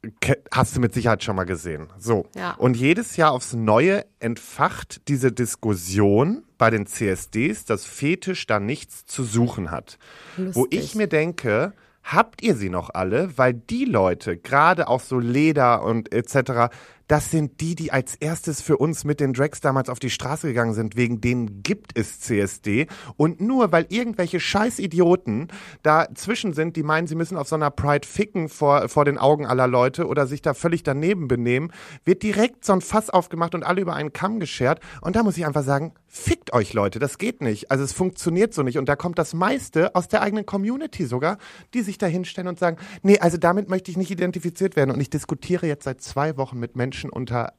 hast 0.52 0.76
du 0.76 0.80
mit 0.80 0.94
Sicherheit 0.94 1.24
schon 1.24 1.36
mal 1.36 1.44
gesehen. 1.44 1.88
So. 1.98 2.26
Ja. 2.36 2.54
Und 2.56 2.78
jedes 2.78 3.18
Jahr 3.18 3.32
aufs 3.32 3.54
Neue 3.54 4.06
entfacht 4.20 5.08
diese 5.08 5.32
Diskussion 5.32 6.44
bei 6.58 6.70
den 6.70 6.86
CSDs, 6.86 7.66
dass 7.66 7.86
Fetisch 7.86 8.46
da 8.48 8.60
nichts 8.60 9.06
zu 9.06 9.24
suchen 9.24 9.72
hat. 9.72 9.98
Wo 10.38 10.62
Lustig. 10.62 10.80
ich 10.80 10.96
mir 10.96 11.08
denke, 11.08 11.74
habt 12.04 12.42
ihr 12.42 12.56
sie 12.56 12.70
noch 12.70 12.92
alle? 12.94 13.38
Weil 13.38 13.54
die 13.54 13.86
Leute, 13.86 14.38
gerade 14.38 14.88
auch 14.88 15.02
so 15.02 15.20
Leder 15.20 15.84
und 15.84 16.14
etc., 16.14 16.74
das 17.12 17.30
sind 17.30 17.60
die, 17.60 17.76
die 17.76 17.92
als 17.92 18.16
erstes 18.16 18.62
für 18.62 18.78
uns 18.78 19.04
mit 19.04 19.20
den 19.20 19.34
Drags 19.34 19.60
damals 19.60 19.90
auf 19.90 20.00
die 20.00 20.10
Straße 20.10 20.48
gegangen 20.48 20.74
sind. 20.74 20.96
Wegen 20.96 21.20
denen 21.20 21.62
gibt 21.62 22.00
es 22.00 22.22
CSD. 22.22 22.88
Und 23.18 23.42
nur 23.42 23.74
weil 23.74 23.86
irgendwelche 23.90 24.40
Scheißidioten 24.40 25.50
dazwischen 25.84 26.54
sind, 26.54 26.78
die 26.78 26.84
meinen, 26.84 27.08
sie 27.08 27.16
müssen 27.16 27.36
auf 27.36 27.50
so 27.50 27.56
einer 27.56 27.70
Pride 27.70 28.08
ficken 28.08 28.48
vor, 28.48 28.88
vor 28.88 29.04
den 29.04 29.18
Augen 29.18 29.46
aller 29.46 29.68
Leute 29.68 30.08
oder 30.08 30.26
sich 30.26 30.42
da 30.42 30.54
völlig 30.54 30.84
daneben 30.84 31.28
benehmen, 31.28 31.74
wird 32.06 32.24
direkt 32.24 32.64
so 32.64 32.72
ein 32.72 32.80
Fass 32.80 33.10
aufgemacht 33.10 33.56
und 33.56 33.64
alle 33.64 33.82
über 33.82 33.94
einen 33.94 34.14
Kamm 34.14 34.40
geschert. 34.40 34.80
Und 35.02 35.18
da 35.18 35.24
muss 35.24 35.36
ich 35.36 35.46
einfach 35.46 35.64
sagen, 35.64 35.92
fickt 36.08 36.54
euch 36.54 36.72
Leute, 36.72 37.00
das 37.00 37.18
geht 37.18 37.42
nicht. 37.42 37.72
Also 37.72 37.84
es 37.84 37.92
funktioniert 37.92 38.54
so 38.54 38.64
nicht. 38.64 38.78
Und 38.78 38.88
da 38.88 38.96
kommt 38.96 39.20
das 39.20 39.34
meiste 39.34 39.96
aus 39.96 40.08
der 40.08 40.22
eigenen 40.22 40.46
Community 40.46 41.06
sogar, 41.06 41.38
die 41.74 41.82
sich 41.82 41.98
da 41.98 42.06
hinstellen 42.06 42.48
und 42.48 42.58
sagen, 42.58 42.78
nee, 43.02 43.20
also 43.20 43.36
damit 43.36 43.70
möchte 43.70 43.92
ich 43.92 43.98
nicht 43.98 44.12
identifiziert 44.12 44.78
werden. 44.78 44.92
Und 44.92 45.02
ich 45.02 45.10
diskutiere 45.10 45.68
jetzt 45.68 45.84
seit 45.84 46.02
zwei 46.02 46.38
Wochen 46.38 46.58
mit 46.58 46.78
Menschen 46.78 47.01
unter 47.10 47.54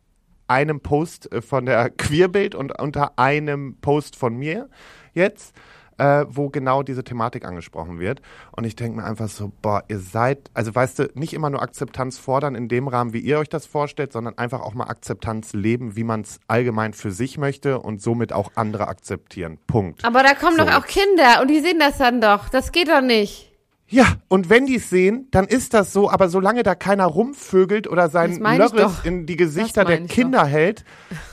einem 0.48 0.80
Post 0.80 1.32
äh, 1.32 1.42
von 1.42 1.66
der 1.66 1.90
Queerbild 1.90 2.54
und 2.54 2.78
unter 2.80 3.18
einem 3.18 3.76
Post 3.80 4.16
von 4.16 4.36
mir 4.36 4.68
jetzt, 5.14 5.54
äh, 5.98 6.24
wo 6.28 6.48
genau 6.48 6.82
diese 6.82 7.04
Thematik 7.04 7.44
angesprochen 7.44 8.00
wird. 8.00 8.22
Und 8.56 8.64
ich 8.64 8.74
denke 8.76 8.96
mir 8.96 9.04
einfach 9.04 9.28
so, 9.28 9.52
boah, 9.62 9.84
ihr 9.88 9.98
seid, 9.98 10.50
also 10.54 10.74
weißt 10.74 10.98
du, 10.98 11.10
nicht 11.14 11.32
immer 11.34 11.50
nur 11.50 11.62
Akzeptanz 11.62 12.18
fordern 12.18 12.54
in 12.54 12.68
dem 12.68 12.88
Rahmen, 12.88 13.12
wie 13.12 13.20
ihr 13.20 13.38
euch 13.38 13.48
das 13.48 13.66
vorstellt, 13.66 14.12
sondern 14.12 14.36
einfach 14.38 14.60
auch 14.60 14.74
mal 14.74 14.88
Akzeptanz 14.88 15.52
leben, 15.52 15.94
wie 15.96 16.04
man 16.04 16.22
es 16.22 16.40
allgemein 16.48 16.92
für 16.94 17.12
sich 17.12 17.38
möchte 17.38 17.78
und 17.78 18.00
somit 18.02 18.32
auch 18.32 18.52
andere 18.56 18.88
akzeptieren. 18.88 19.58
Punkt. 19.66 20.04
Aber 20.04 20.22
da 20.22 20.34
kommen 20.34 20.56
So. 20.56 20.64
doch 20.64 20.74
auch 20.74 20.86
Kinder 20.86 21.40
und 21.42 21.48
die 21.48 21.60
sehen 21.60 21.78
das 21.78 21.98
dann 21.98 22.20
doch. 22.20 22.48
Das 22.48 22.72
geht 22.72 22.88
doch 22.88 23.02
nicht. 23.02 23.51
Ja, 23.92 24.06
und 24.28 24.48
wenn 24.48 24.64
die 24.64 24.76
es 24.76 24.88
sehen, 24.88 25.28
dann 25.32 25.46
ist 25.46 25.74
das 25.74 25.92
so, 25.92 26.10
aber 26.10 26.30
solange 26.30 26.62
da 26.62 26.74
keiner 26.74 27.04
rumvögelt 27.04 27.86
oder 27.86 28.04
Das 28.04 28.12
sein 28.12 28.38
meine 28.40 28.64
ich 28.64 28.72
Lörres 28.72 28.96
doch. 29.00 29.04
in 29.04 29.26
die 29.26 29.36
Gesichter 29.36 29.84
der 29.84 30.00
Kinder 30.06 30.46
hält, 30.46 30.84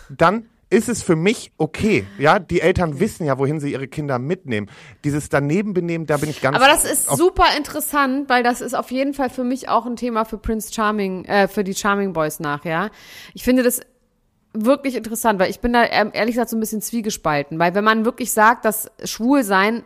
dann 0.10 0.46
ist 0.70 0.90
es 0.90 1.02
für 1.02 1.16
mich 1.16 1.52
okay. 1.58 2.06
Ja, 2.18 2.38
die 2.38 2.60
Eltern 2.62 3.00
wissen 3.00 3.26
ja, 3.26 3.40
wohin 3.40 3.60
sie 3.62 3.72
ihre 3.72 3.88
Kinder 3.88 4.20
mitnehmen. 4.20 4.70
Dieses 5.06 5.30
Danebenbenehmen, 5.30 6.06
da 6.06 6.18
bin 6.18 6.30
ich 6.30 6.42
ganz. 6.42 6.58
Aber 6.58 6.68
das 6.68 6.84
ist 6.84 7.10
super 7.10 7.46
interessant, 7.58 8.28
weil 8.30 8.44
das 8.44 8.60
ist 8.60 8.76
auf 8.76 8.92
jeden 8.92 9.14
Fall 9.14 9.30
für 9.30 9.46
mich 9.46 9.70
auch 9.70 9.86
ein 9.86 9.96
Thema 9.96 10.26
für 10.26 10.38
Prince 10.38 10.74
Charming, 10.74 11.26
äh, 11.26 11.48
für 11.48 11.64
die 11.64 11.74
Charming 11.74 12.14
Boys 12.14 12.40
nachher. 12.40 12.92
Ich 13.34 13.44
finde 13.44 13.64
das 13.64 13.80
wirklich 14.54 14.96
interessant, 14.96 15.40
weil 15.40 15.50
ich 15.50 15.60
bin 15.60 15.74
da 15.74 15.86
ehrlich 15.86 16.36
gesagt 16.36 16.50
so 16.50 16.58
ein 16.58 16.60
bisschen 16.60 16.82
zwiegespalten, 16.82 17.58
weil 17.58 17.74
wenn 17.74 17.84
man 17.84 18.04
wirklich 18.06 18.32
sagt, 18.32 18.66
dass 18.66 18.92
Schwulsein 19.04 19.84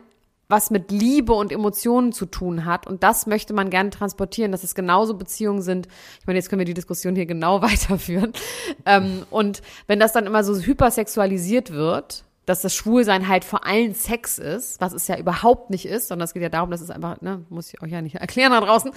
was 0.54 0.70
mit 0.70 0.92
Liebe 0.92 1.34
und 1.34 1.52
Emotionen 1.52 2.12
zu 2.12 2.28
tun 2.28 2.64
hat. 2.64 2.86
Und 2.86 3.02
das 3.02 3.26
möchte 3.26 3.56
man 3.56 3.72
gerne 3.72 3.90
transportieren, 3.90 4.52
dass 4.52 4.64
es 4.64 4.76
genauso 4.76 5.16
Beziehungen 5.16 5.64
sind. 5.64 5.88
Ich 6.20 6.28
meine, 6.28 6.38
jetzt 6.38 6.50
können 6.50 6.60
wir 6.60 6.66
die 6.66 6.76
Diskussion 6.76 7.16
hier 7.16 7.26
genau 7.26 7.62
weiterführen. 7.64 8.34
Ähm, 8.86 9.26
und 9.32 9.64
wenn 9.88 10.00
das 10.00 10.14
dann 10.14 10.28
immer 10.28 10.44
so 10.44 10.56
hypersexualisiert 10.56 11.72
wird, 11.72 12.24
dass 12.46 12.62
das 12.62 12.76
Schwulsein 12.76 13.28
halt 13.28 13.46
vor 13.46 13.66
allem 13.66 13.96
Sex 13.96 14.38
ist, 14.38 14.80
was 14.80 14.94
es 14.94 15.08
ja 15.08 15.18
überhaupt 15.18 15.72
nicht 15.72 15.88
ist, 15.88 16.10
sondern 16.10 16.26
es 16.26 16.34
geht 16.34 16.44
ja 16.44 16.50
darum, 16.50 16.70
dass 16.70 16.82
es 16.82 16.92
einfach, 16.92 17.20
ne, 17.22 17.44
muss 17.50 17.74
ich 17.74 17.82
euch 17.82 17.92
ja 17.92 18.04
nicht 18.04 18.16
erklären 18.18 18.52
da 18.52 18.62
draußen, 18.62 18.92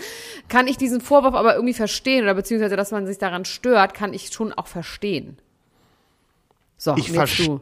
kann 0.51 0.67
ich 0.67 0.77
diesen 0.77 1.01
Vorwurf 1.01 1.35
aber 1.35 1.55
irgendwie 1.55 1.73
verstehen 1.73 2.25
oder 2.25 2.35
beziehungsweise, 2.35 2.77
dass 2.77 2.91
man 2.91 3.07
sich 3.07 3.17
daran 3.17 3.47
stört, 3.47 3.95
kann 3.95 4.13
ich 4.13 4.29
schon 4.29 4.53
auch 4.53 4.67
verstehen. 4.67 5.39
So, 6.77 6.95
ich 6.97 7.13
verstehe. 7.13 7.61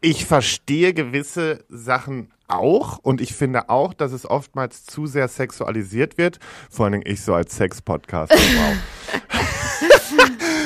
Ich 0.00 0.24
verstehe 0.24 0.94
gewisse 0.94 1.66
Sachen 1.68 2.32
auch 2.48 2.98
und 2.98 3.20
ich 3.20 3.34
finde 3.34 3.68
auch, 3.68 3.94
dass 3.94 4.12
es 4.12 4.28
oftmals 4.28 4.84
zu 4.84 5.06
sehr 5.06 5.28
sexualisiert 5.28 6.18
wird. 6.18 6.38
Vor 6.70 6.84
allen 6.84 6.92
Dingen 6.92 7.04
ich 7.06 7.22
so 7.22 7.34
als 7.34 7.56
Sex-Podcast. 7.56 8.32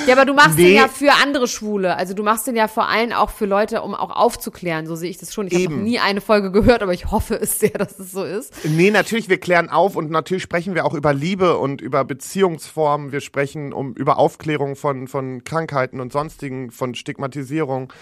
Ja, 0.06 0.14
aber 0.14 0.24
du 0.24 0.34
machst 0.34 0.58
nee. 0.58 0.64
den 0.64 0.74
ja 0.76 0.88
für 0.88 1.12
andere 1.22 1.46
Schwule. 1.46 1.96
Also 1.96 2.14
du 2.14 2.22
machst 2.22 2.46
den 2.46 2.56
ja 2.56 2.68
vor 2.68 2.88
allem 2.88 3.12
auch 3.12 3.30
für 3.30 3.46
Leute, 3.46 3.82
um 3.82 3.94
auch 3.94 4.10
aufzuklären. 4.10 4.86
So 4.86 4.96
sehe 4.96 5.10
ich 5.10 5.18
das 5.18 5.32
schon. 5.32 5.46
Ich 5.46 5.64
habe 5.64 5.74
nie 5.74 5.98
eine 5.98 6.20
Folge 6.20 6.50
gehört, 6.50 6.82
aber 6.82 6.92
ich 6.92 7.10
hoffe 7.10 7.34
es 7.36 7.60
sehr, 7.60 7.70
dass 7.70 7.98
es 7.98 8.10
so 8.10 8.24
ist. 8.24 8.52
Nee, 8.64 8.90
natürlich, 8.90 9.28
wir 9.28 9.38
klären 9.38 9.68
auf 9.68 9.96
und 9.96 10.10
natürlich 10.10 10.42
sprechen 10.42 10.74
wir 10.74 10.84
auch 10.84 10.94
über 10.94 11.14
Liebe 11.14 11.58
und 11.58 11.80
über 11.80 12.04
Beziehungsformen. 12.04 13.12
Wir 13.12 13.20
sprechen 13.20 13.72
um, 13.72 13.94
über 13.94 14.18
Aufklärung 14.18 14.76
von, 14.76 15.06
von 15.06 15.44
Krankheiten 15.44 16.00
und 16.00 16.12
sonstigen, 16.12 16.70
von 16.70 16.94
Stigmatisierung. 16.94 17.92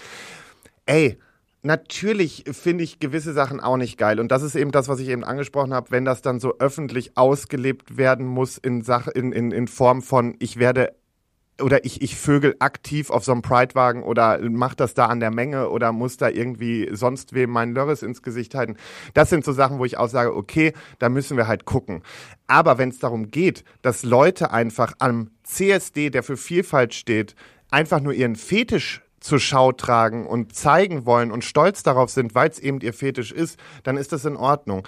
Ey, 0.85 1.19
Natürlich 1.63 2.45
finde 2.51 2.83
ich 2.83 2.99
gewisse 2.99 3.33
Sachen 3.33 3.59
auch 3.59 3.77
nicht 3.77 3.97
geil. 3.97 4.19
Und 4.19 4.31
das 4.31 4.41
ist 4.41 4.55
eben 4.55 4.71
das, 4.71 4.87
was 4.87 4.99
ich 4.99 5.09
eben 5.09 5.23
angesprochen 5.23 5.73
habe, 5.73 5.91
wenn 5.91 6.05
das 6.05 6.23
dann 6.23 6.39
so 6.39 6.57
öffentlich 6.57 7.17
ausgelebt 7.17 7.97
werden 7.97 8.25
muss 8.25 8.57
in, 8.57 8.81
Sache, 8.81 9.11
in, 9.11 9.31
in, 9.31 9.51
in 9.51 9.67
Form 9.67 10.01
von, 10.01 10.35
ich 10.39 10.57
werde 10.57 10.95
oder 11.61 11.85
ich, 11.85 12.01
ich 12.01 12.15
vögel 12.15 12.55
aktiv 12.57 13.11
auf 13.11 13.23
so 13.23 13.31
einem 13.31 13.43
Pridewagen 13.43 14.01
oder 14.01 14.39
mach 14.41 14.73
das 14.73 14.95
da 14.95 15.05
an 15.05 15.19
der 15.19 15.29
Menge 15.29 15.69
oder 15.69 15.91
muss 15.91 16.17
da 16.17 16.29
irgendwie 16.29 16.89
sonst 16.91 17.33
wem 17.33 17.51
meinen 17.51 17.75
Lörres 17.75 18.01
ins 18.01 18.23
Gesicht 18.23 18.55
halten. 18.55 18.77
Das 19.13 19.29
sind 19.29 19.45
so 19.45 19.51
Sachen, 19.51 19.77
wo 19.77 19.85
ich 19.85 19.97
auch 19.97 20.09
sage, 20.09 20.35
okay, 20.35 20.73
da 20.97 21.09
müssen 21.09 21.37
wir 21.37 21.47
halt 21.47 21.65
gucken. 21.65 22.01
Aber 22.47 22.79
wenn 22.79 22.89
es 22.89 22.97
darum 22.97 23.29
geht, 23.29 23.63
dass 23.83 24.01
Leute 24.01 24.51
einfach 24.51 24.93
am 24.97 25.29
CSD, 25.43 26.09
der 26.09 26.23
für 26.23 26.37
Vielfalt 26.37 26.95
steht, 26.95 27.35
einfach 27.69 28.01
nur 28.01 28.13
ihren 28.13 28.35
Fetisch 28.35 29.01
zur 29.21 29.39
Schau 29.39 29.71
tragen 29.71 30.27
und 30.27 30.53
zeigen 30.53 31.05
wollen 31.05 31.31
und 31.31 31.45
stolz 31.45 31.83
darauf 31.83 32.09
sind, 32.09 32.35
weil 32.35 32.49
es 32.49 32.59
eben 32.59 32.81
ihr 32.81 32.93
Fetisch 32.93 33.31
ist, 33.31 33.57
dann 33.83 33.95
ist 33.95 34.11
das 34.11 34.25
in 34.25 34.35
Ordnung. 34.35 34.85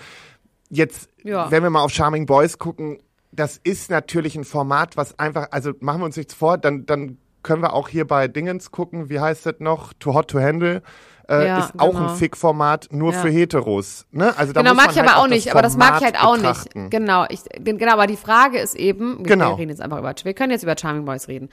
Jetzt, 0.70 1.10
ja. 1.24 1.50
wenn 1.52 1.64
wir 1.64 1.70
mal 1.70 1.84
auf 1.84 1.92
Charming 1.92 2.26
Boys 2.26 2.58
gucken, 2.58 2.98
das 3.32 3.60
ist 3.64 3.90
natürlich 3.90 4.36
ein 4.36 4.44
Format, 4.44 4.98
was 4.98 5.18
einfach, 5.18 5.48
also 5.52 5.72
machen 5.80 6.02
wir 6.02 6.06
uns 6.06 6.18
nichts 6.18 6.34
vor, 6.34 6.58
dann, 6.58 6.86
dann 6.86 7.18
können 7.44 7.62
wir 7.62 7.74
auch 7.74 7.90
hier 7.90 8.08
bei 8.08 8.28
Dingens 8.28 8.72
gucken, 8.72 9.10
wie 9.10 9.20
heißt 9.20 9.46
das 9.46 9.56
noch? 9.60 9.94
Too 9.94 10.14
Hot 10.14 10.30
to 10.30 10.40
Handle. 10.40 10.82
Äh, 11.30 11.48
ja, 11.48 11.60
ist 11.60 11.80
auch 11.80 11.92
genau. 11.92 12.10
ein 12.10 12.16
Fick-Format 12.16 12.90
nur 12.92 13.14
ja. 13.14 13.20
für 13.22 13.30
Heteros. 13.30 14.06
Ne? 14.12 14.38
Also 14.38 14.52
da 14.52 14.62
genau, 14.62 14.74
mag 14.74 14.92
ich 14.92 15.00
halt 15.00 15.10
aber 15.10 15.22
auch 15.22 15.28
nicht, 15.28 15.52
aber 15.52 15.62
das 15.62 15.78
mag 15.78 15.98
ich 16.00 16.04
halt 16.04 16.22
auch 16.22 16.36
betrachten. 16.36 16.84
nicht. 16.84 16.92
Genau, 16.92 17.26
ich, 17.30 17.42
genau, 17.64 17.94
aber 17.94 18.08
die 18.08 18.18
Frage 18.18 18.60
ist 18.60 18.76
eben, 18.76 19.24
genau. 19.24 19.52
wir 19.52 19.60
reden 19.60 19.70
jetzt 19.70 19.82
einfach 19.82 20.00
über, 20.00 20.14
wir 20.22 20.34
können 20.34 20.52
jetzt 20.52 20.64
über 20.64 20.76
Charming 20.78 21.06
Boys 21.06 21.30
reden 21.30 21.50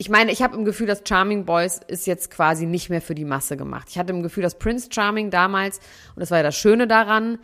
ich 0.00 0.08
meine, 0.08 0.30
ich 0.30 0.42
habe 0.42 0.56
im 0.56 0.64
Gefühl, 0.64 0.86
dass 0.86 1.02
Charming 1.06 1.44
Boys 1.44 1.80
ist 1.88 2.06
jetzt 2.06 2.30
quasi 2.30 2.66
nicht 2.66 2.88
mehr 2.88 3.02
für 3.02 3.16
die 3.16 3.24
Masse 3.24 3.56
gemacht. 3.56 3.88
Ich 3.90 3.98
hatte 3.98 4.12
im 4.12 4.22
Gefühl, 4.22 4.44
dass 4.44 4.56
Prince 4.56 4.88
Charming 4.92 5.30
damals, 5.30 5.78
und 6.14 6.20
das 6.20 6.30
war 6.30 6.38
ja 6.38 6.44
das 6.44 6.56
Schöne 6.56 6.86
daran, 6.86 7.40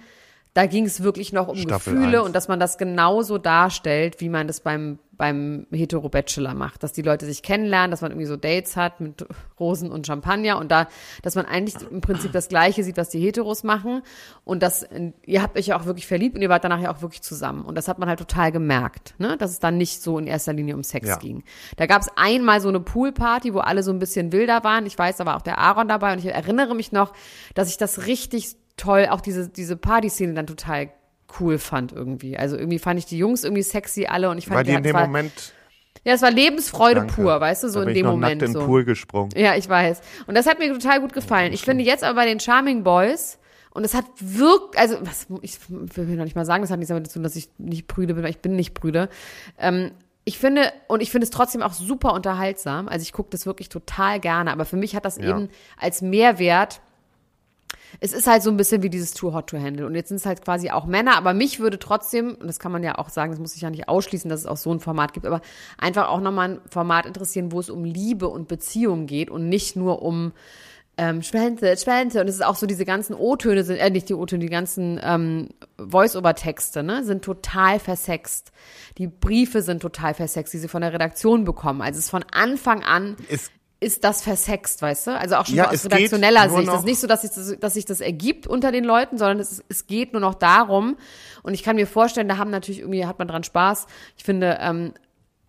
da 0.55 0.67
ging 0.67 0.87
es 0.87 1.03
wirklich 1.03 1.33
noch 1.33 1.49
um 1.49 1.57
Staffel 1.57 1.95
Gefühle 1.95 2.19
1. 2.19 2.27
und 2.27 2.37
dass 2.37 2.47
man 2.47 2.61
das 2.61 2.79
genauso 2.79 3.38
darstellt, 3.38 4.21
wie 4.21 4.29
man 4.29 4.47
das 4.47 4.61
beim, 4.61 5.01
beim 5.11 5.67
Hetero-Bachelor 5.73 6.55
macht. 6.55 6.85
Dass 6.85 6.93
die 6.93 7.03
Leute 7.03 7.27
sich 7.27 7.43
kennenlernen, 7.43 7.90
dass 7.90 8.03
man 8.03 8.12
irgendwie 8.12 8.29
so 8.29 8.37
Dates 8.37 8.77
hat 8.77 9.01
mit 9.01 9.27
Rosen 9.59 9.90
und 9.90 10.07
Champagner 10.07 10.59
und 10.59 10.71
da, 10.71 10.87
dass 11.23 11.35
man 11.35 11.45
eigentlich 11.45 11.75
im 11.90 12.01
Prinzip 12.01 12.31
das 12.31 12.47
Gleiche 12.47 12.85
sieht, 12.85 12.97
was 12.97 13.09
die 13.09 13.19
Heteros 13.19 13.64
machen. 13.64 14.03
Und 14.45 14.62
das, 14.62 14.87
ihr 15.27 15.43
habt 15.43 15.59
euch 15.59 15.67
ja 15.67 15.77
auch 15.77 15.87
wirklich 15.87 16.07
verliebt 16.07 16.37
und 16.37 16.43
ihr 16.43 16.49
wart 16.49 16.62
danach 16.62 16.81
ja 16.81 16.95
auch 16.95 17.03
wirklich 17.03 17.23
zusammen. 17.23 17.64
Und 17.64 17.77
das 17.77 17.88
hat 17.88 17.99
man 17.99 18.09
halt 18.09 18.21
total 18.21 18.53
gemerkt, 18.53 19.17
ne? 19.19 19.37
dass 19.37 19.51
es 19.51 19.59
dann 19.59 19.77
nicht 19.77 20.03
so 20.03 20.21
in 20.21 20.29
erster 20.29 20.53
Linie 20.53 20.77
um 20.77 20.85
Sex 20.85 21.09
ja. 21.09 21.17
ging. 21.17 21.43
Da 21.77 21.87
gab 21.87 22.03
es 22.03 22.09
einmal 22.14 22.61
so 22.61 22.69
eine 22.69 22.79
Poolparty, 22.79 23.55
wo 23.55 23.59
alle 23.59 23.83
so 23.83 23.90
ein 23.90 23.99
bisschen 23.99 24.31
wilder 24.31 24.62
waren. 24.62 24.87
Ich 24.87 24.97
weiß, 24.97 25.17
da 25.17 25.27
war 25.27 25.37
auch 25.37 25.43
der 25.43 25.59
Aaron 25.59 25.88
dabei 25.88 26.12
und 26.12 26.21
ich 26.21 26.27
erinnere 26.27 26.77
mich 26.77 26.93
noch, 26.93 27.12
dass 27.55 27.69
ich 27.69 27.77
das 27.77 28.07
richtig 28.07 28.57
toll, 28.76 29.08
auch 29.10 29.20
diese, 29.20 29.48
diese 29.48 29.76
Party-Szene 29.76 30.34
dann 30.34 30.46
total 30.46 30.90
cool 31.40 31.58
fand 31.58 31.92
irgendwie. 31.92 32.37
Also 32.37 32.56
irgendwie 32.56 32.78
fand 32.78 32.98
ich 32.98 33.06
die 33.06 33.18
Jungs 33.18 33.44
irgendwie 33.44 33.62
sexy 33.62 34.06
alle 34.06 34.30
und 34.30 34.38
ich 34.38 34.46
fand 34.46 34.56
War 34.56 34.64
die 34.64 34.70
ja, 34.70 34.78
in 34.78 34.84
dem 34.84 34.94
war, 34.94 35.06
Moment 35.06 35.52
ja, 36.04 36.12
es 36.12 36.22
war 36.22 36.30
Lebensfreude 36.30 37.00
Danke. 37.00 37.14
pur, 37.14 37.40
weißt 37.40 37.64
du, 37.64 37.68
so 37.68 37.80
da 37.80 37.88
in 37.88 37.94
dem 37.94 38.04
noch 38.04 38.12
Moment. 38.12 38.40
Nackt 38.40 38.48
in 38.48 38.52
so. 38.52 38.60
den 38.60 38.66
Pool 38.66 38.84
gesprungen. 38.84 39.30
Ja, 39.37 39.56
ich 39.56 39.68
weiß. 39.68 40.02
Und 40.26 40.34
das 40.34 40.46
hat 40.46 40.58
mir 40.58 40.70
total 40.72 41.00
gut 41.00 41.14
gefallen. 41.14 41.52
Ich 41.52 41.62
finde 41.62 41.82
jetzt 41.82 42.04
aber 42.04 42.14
bei 42.14 42.26
den 42.26 42.40
Charming 42.40 42.84
Boys, 42.84 43.38
und 43.70 43.84
es 43.84 43.94
hat 43.94 44.04
wirkt, 44.20 44.78
also 44.78 44.98
was, 45.00 45.26
ich 45.42 45.58
will 45.68 46.16
noch 46.16 46.24
nicht 46.24 46.37
mal 46.37 46.44
sagen, 46.44 46.62
das 46.62 46.70
hat 46.70 46.78
nichts 46.78 46.90
damit 46.90 47.08
zu 47.08 47.14
tun, 47.14 47.24
dass 47.24 47.34
ich 47.34 47.48
nicht 47.58 47.88
prüde 47.88 48.14
bin, 48.14 48.22
weil 48.22 48.30
ich 48.30 48.38
bin 48.38 48.54
nicht 48.54 48.72
prüde. 48.72 49.08
Ähm, 49.58 49.90
ich 50.24 50.38
finde, 50.38 50.72
und 50.87 51.02
ich 51.02 51.10
finde 51.10 51.24
es 51.24 51.30
trotzdem 51.30 51.60
auch 51.60 51.72
super 51.72 52.12
unterhaltsam. 52.12 52.87
Also 52.87 53.02
ich 53.02 53.12
gucke 53.12 53.30
das 53.30 53.46
wirklich 53.46 53.68
total 53.68 54.20
gerne, 54.20 54.52
aber 54.52 54.64
für 54.64 54.76
mich 54.76 54.94
hat 54.94 55.04
das 55.04 55.18
ja. 55.18 55.24
eben 55.24 55.48
als 55.76 56.02
Mehrwert 56.02 56.82
es 58.00 58.12
ist 58.12 58.26
halt 58.26 58.42
so 58.42 58.50
ein 58.50 58.57
bisschen 58.57 58.83
wie 58.83 58.90
dieses 58.90 59.12
Too 59.12 59.33
Hot 59.33 59.48
to 59.48 59.59
Handle. 59.59 59.87
Und 59.87 59.94
jetzt 59.94 60.09
sind 60.09 60.16
es 60.16 60.26
halt 60.26 60.42
quasi 60.42 60.70
auch 60.70 60.87
Männer, 60.87 61.16
aber 61.16 61.35
mich 61.35 61.61
würde 61.61 61.78
trotzdem, 61.78 62.35
und 62.35 62.46
das 62.46 62.59
kann 62.59 62.72
man 62.72 62.83
ja 62.83 62.98
auch 62.98 63.09
sagen, 63.09 63.33
das 63.33 63.40
muss 63.40 63.54
ich 63.54 63.62
ja 63.62 63.70
nicht 63.70 63.88
ausschließen, 63.88 64.28
dass 64.28 64.40
es 64.40 64.46
auch 64.46 64.57
so 64.57 64.72
ein 64.72 64.80
Format 64.80 65.12
gibt, 65.12 65.26
aber 65.26 65.40
einfach 65.78 66.09
auch 66.09 66.20
nochmal 66.20 66.50
ein 66.50 66.61
Format 66.70 67.07
interessieren, 67.07 67.52
wo 67.52 67.61
es 67.61 67.70
um 67.70 67.85
Liebe 67.85 68.28
und 68.28 68.48
Beziehung 68.48 69.07
geht 69.07 69.30
und 69.30 69.48
nicht 69.48 69.76
nur 69.76 70.02
um 70.02 70.33
ähm, 70.96 71.22
Schwänze, 71.22 71.76
Schwänze. 71.76 72.20
Und 72.20 72.28
es 72.28 72.37
ist 72.37 72.44
auch 72.44 72.57
so, 72.57 72.66
diese 72.66 72.85
ganzen 72.85 73.14
O-Töne 73.14 73.64
sind, 73.64 73.76
äh, 73.78 73.90
nicht 73.90 74.09
die 74.09 74.14
O-Töne, 74.14 74.44
die 74.44 74.50
ganzen 74.50 75.00
ähm, 75.02 75.48
Voice-Over-Texte, 75.78 76.83
ne, 76.83 77.04
sind 77.04 77.24
total 77.24 77.78
versext. 77.78 78.52
Die 78.98 79.09
Briefe 79.09 79.62
sind 79.62 79.80
total 79.83 80.14
versext, 80.14 80.54
die 80.54 80.59
sie 80.59 80.68
von 80.68 80.83
der 80.83 80.92
Redaktion 80.92 81.44
bekommen. 81.44 81.83
Also 81.83 81.98
es 81.98 82.07
ist 82.07 82.11
von 82.11 82.24
Anfang 82.30 82.83
an. 82.85 83.16
Es 83.28 83.50
ist 83.85 84.03
das 84.03 84.23
versext, 84.23 84.83
weißt 84.83 85.09
du? 85.09 85.18
Also 85.18 85.37
auch 85.37 85.47
schon 85.47 85.57
ja, 85.57 85.70
aus 85.70 85.85
redaktioneller 85.85 86.49
Sicht. 86.49 86.68
Es 86.68 86.75
ist 86.75 86.85
nicht 86.85 87.01
so, 87.01 87.07
dass 87.07 87.23
sich 87.23 87.31
das, 87.31 87.59
dass 87.61 87.75
sich 87.75 87.85
das 87.85 88.01
ergibt 88.01 88.47
unter 88.47 88.73
den 88.73 88.85
Leuten, 88.85 89.18
sondern 89.18 89.38
es, 89.38 89.62
es 89.68 89.87
geht 89.87 90.12
nur 90.12 90.20
noch 90.20 90.35
darum. 90.35 90.97
Und 91.42 91.55
ich 91.55 91.62
kann 91.62 91.77
mir 91.77 91.87
vorstellen, 91.87 92.29
da 92.29 92.38
haben 92.38 92.51
natürlich 92.51 92.81
irgendwie, 92.81 93.07
hat 93.07 93.18
man 93.18 93.29
dran 93.29 93.44
Spaß. 93.44 93.87
Ich 94.16 94.25
finde 94.25 94.59
ähm, 94.61 94.94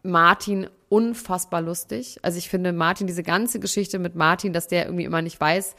Martin 0.03 0.67
unfassbar 0.89 1.61
lustig. 1.61 2.19
Also 2.21 2.37
ich 2.37 2.49
finde 2.49 2.73
Martin, 2.73 3.07
diese 3.07 3.23
ganze 3.23 3.59
Geschichte 3.59 3.99
mit 3.99 4.15
Martin, 4.15 4.53
dass 4.53 4.67
der 4.67 4.85
irgendwie 4.85 5.05
immer 5.05 5.21
nicht 5.21 5.39
weiß, 5.39 5.75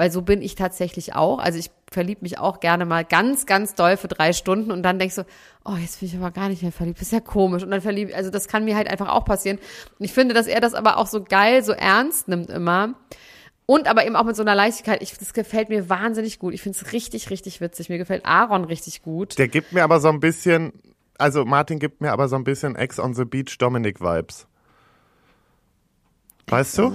weil 0.00 0.10
so 0.10 0.22
bin 0.22 0.40
ich 0.40 0.54
tatsächlich 0.54 1.14
auch. 1.14 1.38
Also 1.40 1.58
ich 1.58 1.70
verliebe 1.92 2.22
mich 2.22 2.38
auch 2.38 2.60
gerne 2.60 2.86
mal 2.86 3.04
ganz, 3.04 3.44
ganz 3.44 3.74
doll 3.74 3.98
für 3.98 4.08
drei 4.08 4.32
Stunden 4.32 4.72
und 4.72 4.82
dann 4.82 4.98
denkst 4.98 5.16
du, 5.16 5.26
oh, 5.62 5.74
jetzt 5.78 6.00
bin 6.00 6.08
ich 6.08 6.16
aber 6.16 6.30
gar 6.30 6.48
nicht 6.48 6.62
mehr 6.62 6.72
verliebt. 6.72 7.02
Das 7.02 7.08
ist 7.08 7.12
ja 7.12 7.20
komisch. 7.20 7.62
Und 7.62 7.70
dann 7.70 7.82
verliebt, 7.82 8.14
also 8.14 8.30
das 8.30 8.48
kann 8.48 8.64
mir 8.64 8.76
halt 8.76 8.88
einfach 8.88 9.10
auch 9.10 9.26
passieren. 9.26 9.58
Und 9.98 10.04
ich 10.06 10.14
finde, 10.14 10.32
dass 10.32 10.46
er 10.46 10.62
das 10.62 10.72
aber 10.72 10.96
auch 10.96 11.06
so 11.06 11.22
geil, 11.22 11.62
so 11.62 11.72
ernst 11.72 12.28
nimmt 12.28 12.48
immer. 12.48 12.94
Und 13.66 13.88
aber 13.88 14.06
eben 14.06 14.16
auch 14.16 14.24
mit 14.24 14.36
so 14.36 14.42
einer 14.42 14.54
Leichtigkeit. 14.54 15.02
Ich, 15.02 15.18
das 15.18 15.34
gefällt 15.34 15.68
mir 15.68 15.90
wahnsinnig 15.90 16.38
gut. 16.38 16.54
Ich 16.54 16.62
finde 16.62 16.78
es 16.80 16.94
richtig, 16.94 17.28
richtig 17.28 17.60
witzig. 17.60 17.90
Mir 17.90 17.98
gefällt 17.98 18.24
Aaron 18.24 18.64
richtig 18.64 19.02
gut. 19.02 19.36
Der 19.36 19.48
gibt 19.48 19.74
mir 19.74 19.84
aber 19.84 20.00
so 20.00 20.08
ein 20.08 20.20
bisschen, 20.20 20.72
also 21.18 21.44
Martin 21.44 21.78
gibt 21.78 22.00
mir 22.00 22.12
aber 22.12 22.26
so 22.28 22.36
ein 22.36 22.44
bisschen 22.44 22.74
Ex 22.74 22.98
on 22.98 23.12
the 23.12 23.26
Beach 23.26 23.58
Dominic 23.58 24.00
Vibes. 24.00 24.46
Weißt 26.50 26.78
du? 26.78 26.90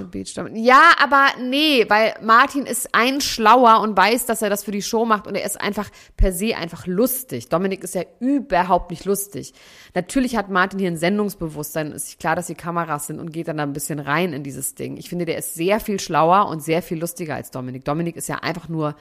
Ja, 0.54 0.92
aber 1.02 1.28
nee, 1.42 1.86
weil 1.88 2.16
Martin 2.22 2.66
ist 2.66 2.90
ein 2.94 3.22
schlauer 3.22 3.82
und 3.82 3.96
weiß, 3.96 4.26
dass 4.26 4.42
er 4.42 4.50
das 4.50 4.64
für 4.64 4.72
die 4.72 4.82
Show 4.82 5.06
macht 5.06 5.28
und 5.28 5.36
er 5.36 5.46
ist 5.46 5.60
einfach 5.60 5.90
per 6.18 6.32
se 6.32 6.56
einfach 6.56 6.88
lustig. 6.88 7.50
Dominik 7.50 7.84
ist 7.84 7.96
ja 7.96 8.04
überhaupt 8.20 8.92
nicht 8.92 9.06
lustig. 9.06 9.54
Natürlich 9.94 10.36
hat 10.36 10.50
Martin 10.50 10.80
hier 10.80 10.92
ein 10.92 10.98
Sendungsbewusstsein, 10.98 11.92
ist 11.92 12.20
klar, 12.20 12.36
dass 12.36 12.48
die 12.48 12.56
Kameras 12.56 13.08
sind 13.08 13.20
und 13.20 13.32
geht 13.32 13.48
dann 13.48 13.58
da 13.58 13.64
ein 13.64 13.74
bisschen 13.74 14.00
rein 14.00 14.34
in 14.34 14.44
dieses 14.44 14.76
Ding. 14.76 14.98
Ich 14.98 15.10
finde, 15.10 15.26
der 15.26 15.38
ist 15.38 15.56
sehr 15.56 15.80
viel 15.80 16.00
schlauer 16.00 16.48
und 16.48 16.62
sehr 16.62 16.82
viel 16.82 17.00
lustiger 17.00 17.36
als 17.36 17.52
Dominik. 17.52 17.86
Dominik 17.86 18.16
ist 18.16 18.28
ja 18.28 18.36
einfach 18.36 18.68
nur 18.70 18.96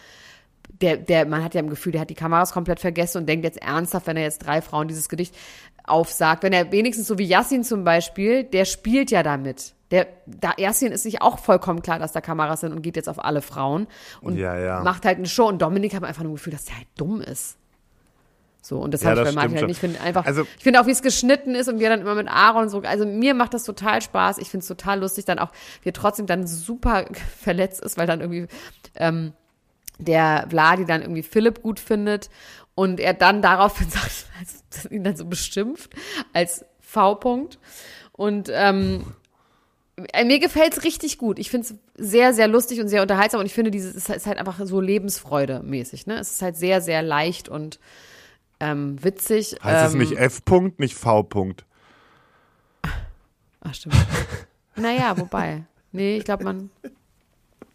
der, 0.80 0.96
der, 0.96 1.26
man 1.26 1.44
hat 1.44 1.54
ja 1.54 1.60
im 1.60 1.70
Gefühl, 1.70 1.92
der 1.92 2.00
hat 2.02 2.10
die 2.10 2.14
Kameras 2.14 2.52
komplett 2.52 2.80
vergessen 2.80 3.18
und 3.18 3.28
denkt 3.28 3.44
jetzt 3.44 3.60
ernsthaft, 3.62 4.06
wenn 4.06 4.16
er 4.16 4.24
jetzt 4.24 4.44
drei 4.44 4.62
Frauen 4.62 4.88
dieses 4.88 5.08
Gedicht 5.08 5.34
aufsagt. 5.84 6.42
Wenn 6.42 6.52
er 6.52 6.72
wenigstens 6.72 7.06
so 7.06 7.18
wie 7.18 7.26
Yassin 7.26 7.64
zum 7.64 7.84
Beispiel, 7.84 8.44
der 8.44 8.64
spielt 8.64 9.10
ja 9.10 9.22
damit. 9.22 9.74
Der, 9.90 10.06
da 10.26 10.52
Ersin 10.56 10.92
ist 10.92 11.02
sich 11.02 11.20
auch 11.22 11.38
vollkommen 11.38 11.82
klar, 11.82 11.98
dass 11.98 12.12
da 12.12 12.20
Kameras 12.20 12.60
sind 12.60 12.72
und 12.72 12.82
geht 12.82 12.96
jetzt 12.96 13.08
auf 13.08 13.22
alle 13.22 13.42
Frauen 13.42 13.86
und 14.22 14.36
Ja, 14.38 14.56
ja. 14.58 14.82
macht 14.82 15.04
halt 15.04 15.18
eine 15.18 15.26
Show. 15.26 15.46
Und 15.46 15.60
Dominik 15.60 15.94
hat 15.94 16.02
einfach 16.04 16.22
nur 16.22 16.32
das 16.32 16.40
Gefühl, 16.40 16.52
dass 16.54 16.64
der 16.64 16.76
halt 16.78 16.86
dumm 16.96 17.20
ist. 17.20 17.58
So, 18.62 18.78
und 18.78 18.94
das 18.94 19.02
Ja, 19.02 19.10
habe 19.10 19.20
ich 19.20 19.26
bei 19.26 19.32
Martin 19.32 19.56
halt 19.56 19.66
nicht. 19.66 19.76
Ich 19.76 19.80
finde 19.80 20.00
einfach, 20.00 20.24
Also- 20.24 20.46
ich 20.56 20.62
finde 20.62 20.80
auch, 20.80 20.86
wie 20.86 20.90
es 20.92 21.02
geschnitten 21.02 21.54
ist 21.54 21.68
und 21.68 21.78
wie 21.80 21.84
er 21.84 21.90
dann 21.90 22.00
immer 22.00 22.14
mit 22.14 22.28
Aaron 22.28 22.70
so, 22.70 22.80
also 22.80 23.04
mir 23.04 23.34
macht 23.34 23.52
das 23.52 23.64
total 23.64 24.00
Spaß. 24.00 24.38
Ich 24.38 24.48
finde 24.48 24.62
es 24.62 24.68
total 24.68 25.00
lustig, 25.00 25.26
dann 25.26 25.38
auch, 25.38 25.50
wie 25.82 25.90
er 25.90 25.92
trotzdem 25.92 26.24
dann 26.26 26.46
super 26.46 27.04
verletzt 27.40 27.82
ist, 27.82 27.98
weil 27.98 28.06
dann 28.06 28.22
irgendwie, 28.22 28.46
ähm, 28.94 29.34
der 29.98 30.46
Vladi 30.48 30.86
dann 30.86 31.02
irgendwie 31.02 31.22
Philipp 31.22 31.62
gut 31.62 31.78
findet 31.78 32.30
und 32.74 33.00
er 33.00 33.12
dann 33.12 33.42
daraufhin 33.42 33.88
sagt, 33.90 34.90
ihn 34.90 35.04
dann 35.04 35.14
so 35.16 35.26
beschimpft 35.26 35.90
als 36.32 36.64
V-Punkt. 36.80 37.58
Und 38.12 38.48
ähm, 38.52 39.04
äh, 39.04 39.04
mir 39.96 40.38
gefällt's 40.40 40.82
richtig 40.84 41.18
gut. 41.18 41.38
Ich 41.38 41.50
find's 41.50 41.74
sehr, 41.96 42.32
sehr 42.34 42.48
lustig 42.48 42.80
und 42.80 42.88
sehr 42.88 43.02
unterhaltsam 43.02 43.40
und 43.40 43.46
ich 43.46 43.54
finde, 43.54 43.70
dieses 43.70 43.94
ist 43.94 44.26
halt- 44.26 44.38
einfach 44.38 44.60
so 44.64 44.80
Lebensfreude 44.80 45.62
mäßig. 45.62 46.06
Ne? 46.06 46.18
Es 46.18 46.32
ist 46.32 46.42
halt 46.42 46.56
sehr, 46.56 46.80
sehr 46.80 47.02
leicht 47.02 47.48
und 47.48 47.78
ähm, 48.60 49.02
witzig. 49.02 49.56
Heißt 49.62 49.88
es 49.88 49.92
ähm, 49.94 49.98
nicht 50.00 50.12
F-Punkt, 50.16 50.80
nicht 50.80 50.94
V-Punkt? 50.94 51.64
Ach, 53.60 53.74
stimmt. 53.74 53.94
naja, 54.76 55.16
wobei. 55.18 55.64
Nee, 55.92 56.16
ich 56.18 56.24
glaube, 56.24 56.44
man. 56.44 56.70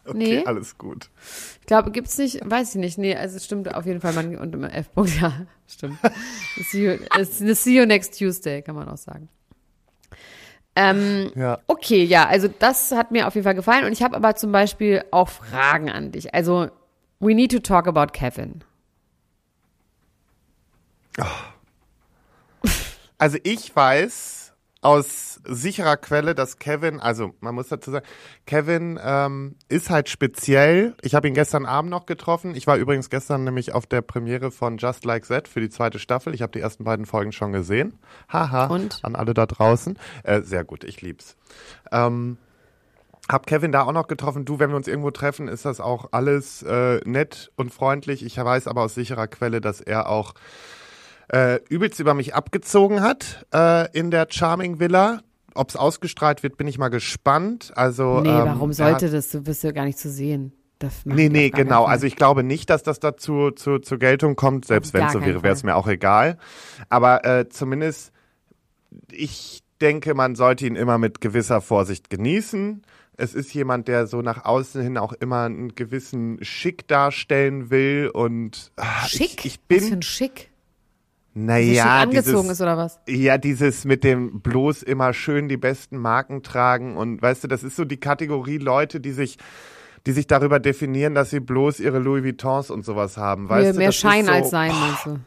Okay, 0.05 0.17
Nee. 0.17 0.43
alles 0.45 0.75
gut. 0.79 1.11
Ich 1.61 1.67
glaube, 1.67 1.91
gibt's 1.91 2.17
nicht, 2.17 2.39
weiß 2.43 2.69
ich 2.73 2.81
nicht. 2.81 2.97
Nee, 2.97 3.15
also 3.15 3.37
es 3.37 3.45
stimmt 3.45 3.71
auf 3.75 3.85
jeden 3.85 4.01
Fall, 4.01 4.13
man 4.13 4.35
und 4.37 4.55
immer 4.55 4.73
F. 4.73 4.89
-Punkt, 4.95 5.15
ja, 5.21 5.45
stimmt. 5.67 5.99
see, 6.63 6.83
you, 6.83 6.91
äh, 7.15 7.25
see 7.53 7.77
you 7.77 7.85
next 7.85 8.17
Tuesday, 8.17 8.63
kann 8.63 8.73
man 8.73 8.89
auch 8.89 8.97
sagen. 8.97 9.29
Ähm, 10.75 11.31
Ja. 11.35 11.59
okay, 11.67 12.03
ja, 12.03 12.27
also 12.27 12.47
das 12.47 12.91
hat 12.91 13.11
mir 13.11 13.27
auf 13.27 13.35
jeden 13.35 13.43
Fall 13.43 13.55
gefallen 13.55 13.85
und 13.85 13.91
ich 13.91 14.01
habe 14.03 14.15
aber 14.15 14.35
zum 14.35 14.51
Beispiel 14.51 15.03
auch 15.11 15.27
Fragen 15.29 15.89
an 15.89 16.11
dich. 16.11 16.33
Also, 16.33 16.69
we 17.19 17.33
need 17.35 17.51
to 17.51 17.59
talk 17.59 17.87
about 17.87 18.13
Kevin. 18.13 18.63
Also 23.17 23.37
ich 23.43 23.75
weiß 23.75 24.38
aus 24.81 25.41
sicherer 25.43 25.97
Quelle, 25.97 26.35
dass 26.35 26.57
Kevin, 26.57 27.01
also 27.01 27.33
man 27.41 27.53
muss 27.53 27.67
dazu 27.67 27.91
sagen, 27.91 28.05
Kevin 28.45 28.97
ähm, 29.03 29.55
ist 29.67 29.89
halt 29.89 30.07
speziell. 30.07 30.95
Ich 31.01 31.15
habe 31.15 31.27
ihn 31.27 31.33
gestern 31.33 31.65
Abend 31.65 31.91
noch 31.91 32.05
getroffen. 32.05 32.55
Ich 32.55 32.65
war 32.65 32.77
übrigens 32.77 33.09
gestern 33.09 33.43
nämlich 33.43 33.73
auf 33.73 33.85
der 33.87 34.01
Premiere 34.01 34.51
von 34.51 34.77
Just 34.77 35.03
Like 35.03 35.27
That 35.27 35.49
für 35.49 35.59
die 35.59 35.69
zweite 35.69 35.99
Staffel. 35.99 36.33
Ich 36.33 36.41
habe 36.41 36.53
die 36.53 36.61
ersten 36.61 36.85
beiden 36.85 37.05
Folgen 37.05 37.33
schon 37.33 37.51
gesehen. 37.51 37.99
Haha. 38.29 38.67
Und? 38.67 38.99
An 39.03 39.15
alle 39.15 39.33
da 39.33 39.45
draußen. 39.45 39.99
Äh, 40.23 40.43
sehr 40.43 40.63
gut, 40.63 40.85
ich 40.85 41.01
lieb's. 41.01 41.35
Ähm, 41.91 42.37
hab 43.27 43.47
Kevin 43.47 43.73
da 43.73 43.83
auch 43.83 43.91
noch 43.91 44.07
getroffen. 44.07 44.45
Du, 44.45 44.59
wenn 44.59 44.69
wir 44.69 44.77
uns 44.77 44.87
irgendwo 44.87 45.11
treffen, 45.11 45.49
ist 45.49 45.65
das 45.65 45.81
auch 45.81 46.07
alles 46.11 46.63
äh, 46.63 47.01
nett 47.03 47.51
und 47.57 47.73
freundlich. 47.73 48.25
Ich 48.25 48.37
weiß 48.37 48.67
aber 48.67 48.83
aus 48.83 48.95
sicherer 48.95 49.27
Quelle, 49.27 49.59
dass 49.59 49.81
er 49.81 50.07
auch 50.07 50.33
äh, 51.29 51.59
übelst 51.69 51.99
über 51.99 52.13
mich 52.13 52.35
abgezogen 52.35 53.01
hat 53.01 53.45
äh, 53.53 53.91
in 53.97 54.11
der 54.11 54.27
Charming 54.29 54.79
Villa. 54.79 55.21
Ob 55.55 55.69
es 55.69 55.75
ausgestrahlt 55.75 56.43
wird, 56.43 56.57
bin 56.57 56.67
ich 56.67 56.77
mal 56.77 56.89
gespannt. 56.89 57.71
Also 57.75 58.21
Nee, 58.21 58.29
ähm, 58.29 58.45
warum 58.45 58.73
sollte 58.73 59.07
hat, 59.07 59.13
das? 59.13 59.31
Du 59.31 59.41
bist 59.41 59.63
ja 59.63 59.71
gar 59.71 59.85
nicht 59.85 59.97
zu 59.97 60.09
sehen. 60.09 60.53
Das 60.79 61.05
Nee, 61.05 61.27
nee, 61.27 61.49
genau. 61.49 61.83
Also 61.83 62.07
ich 62.07 62.15
glaube 62.15 62.43
nicht, 62.43 62.69
dass 62.69 62.83
das 62.83 62.99
dazu 62.99 63.51
zu, 63.51 63.79
zur 63.79 63.97
Geltung 63.97 64.35
kommt. 64.35 64.65
Selbst 64.65 64.93
wenn 64.93 65.07
es 65.07 65.13
so 65.13 65.21
wäre, 65.21 65.43
wäre 65.43 65.53
es 65.53 65.63
mir 65.63 65.75
auch 65.75 65.87
egal. 65.87 66.37
Aber 66.87 67.25
äh, 67.25 67.49
zumindest, 67.49 68.13
ich 69.11 69.61
denke, 69.81 70.13
man 70.13 70.35
sollte 70.35 70.65
ihn 70.65 70.77
immer 70.77 70.97
mit 70.97 71.19
gewisser 71.19 71.59
Vorsicht 71.59 72.09
genießen. 72.09 72.83
Es 73.17 73.33
ist 73.33 73.53
jemand, 73.53 73.89
der 73.89 74.07
so 74.07 74.21
nach 74.21 74.45
außen 74.45 74.81
hin 74.81 74.97
auch 74.97 75.11
immer 75.11 75.43
einen 75.43 75.75
gewissen 75.75 76.41
Schick 76.41 76.87
darstellen 76.87 77.69
will 77.69 78.09
und 78.13 78.71
ah, 78.77 79.05
Schick? 79.05 79.43
Ich, 79.43 79.45
ich 79.45 79.59
Was 79.69 79.83
für 79.83 79.89
bin, 79.89 79.99
ein 79.99 80.01
Schick? 80.01 80.49
Naja, 81.33 81.99
angezogen 82.01 82.41
dieses, 82.43 82.51
ist 82.53 82.61
oder 82.61 82.77
was? 82.77 82.99
ja, 83.07 83.37
dieses 83.37 83.85
mit 83.85 84.03
dem 84.03 84.41
bloß 84.41 84.83
immer 84.83 85.13
schön 85.13 85.47
die 85.47 85.57
besten 85.57 85.97
Marken 85.97 86.41
tragen 86.43 86.97
und 86.97 87.21
weißt 87.21 87.43
du, 87.43 87.47
das 87.47 87.63
ist 87.63 87.75
so 87.75 87.85
die 87.85 87.99
Kategorie 87.99 88.57
Leute, 88.57 88.99
die 88.99 89.11
sich 89.11 89.37
die 90.07 90.13
sich 90.13 90.27
darüber 90.27 90.59
definieren, 90.59 91.13
dass 91.13 91.29
sie 91.29 91.41
bloß 91.41 91.81
ihre 91.81 91.99
Louis 91.99 92.23
Vuittons 92.23 92.71
und 92.71 92.85
sowas 92.85 93.17
haben, 93.17 93.49
weißt 93.49 93.63
mehr 93.63 93.73
du? 93.73 93.77
mehr 93.79 93.87
das 93.89 93.95
ist 93.95 94.01
Schein 94.01 94.25
so, 94.25 94.31
als 94.31 94.49
sein, 94.49 94.71
meinst 94.71 95.05
du? 95.05 95.19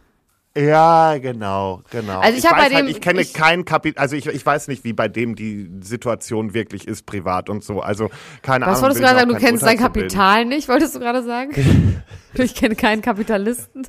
Ja, 0.60 1.16
genau, 1.18 1.82
genau. 1.90 2.20
Also 2.20 2.38
ich 2.38 2.44
hab 2.46 2.58
weiß 2.58 2.68
bei 2.68 2.74
halt, 2.76 2.84
dem- 2.86 2.90
ich 2.90 3.00
kenne 3.00 3.20
ich- 3.22 3.32
kein 3.32 3.64
Kapital, 3.64 4.00
also 4.02 4.16
ich, 4.16 4.26
ich 4.26 4.44
weiß 4.44 4.68
nicht, 4.68 4.82
wie 4.84 4.92
bei 4.94 5.08
dem 5.08 5.34
die 5.34 5.70
Situation 5.82 6.52
wirklich 6.52 6.86
ist, 6.88 7.04
privat 7.06 7.48
und 7.48 7.62
so. 7.64 7.80
Also 7.80 8.10
keine 8.42 8.66
Was 8.66 8.78
Ahnung. 8.78 8.82
wolltest 8.82 9.00
du 9.00 9.04
gerade 9.04 9.14
ich 9.16 9.20
sagen? 9.20 9.34
Du 9.34 9.38
kennst 9.46 9.62
dein. 9.64 9.78
Kapital 9.78 10.44
nicht, 10.46 10.68
wolltest 10.68 10.94
du 10.94 11.00
gerade 11.00 11.22
sagen? 11.22 12.02
ich 12.34 12.54
kenne 12.54 12.74
keinen 12.74 13.00
Kapitalisten. 13.02 13.86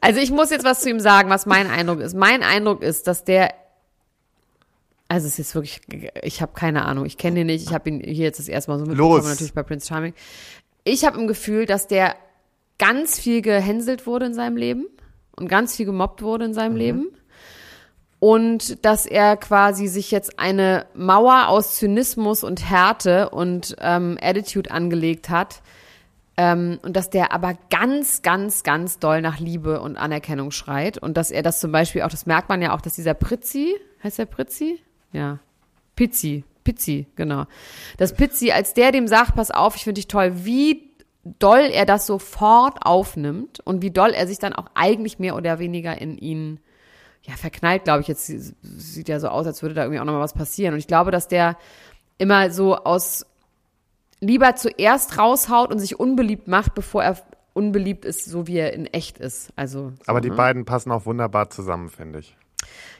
Also 0.00 0.20
ich 0.20 0.30
muss 0.30 0.50
jetzt 0.50 0.64
was 0.64 0.80
zu 0.80 0.90
ihm 0.90 1.00
sagen, 1.00 1.30
was 1.30 1.46
mein 1.46 1.68
Eindruck 1.68 2.00
ist. 2.00 2.14
Mein 2.14 2.42
Eindruck 2.42 2.82
ist, 2.82 3.06
dass 3.06 3.24
der, 3.24 3.52
also 5.08 5.26
es 5.26 5.38
ist 5.38 5.54
wirklich, 5.54 5.80
ich 6.22 6.42
habe 6.42 6.52
keine 6.54 6.84
Ahnung, 6.84 7.06
ich 7.06 7.18
kenne 7.18 7.40
ihn 7.40 7.46
nicht, 7.46 7.66
ich 7.66 7.74
habe 7.74 7.88
ihn 7.88 8.00
hier 8.00 8.24
jetzt 8.24 8.38
das 8.38 8.48
erste 8.48 8.70
Mal 8.70 8.78
so 8.78 8.86
mitbekommen, 8.86 9.16
Los. 9.16 9.26
natürlich 9.26 9.54
bei 9.54 9.62
Prince 9.62 9.86
Charming. 9.88 10.14
Ich 10.84 11.04
habe 11.04 11.18
im 11.18 11.26
Gefühl, 11.26 11.66
dass 11.66 11.88
der 11.88 12.14
ganz 12.78 13.18
viel 13.18 13.42
gehänselt 13.42 14.06
wurde 14.06 14.26
in 14.26 14.34
seinem 14.34 14.56
Leben 14.56 14.86
und 15.36 15.48
ganz 15.48 15.76
viel 15.76 15.86
gemobbt 15.86 16.22
wurde 16.22 16.44
in 16.44 16.54
seinem 16.54 16.76
Leben. 16.76 17.08
Und 18.18 18.84
dass 18.84 19.04
er 19.04 19.36
quasi 19.36 19.88
sich 19.88 20.10
jetzt 20.10 20.38
eine 20.38 20.86
Mauer 20.94 21.48
aus 21.48 21.76
Zynismus 21.76 22.44
und 22.44 22.68
Härte 22.68 23.28
und 23.30 23.76
ähm, 23.80 24.16
Attitude 24.20 24.70
angelegt 24.70 25.28
hat. 25.28 25.60
Ähm, 26.36 26.78
und 26.82 26.96
dass 26.96 27.08
der 27.08 27.32
aber 27.32 27.54
ganz, 27.70 28.22
ganz, 28.22 28.62
ganz 28.62 28.98
doll 28.98 29.22
nach 29.22 29.38
Liebe 29.38 29.80
und 29.80 29.96
Anerkennung 29.96 30.50
schreit. 30.50 30.98
Und 30.98 31.16
dass 31.16 31.30
er 31.30 31.42
das 31.42 31.60
zum 31.60 31.72
Beispiel 31.72 32.02
auch, 32.02 32.10
das 32.10 32.26
merkt 32.26 32.48
man 32.48 32.60
ja 32.60 32.74
auch, 32.74 32.80
dass 32.80 32.94
dieser 32.94 33.14
Pritzi, 33.14 33.74
heißt 34.02 34.18
der 34.18 34.26
Pritzi? 34.26 34.80
Ja. 35.12 35.38
Pizzi, 35.94 36.44
Pizzi, 36.62 37.06
genau. 37.16 37.46
Dass 37.96 38.12
Pizzi, 38.12 38.52
als 38.52 38.74
der 38.74 38.92
dem 38.92 39.08
sagt, 39.08 39.34
pass 39.34 39.50
auf, 39.50 39.76
ich 39.76 39.84
finde 39.84 40.00
dich 40.00 40.08
toll, 40.08 40.44
wie 40.44 40.90
doll 41.38 41.70
er 41.72 41.86
das 41.86 42.06
sofort 42.06 42.84
aufnimmt 42.84 43.60
und 43.60 43.82
wie 43.82 43.90
doll 43.90 44.10
er 44.10 44.26
sich 44.26 44.38
dann 44.38 44.52
auch 44.52 44.66
eigentlich 44.74 45.18
mehr 45.18 45.36
oder 45.36 45.58
weniger 45.58 45.98
in 46.00 46.18
ihn 46.18 46.60
ja, 47.22 47.34
verknallt, 47.34 47.84
glaube 47.84 48.02
ich. 48.02 48.08
Jetzt 48.08 48.26
sieht 48.26 49.08
ja 49.08 49.18
so 49.18 49.28
aus, 49.28 49.46
als 49.46 49.62
würde 49.62 49.74
da 49.74 49.82
irgendwie 49.82 50.00
auch 50.00 50.04
nochmal 50.04 50.22
was 50.22 50.34
passieren. 50.34 50.74
Und 50.74 50.78
ich 50.78 50.86
glaube, 50.86 51.10
dass 51.10 51.28
der 51.28 51.56
immer 52.18 52.50
so 52.50 52.76
aus 52.76 53.26
lieber 54.20 54.54
zuerst 54.56 55.18
raushaut 55.18 55.70
und 55.72 55.78
sich 55.78 55.98
unbeliebt 56.00 56.48
macht, 56.48 56.74
bevor 56.74 57.02
er 57.04 57.16
unbeliebt 57.52 58.04
ist, 58.04 58.24
so 58.26 58.46
wie 58.46 58.58
er 58.58 58.72
in 58.74 58.86
echt 58.86 59.18
ist. 59.18 59.50
Also, 59.56 59.90
so, 59.90 60.02
Aber 60.06 60.20
die 60.20 60.30
ne? 60.30 60.36
beiden 60.36 60.64
passen 60.64 60.90
auch 60.92 61.06
wunderbar 61.06 61.48
zusammen, 61.50 61.88
finde 61.88 62.18
ich. 62.20 62.36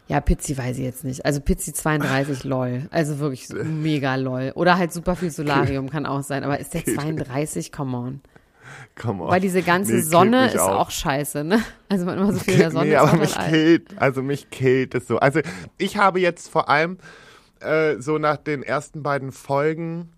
Ja, 0.09 0.21
Pizzi 0.21 0.57
weiß 0.57 0.79
ich 0.79 0.85
jetzt 0.85 1.05
nicht. 1.05 1.27
Also 1.27 1.41
Pizzi 1.41 1.73
32 1.73 2.45
lol. 2.45 2.83
Also 2.91 3.19
wirklich 3.19 3.49
mega 3.51 4.15
lol. 4.15 4.53
Oder 4.55 4.79
halt 4.79 4.93
super 4.93 5.17
viel 5.17 5.31
Solarium 5.31 5.91
kann 5.91 6.07
auch 6.07 6.23
sein. 6.23 6.45
Aber 6.45 6.61
ist 6.61 6.75
der 6.75 6.85
32? 6.85 7.73
Come 7.73 7.97
on. 7.97 8.21
Come 8.95 9.25
on. 9.25 9.31
Weil 9.31 9.41
diese 9.41 9.63
ganze 9.63 9.95
Nee, 9.97 10.01
Sonne 10.03 10.47
ist 10.47 10.59
auch. 10.61 10.91
scheiße, 10.91 11.45
ne? 11.45 11.61
Also 11.89 12.05
man 12.07 12.19
immer 12.19 12.33
so 12.33 12.39
viel 12.39 12.55
in 12.55 12.61
der 12.61 12.71
Sonne 12.73 12.87
nee, 12.91 12.97
aber 12.97 13.13
auch 13.13 13.19
mich 13.19 13.37
alt. 13.37 13.51
killt, 13.51 13.99
also 14.01 14.23
mich 14.23 14.51
killt 14.51 14.95
es 14.95 15.07
so. 15.09 15.19
Also 15.19 15.41
ich 15.77 15.97
habe 15.97 16.21
jetzt 16.21 16.49
vor 16.49 16.69
allem 16.69 16.99
äh, 17.61 17.97
so 17.99 18.19
nach 18.19 18.37
den 18.37 18.63
ersten 18.63 19.03
beiden 19.03 19.33
Folgen, 19.33 20.13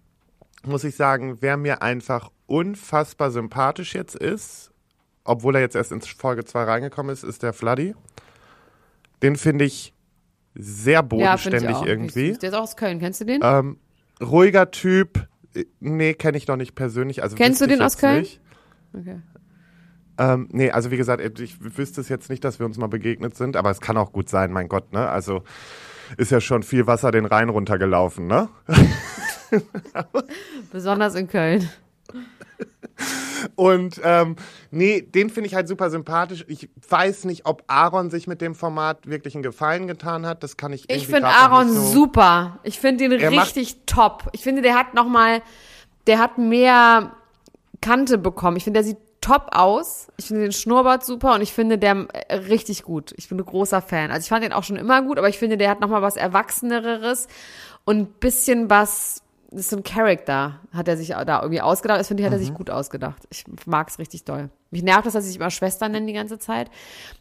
muss 0.66 0.84
ich 0.84 0.96
sagen, 0.96 1.38
wer 1.40 1.56
mir 1.56 1.82
einfach 1.82 2.30
unfassbar 2.46 3.30
sympathisch 3.30 3.94
jetzt 3.94 4.14
ist, 4.16 4.70
obwohl 5.24 5.54
er 5.56 5.60
jetzt 5.60 5.76
erst 5.76 5.92
in 5.92 6.00
Folge 6.00 6.44
2 6.44 6.64
reingekommen 6.64 7.12
ist, 7.12 7.22
ist 7.22 7.42
der 7.42 7.52
Fladdy. 7.52 7.94
Den 9.22 9.36
finde 9.36 9.64
ich 9.64 9.94
sehr 10.54 10.94
Ja, 10.94 11.02
finde 11.02 11.58
ich 11.58 11.62
bodenständig 11.64 11.76
auch. 11.76 11.86
irgendwie. 11.86 12.32
Der 12.34 12.48
ist 12.50 12.54
auch 12.54 12.62
aus 12.62 12.76
Köln. 12.76 12.98
Kennst 12.98 13.20
du 13.20 13.24
den? 13.24 13.40
Ähm, 13.42 13.78
ruhiger 14.20 14.70
Typ. 14.70 15.28
Äh, 15.54 15.64
Nee, 15.80 16.14
kenne 16.14 16.36
ich 16.38 16.46
noch 16.48 16.56
nicht 16.56 16.74
persönlich. 16.74 17.22
Also 17.22 17.36
Kennst 17.36 17.60
du 17.60 17.66
den 17.66 17.82
aus 17.82 17.96
Köln? 17.98 18.20
Nicht. 18.20 18.40
Okay. 18.92 19.20
Ähm, 20.20 20.48
nee, 20.50 20.70
also 20.72 20.90
wie 20.90 20.96
gesagt, 20.96 21.38
ich 21.40 21.58
wüsste 21.76 22.00
es 22.00 22.08
jetzt 22.08 22.28
nicht, 22.28 22.42
dass 22.42 22.58
wir 22.58 22.66
uns 22.66 22.76
mal 22.78 22.88
begegnet 22.88 23.36
sind, 23.36 23.56
aber 23.56 23.70
es 23.70 23.80
kann 23.80 23.96
auch 23.96 24.12
gut 24.12 24.28
sein, 24.28 24.50
mein 24.50 24.68
Gott, 24.68 24.92
ne? 24.92 25.08
Also 25.08 25.44
ist 26.16 26.32
ja 26.32 26.40
schon 26.40 26.62
viel 26.64 26.86
Wasser 26.88 27.12
den 27.12 27.24
Rhein 27.26 27.48
runtergelaufen, 27.50 28.26
ne? 28.26 28.48
Besonders 30.72 31.14
in 31.14 31.28
Köln. 31.28 31.68
Und 33.54 34.00
ähm, 34.02 34.36
nee, 34.70 35.00
den 35.00 35.30
finde 35.30 35.46
ich 35.46 35.54
halt 35.54 35.68
super 35.68 35.90
sympathisch. 35.90 36.44
Ich 36.48 36.68
weiß 36.88 37.24
nicht, 37.24 37.46
ob 37.46 37.62
Aaron 37.68 38.10
sich 38.10 38.26
mit 38.26 38.40
dem 38.40 38.54
Format 38.54 39.06
wirklich 39.06 39.34
einen 39.34 39.42
Gefallen 39.42 39.86
getan 39.86 40.26
hat. 40.26 40.42
Das 40.42 40.56
kann 40.56 40.72
ich 40.72 40.90
Ich 40.90 41.06
finde 41.06 41.28
Aaron 41.28 41.72
so 41.72 41.82
super. 41.82 42.58
Ich 42.64 42.80
finde 42.80 43.04
ihn 43.04 43.12
richtig 43.12 43.86
top. 43.86 44.28
Ich 44.32 44.42
finde, 44.42 44.62
der 44.62 44.74
hat 44.74 44.94
noch 44.94 45.06
mal, 45.06 45.42
der 46.06 46.18
hat 46.18 46.38
mehr 46.38 47.12
Kante 47.80 48.18
bekommen. 48.18 48.56
Ich 48.56 48.64
finde, 48.64 48.80
der 48.80 48.84
sieht 48.84 48.98
top 49.20 49.48
aus. 49.52 50.08
Ich 50.16 50.26
finde 50.26 50.42
den 50.42 50.52
Schnurrbart 50.52 51.04
super 51.04 51.34
und 51.34 51.42
ich 51.42 51.52
finde 51.52 51.78
der 51.78 52.06
äh, 52.12 52.34
richtig 52.34 52.82
gut. 52.82 53.12
Ich 53.16 53.28
bin 53.28 53.38
ein 53.38 53.44
großer 53.44 53.82
Fan. 53.82 54.10
Also 54.10 54.24
ich 54.24 54.28
fand 54.28 54.44
den 54.44 54.52
auch 54.52 54.64
schon 54.64 54.76
immer 54.76 55.02
gut, 55.02 55.18
aber 55.18 55.28
ich 55.28 55.38
finde, 55.38 55.56
der 55.56 55.70
hat 55.70 55.80
noch 55.80 55.88
mal 55.88 56.02
was 56.02 56.16
Erwachseneres 56.16 57.28
und 57.84 57.98
ein 57.98 58.06
bisschen 58.06 58.70
was, 58.70 59.22
das 59.50 59.60
ist 59.60 59.70
so 59.70 59.76
ein 59.78 59.82
Charakter, 59.82 60.60
hat 60.74 60.88
er 60.88 60.96
sich 60.98 61.08
da 61.08 61.40
irgendwie 61.40 61.62
ausgedacht. 61.62 61.98
Das 61.98 62.08
finde 62.08 62.22
ich, 62.22 62.26
hat 62.26 62.32
er 62.34 62.38
Mhm. 62.38 62.44
sich 62.44 62.54
gut 62.54 62.68
ausgedacht. 62.68 63.22
Ich 63.30 63.44
mag 63.66 63.88
es 63.88 63.98
richtig 63.98 64.24
doll. 64.24 64.50
Mich 64.70 64.82
nervt 64.82 65.06
das, 65.06 65.14
dass 65.14 65.24
sie 65.24 65.30
sich 65.30 65.38
immer 65.40 65.50
Schwestern 65.50 65.92
nennen 65.92 66.06
die 66.06 66.12
ganze 66.12 66.38
Zeit. 66.38 66.70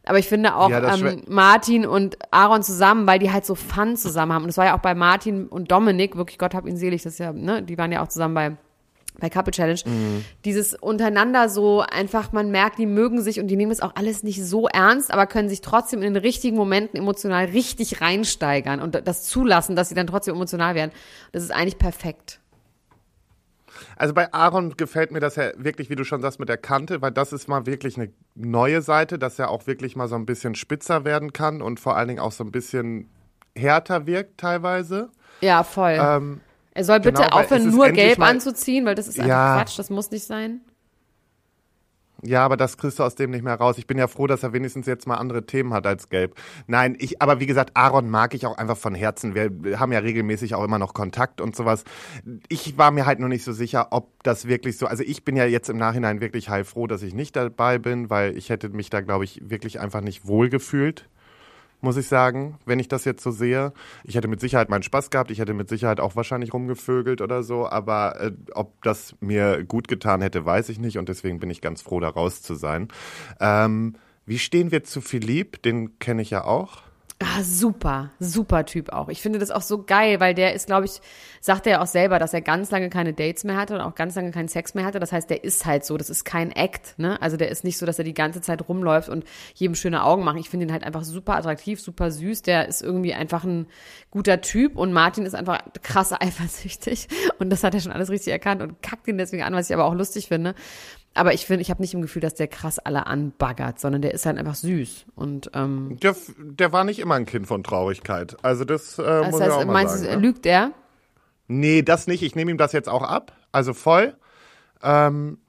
Aber 0.05 0.19
ich 0.19 0.27
finde 0.27 0.55
auch 0.55 0.69
Ja, 0.69 0.93
ähm, 0.93 1.23
Martin 1.29 1.85
und 1.85 2.17
Aaron 2.31 2.63
zusammen, 2.63 3.07
weil 3.07 3.19
die 3.19 3.31
halt 3.31 3.45
so 3.45 3.55
Fun 3.55 3.95
zusammen 3.95 4.33
haben. 4.33 4.41
Und 4.43 4.47
das 4.49 4.57
war 4.57 4.65
ja 4.65 4.75
auch 4.77 4.81
bei 4.81 4.93
Martin 4.93 5.47
und 5.47 5.71
Dominik, 5.71 6.17
wirklich 6.17 6.37
Gott 6.37 6.53
hab 6.53 6.67
ihn 6.67 6.75
selig, 6.75 7.03
das 7.03 7.13
ist 7.13 7.19
ja, 7.19 7.31
ne, 7.31 7.63
die 7.63 7.77
waren 7.77 7.91
ja 7.93 8.03
auch 8.03 8.09
zusammen 8.09 8.33
bei 8.33 8.57
bei 9.19 9.29
Couple 9.29 9.51
Challenge, 9.51 9.79
Mhm. 9.85 10.25
dieses 10.45 10.73
untereinander 10.73 11.49
so 11.49 11.81
einfach, 11.81 12.31
man 12.31 12.51
merkt, 12.51 12.77
die 12.77 12.85
mögen 12.85 13.21
sich 13.21 13.39
und 13.39 13.47
die 13.47 13.55
nehmen 13.55 13.71
es 13.71 13.81
auch 13.81 13.95
alles 13.95 14.23
nicht 14.23 14.43
so 14.43 14.67
ernst, 14.67 15.11
aber 15.11 15.25
können 15.27 15.49
sich 15.49 15.61
trotzdem 15.61 16.01
in 16.01 16.13
den 16.13 16.21
richtigen 16.21 16.55
Momenten 16.55 16.99
emotional 16.99 17.45
richtig 17.45 18.01
reinsteigern 18.01 18.81
und 18.81 19.01
das 19.07 19.23
zulassen, 19.23 19.75
dass 19.75 19.89
sie 19.89 19.95
dann 19.95 20.07
trotzdem 20.07 20.35
emotional 20.35 20.75
werden. 20.75 20.91
Das 21.31 21.43
ist 21.43 21.51
eigentlich 21.51 21.77
perfekt. 21.77 22.39
Also 23.95 24.13
bei 24.13 24.33
Aaron 24.33 24.75
gefällt 24.75 25.11
mir 25.11 25.19
das 25.19 25.35
ja 25.35 25.51
wirklich, 25.57 25.89
wie 25.89 25.95
du 25.95 26.03
schon 26.03 26.21
sagst, 26.21 26.39
mit 26.39 26.49
der 26.49 26.57
Kante, 26.57 27.01
weil 27.01 27.11
das 27.11 27.33
ist 27.33 27.47
mal 27.47 27.65
wirklich 27.65 27.97
eine 27.97 28.11
neue 28.35 28.81
Seite, 28.81 29.19
dass 29.19 29.37
er 29.39 29.49
auch 29.49 29.67
wirklich 29.67 29.95
mal 29.95 30.07
so 30.07 30.15
ein 30.15 30.25
bisschen 30.25 30.55
spitzer 30.55 31.05
werden 31.05 31.33
kann 31.33 31.61
und 31.61 31.79
vor 31.79 31.95
allen 31.95 32.07
Dingen 32.07 32.19
auch 32.19 32.31
so 32.31 32.43
ein 32.43 32.51
bisschen 32.51 33.09
härter 33.55 34.05
wirkt 34.07 34.39
teilweise. 34.39 35.09
Ja, 35.41 35.63
voll. 35.63 35.97
Ähm, 35.99 36.41
er 36.77 36.83
soll 36.83 36.99
bitte 36.99 37.23
genau, 37.23 37.35
aufhören, 37.35 37.69
nur 37.71 37.89
gelb 37.89 38.19
mal- 38.19 38.29
anzuziehen, 38.29 38.85
weil 38.85 38.93
das 38.95 39.07
ist 39.07 39.19
einfach 39.19 39.27
Ja. 39.29 39.55
Quatsch, 39.57 39.79
das 39.79 39.89
muss 39.89 40.11
nicht 40.11 40.23
sein. 40.25 40.61
Ja, 42.23 42.43
aber 42.43 42.57
das 42.57 42.77
kriegst 42.77 42.97
du 42.97 43.03
aus 43.03 43.13
dem 43.13 43.29
nicht 43.29 43.43
mehr 43.43 43.53
raus. 43.55 43.77
Ich 43.77 43.85
bin 43.85 43.97
ja 43.99 44.07
froh, 44.07 44.25
dass 44.25 44.41
er 44.41 44.51
wenigstens 44.51 44.87
jetzt 44.87 45.05
mal 45.05 45.15
andere 45.15 45.45
Themen 45.45 45.71
hat 45.71 45.85
als 45.85 46.09
Gelb. 46.09 46.33
Nein, 46.65 46.95
ich, 46.99 47.21
aber 47.21 47.39
wie 47.39 47.45
gesagt, 47.45 47.71
Aaron 47.75 48.09
mag 48.09 48.33
ich 48.33 48.47
auch 48.47 48.57
einfach 48.57 48.77
von 48.77 48.95
Herzen. 48.95 49.35
Wir 49.35 49.79
haben 49.79 49.91
ja 49.91 49.99
regelmäßig 49.99 50.55
auch 50.55 50.63
immer 50.63 50.79
noch 50.79 50.95
Kontakt 50.95 51.41
und 51.41 51.55
sowas. 51.55 51.83
Ich 52.49 52.75
war 52.77 52.89
mir 52.89 53.05
halt 53.05 53.19
nur 53.19 53.29
nicht 53.29 53.43
so 53.43 53.53
sicher, 53.53 53.87
ob 53.91 54.23
das 54.23 54.47
wirklich 54.47 54.79
so, 54.79 54.87
also 54.87 55.03
ich 55.03 55.25
bin 55.25 55.35
ja 55.35 55.45
jetzt 55.45 55.69
im 55.69 55.77
Nachhinein 55.77 56.19
wirklich 56.19 56.49
heilfroh, 56.49 56.87
dass 56.87 57.03
ich 57.03 57.13
nicht 57.13 57.35
dabei 57.35 57.77
bin, 57.77 58.09
weil 58.09 58.35
ich 58.35 58.49
hätte 58.49 58.69
mich 58.69 58.89
da, 58.89 59.01
glaube 59.01 59.23
ich, 59.23 59.39
wirklich 59.47 59.79
einfach 59.79 60.01
nicht 60.01 60.25
wohl 60.25 60.49
gefühlt. 60.49 61.07
Muss 61.79 61.97
ich 61.97 62.07
sagen, 62.07 62.57
wenn 62.65 62.79
ich 62.79 62.87
das 62.87 63.05
jetzt 63.05 63.21
so 63.21 63.29
sehe. 63.29 63.71
Ich 64.03 64.15
hätte 64.15 64.27
mit 64.27 64.39
Sicherheit 64.39 64.69
meinen 64.69 64.81
Spaß 64.81 65.11
gehabt, 65.11 65.29
ich 65.29 65.39
hätte 65.39 65.53
mit 65.53 65.69
Sicherheit 65.69 65.99
auch 65.99 66.15
wahrscheinlich 66.15 66.53
rumgevögelt 66.53 67.21
oder 67.21 67.43
so, 67.43 67.67
aber 67.67 68.19
äh, 68.19 68.31
ob 68.53 68.81
das 68.81 69.15
mir 69.19 69.63
gut 69.63 69.87
getan 69.87 70.21
hätte, 70.21 70.43
weiß 70.43 70.69
ich 70.69 70.79
nicht 70.79 70.97
und 70.97 71.07
deswegen 71.07 71.39
bin 71.39 71.51
ich 71.51 71.61
ganz 71.61 71.83
froh, 71.83 71.99
da 71.99 72.09
raus 72.09 72.41
zu 72.41 72.55
sein. 72.55 72.87
Ähm, 73.39 73.95
wie 74.25 74.39
stehen 74.39 74.71
wir 74.71 74.83
zu 74.83 75.01
Philipp? 75.01 75.61
Den 75.61 75.99
kenne 75.99 76.23
ich 76.23 76.31
ja 76.31 76.43
auch. 76.43 76.81
Ah, 77.19 77.41
super, 77.41 78.11
super 78.19 78.63
Typ 78.65 78.89
auch. 78.93 79.09
Ich 79.09 79.23
finde 79.23 79.39
das 79.39 79.49
auch 79.49 79.63
so 79.63 79.83
geil, 79.83 80.19
weil 80.19 80.35
der 80.35 80.53
ist, 80.53 80.67
glaube 80.67 80.85
ich, 80.85 81.01
sagt 81.41 81.65
er 81.65 81.73
ja 81.73 81.81
auch 81.81 81.87
selber, 81.87 82.19
dass 82.19 82.31
er 82.31 82.41
ganz 82.41 82.69
lange 82.69 82.91
keine 82.91 83.11
Dates 83.11 83.43
mehr 83.43 83.57
hatte 83.57 83.73
und 83.73 83.81
auch 83.81 83.95
ganz 83.95 84.13
lange 84.13 84.29
keinen 84.29 84.49
Sex 84.49 84.75
mehr 84.75 84.85
hatte. 84.85 84.99
Das 84.99 85.11
heißt, 85.11 85.27
der 85.27 85.43
ist 85.43 85.65
halt 85.65 85.83
so, 85.83 85.97
das 85.97 86.11
ist 86.11 86.25
kein 86.25 86.51
Act, 86.51 86.93
ne? 86.99 87.19
Also 87.19 87.35
der 87.35 87.49
ist 87.49 87.63
nicht 87.63 87.79
so, 87.79 87.87
dass 87.87 87.97
er 87.97 88.05
die 88.05 88.13
ganze 88.13 88.41
Zeit 88.41 88.69
rumläuft 88.69 89.09
und 89.09 89.23
jedem 89.55 89.73
schöne 89.73 90.03
Augen 90.03 90.23
macht. 90.23 90.37
Ich 90.37 90.51
finde 90.51 90.67
ihn 90.67 90.71
halt 90.71 90.83
einfach 90.83 91.03
super 91.03 91.35
attraktiv, 91.37 91.81
super 91.81 92.11
süß. 92.11 92.43
Der 92.43 92.67
ist 92.67 92.83
irgendwie 92.83 93.15
einfach 93.15 93.43
ein 93.43 93.65
guter 94.11 94.41
Typ 94.41 94.77
und 94.77 94.93
Martin 94.93 95.25
ist 95.25 95.33
einfach 95.33 95.63
krass 95.81 96.13
eifersüchtig 96.13 97.07
und 97.39 97.49
das 97.49 97.63
hat 97.63 97.73
er 97.73 97.79
schon 97.79 97.91
alles 97.91 98.11
richtig 98.11 98.31
erkannt 98.31 98.61
und 98.61 98.83
kackt 98.83 99.07
ihn 99.07 99.17
deswegen 99.17 99.41
an, 99.41 99.55
was 99.55 99.71
ich 99.71 99.73
aber 99.73 99.85
auch 99.85 99.95
lustig 99.95 100.27
finde. 100.27 100.53
Aber 101.17 101.33
ich 101.33 101.45
finde, 101.45 101.63
ich 101.63 101.71
habe 101.71 101.81
nicht 101.81 101.93
im 101.93 102.01
Gefühl, 102.01 102.21
dass 102.21 102.35
der 102.35 102.47
krass 102.47 102.77
alle 102.77 103.07
anbaggert, 103.07 103.79
sondern 103.79 104.01
der 104.03 104.13
ist 104.13 104.25
halt 104.25 104.37
einfach 104.37 104.55
süß 104.55 105.05
und 105.15 105.49
ähm, 105.53 105.97
Der, 106.01 106.15
der 106.37 106.71
war 106.71 106.83
nicht 106.83 106.99
immer 106.99 107.15
ein 107.15 107.25
Kind 107.25 107.47
von 107.47 107.63
Traurigkeit. 107.63 108.37
Also 108.43 108.65
das, 108.65 108.99
äh, 108.99 109.03
das 109.03 109.31
muss 109.31 109.41
ich 109.41 109.47
auch 109.47 109.57
heißt, 109.57 109.67
mal 109.67 109.73
meinst 109.73 109.97
sagen. 109.97 110.05
du, 110.05 110.15
ne? 110.15 110.21
lügt 110.21 110.45
er? 110.45 110.71
Nee, 111.47 111.81
das 111.81 112.07
nicht. 112.07 112.21
Ich 112.21 112.35
nehme 112.35 112.51
ihm 112.51 112.57
das 112.57 112.71
jetzt 112.71 112.87
auch 112.87 113.01
ab. 113.01 113.33
Also 113.51 113.73
voll. 113.73 114.15
Ähm, 114.83 115.39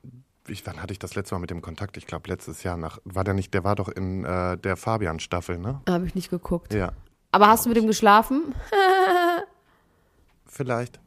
ich, 0.47 0.67
wann 0.67 0.81
hatte 0.83 0.93
ich 0.93 0.99
das 0.99 1.15
letzte 1.15 1.35
Mal 1.35 1.41
mit 1.41 1.51
dem 1.51 1.61
Kontakt? 1.61 1.97
Ich 1.99 2.07
glaube 2.07 2.31
letztes 2.31 2.63
Jahr 2.63 2.77
nach. 2.77 2.99
War 3.05 3.25
der 3.25 3.35
nicht? 3.35 3.53
Der 3.53 3.63
war 3.65 3.75
doch 3.75 3.89
in 3.89 4.25
äh, 4.25 4.57
der 4.57 4.77
Fabian-Staffel, 4.77 5.59
ne? 5.59 5.83
Habe 5.89 6.07
ich 6.07 6.15
nicht 6.15 6.31
geguckt. 6.31 6.73
Ja. 6.73 6.93
Aber 7.31 7.49
hast 7.49 7.67
du 7.67 7.69
mit 7.69 7.77
ihm 7.77 7.87
geschlafen? 7.87 8.55
Vielleicht. 10.47 10.99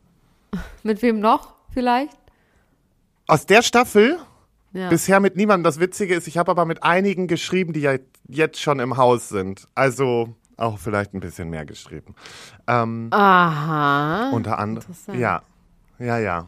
Mit 0.83 1.01
wem 1.01 1.19
noch? 1.19 1.55
Vielleicht? 1.73 2.15
Aus 3.25 3.45
der 3.45 3.63
Staffel 3.63 4.19
Ja. 4.73 4.89
bisher 4.89 5.19
mit 5.19 5.35
niemandem. 5.35 5.63
Das 5.63 5.79
Witzige 5.79 6.15
ist, 6.15 6.27
ich 6.27 6.37
habe 6.37 6.51
aber 6.51 6.65
mit 6.65 6.83
einigen 6.83 7.27
geschrieben, 7.27 7.73
die 7.73 7.81
ja 7.81 7.95
jetzt 8.27 8.61
schon 8.61 8.79
im 8.79 8.97
Haus 8.97 9.29
sind. 9.29 9.67
Also 9.75 10.35
auch 10.57 10.77
vielleicht 10.77 11.13
ein 11.13 11.19
bisschen 11.19 11.49
mehr 11.49 11.65
geschrieben. 11.65 12.15
Ähm, 12.67 13.07
Aha. 13.11 14.29
unter 14.31 14.59
anderem. 14.59 14.87
Ja, 15.13 15.41
ja, 15.99 16.19
ja. 16.19 16.47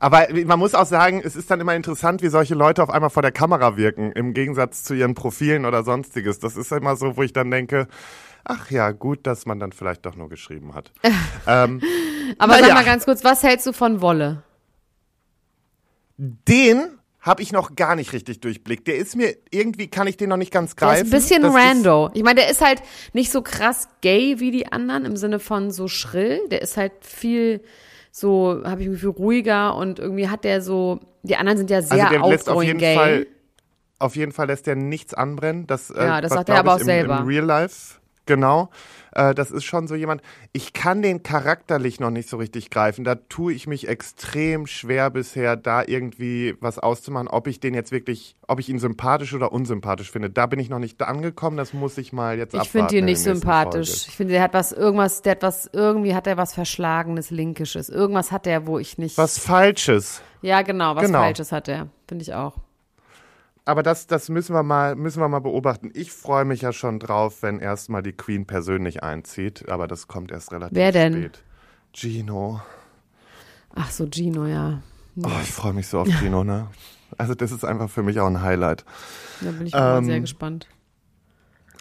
Aber 0.00 0.28
man 0.44 0.58
muss 0.58 0.74
auch 0.74 0.86
sagen, 0.86 1.20
es 1.24 1.34
ist 1.34 1.50
dann 1.50 1.60
immer 1.60 1.74
interessant, 1.74 2.22
wie 2.22 2.28
solche 2.28 2.54
Leute 2.54 2.82
auf 2.82 2.90
einmal 2.90 3.10
vor 3.10 3.22
der 3.22 3.32
Kamera 3.32 3.76
wirken, 3.76 4.12
im 4.12 4.32
Gegensatz 4.32 4.84
zu 4.84 4.94
ihren 4.94 5.14
Profilen 5.14 5.64
oder 5.64 5.82
sonstiges. 5.82 6.38
Das 6.38 6.56
ist 6.56 6.70
immer 6.70 6.94
so, 6.96 7.16
wo 7.16 7.22
ich 7.22 7.32
dann 7.32 7.50
denke, 7.50 7.88
ach 8.44 8.70
ja, 8.70 8.92
gut, 8.92 9.26
dass 9.26 9.46
man 9.46 9.58
dann 9.58 9.72
vielleicht 9.72 10.06
doch 10.06 10.14
nur 10.14 10.28
geschrieben 10.28 10.74
hat. 10.74 10.92
ähm, 11.46 11.80
Aber 12.38 12.54
sag 12.58 12.74
mal 12.74 12.84
ganz 12.84 13.04
kurz, 13.06 13.24
was 13.24 13.42
hältst 13.42 13.66
du 13.66 13.72
von 13.72 14.00
Wolle? 14.00 14.42
den 16.18 16.97
habe 17.28 17.42
ich 17.42 17.52
noch 17.52 17.76
gar 17.76 17.94
nicht 17.94 18.12
richtig 18.12 18.40
durchblickt. 18.40 18.86
Der 18.88 18.96
ist 18.96 19.14
mir, 19.14 19.36
irgendwie 19.50 19.86
kann 19.86 20.06
ich 20.08 20.16
den 20.16 20.28
noch 20.30 20.36
nicht 20.36 20.52
ganz 20.52 20.74
Der 20.74 20.88
greifen. 20.88 21.06
ist 21.06 21.12
ein 21.12 21.20
bisschen 21.20 21.44
rando. 21.44 22.10
Ich 22.14 22.22
meine, 22.24 22.40
der 22.40 22.50
ist 22.50 22.60
halt 22.60 22.82
nicht 23.12 23.30
so 23.30 23.42
krass 23.42 23.88
gay 24.00 24.40
wie 24.40 24.50
die 24.50 24.72
anderen 24.72 25.04
im 25.04 25.16
Sinne 25.16 25.38
von 25.38 25.70
so 25.70 25.86
schrill. 25.86 26.40
Der 26.50 26.62
ist 26.62 26.76
halt 26.76 26.92
viel 27.02 27.60
so, 28.10 28.62
habe 28.64 28.80
ich 28.80 28.88
irgendwie 28.88 29.06
ruhiger 29.06 29.76
und 29.76 29.98
irgendwie 30.00 30.28
hat 30.28 30.42
der 30.42 30.60
so, 30.62 30.98
die 31.22 31.36
anderen 31.36 31.58
sind 31.58 31.70
ja 31.70 31.78
Ist, 31.78 31.90
sehr 31.90 32.08
also 32.08 32.18
der 32.18 32.28
lässt 32.28 32.48
auf 32.48 32.62
jeden 32.64 32.78
gay. 32.78 32.94
Fall, 32.96 33.26
auf 34.00 34.16
jeden 34.16 34.32
Fall 34.32 34.46
lässt 34.48 34.66
der 34.66 34.74
nichts 34.76 35.14
anbrennen. 35.14 35.66
Das, 35.66 35.90
äh, 35.90 35.94
Ja, 36.04 36.20
das 36.20 36.30
was, 36.30 36.38
sagt 36.38 36.48
er 36.48 36.56
aber 36.58 36.70
ich, 36.70 36.74
auch 36.76 36.80
im, 36.80 36.84
selber. 36.86 37.18
Im 37.18 37.26
Real 37.26 37.44
Life, 37.44 37.98
genau. 38.28 38.70
Äh, 39.12 39.34
das 39.34 39.50
ist 39.50 39.64
schon 39.64 39.88
so 39.88 39.96
jemand. 39.96 40.22
Ich 40.52 40.72
kann 40.72 41.02
den 41.02 41.24
charakterlich 41.24 41.98
noch 41.98 42.10
nicht 42.10 42.28
so 42.28 42.36
richtig 42.36 42.70
greifen. 42.70 43.02
Da 43.04 43.16
tue 43.16 43.52
ich 43.52 43.66
mich 43.66 43.88
extrem 43.88 44.66
schwer 44.68 45.10
bisher, 45.10 45.56
da 45.56 45.82
irgendwie 45.84 46.54
was 46.60 46.78
auszumachen, 46.78 47.26
ob 47.26 47.48
ich 47.48 47.58
den 47.58 47.74
jetzt 47.74 47.90
wirklich, 47.90 48.36
ob 48.46 48.60
ich 48.60 48.68
ihn 48.68 48.78
sympathisch 48.78 49.34
oder 49.34 49.50
unsympathisch 49.52 50.12
finde. 50.12 50.30
Da 50.30 50.46
bin 50.46 50.60
ich 50.60 50.68
noch 50.68 50.78
nicht 50.78 51.02
angekommen. 51.02 51.56
Das 51.56 51.72
muss 51.72 51.98
ich 51.98 52.12
mal 52.12 52.38
jetzt 52.38 52.54
Ich 52.54 52.60
abwarten. 52.60 52.70
finde 52.88 52.98
ihn 52.98 53.04
nicht 53.06 53.20
sympathisch. 53.20 53.88
Folge. 53.88 54.04
Ich 54.10 54.16
finde, 54.16 54.32
der 54.34 54.42
hat 54.42 54.54
was, 54.54 54.70
irgendwas, 54.70 55.22
der 55.22 55.32
hat 55.32 55.42
was, 55.42 55.68
irgendwie 55.72 56.14
hat 56.14 56.26
er 56.28 56.36
was 56.36 56.54
Verschlagenes, 56.54 57.30
Linkisches. 57.30 57.88
Irgendwas 57.88 58.30
hat 58.30 58.46
er, 58.46 58.66
wo 58.68 58.78
ich 58.78 58.98
nicht. 58.98 59.18
Was 59.18 59.38
Falsches. 59.38 60.22
Ja, 60.42 60.62
genau, 60.62 60.94
was 60.94 61.04
Genau. 61.06 61.18
Falsches 61.20 61.50
hat 61.50 61.66
er. 61.66 61.88
Finde 62.06 62.22
ich 62.22 62.34
auch. 62.34 62.54
Aber 63.68 63.82
das, 63.82 64.06
das 64.06 64.30
müssen 64.30 64.54
wir 64.54 64.62
mal, 64.62 64.96
müssen 64.96 65.20
wir 65.20 65.28
mal 65.28 65.40
beobachten. 65.40 65.90
Ich 65.92 66.10
freue 66.10 66.46
mich 66.46 66.62
ja 66.62 66.72
schon 66.72 66.98
drauf, 66.98 67.42
wenn 67.42 67.60
erstmal 67.60 68.02
die 68.02 68.14
Queen 68.14 68.46
persönlich 68.46 69.02
einzieht. 69.02 69.68
Aber 69.68 69.86
das 69.86 70.08
kommt 70.08 70.30
erst 70.30 70.52
relativ 70.52 70.74
Wer 70.74 70.90
denn? 70.90 71.12
spät. 71.12 71.42
Gino. 71.92 72.62
Ach 73.74 73.90
so, 73.90 74.08
Gino, 74.10 74.46
ja. 74.46 74.80
Oh, 75.22 75.28
ich 75.42 75.52
freue 75.52 75.74
mich 75.74 75.86
so 75.86 76.00
auf 76.00 76.08
Gino, 76.08 76.44
ne? 76.44 76.68
Also 77.18 77.34
das 77.34 77.52
ist 77.52 77.62
einfach 77.62 77.90
für 77.90 78.02
mich 78.02 78.20
auch 78.20 78.26
ein 78.26 78.40
Highlight. 78.40 78.86
Da 79.42 79.50
bin 79.50 79.66
ich 79.66 79.74
mal 79.74 79.98
Ähm, 79.98 80.04
sehr 80.04 80.20
gespannt. 80.20 80.66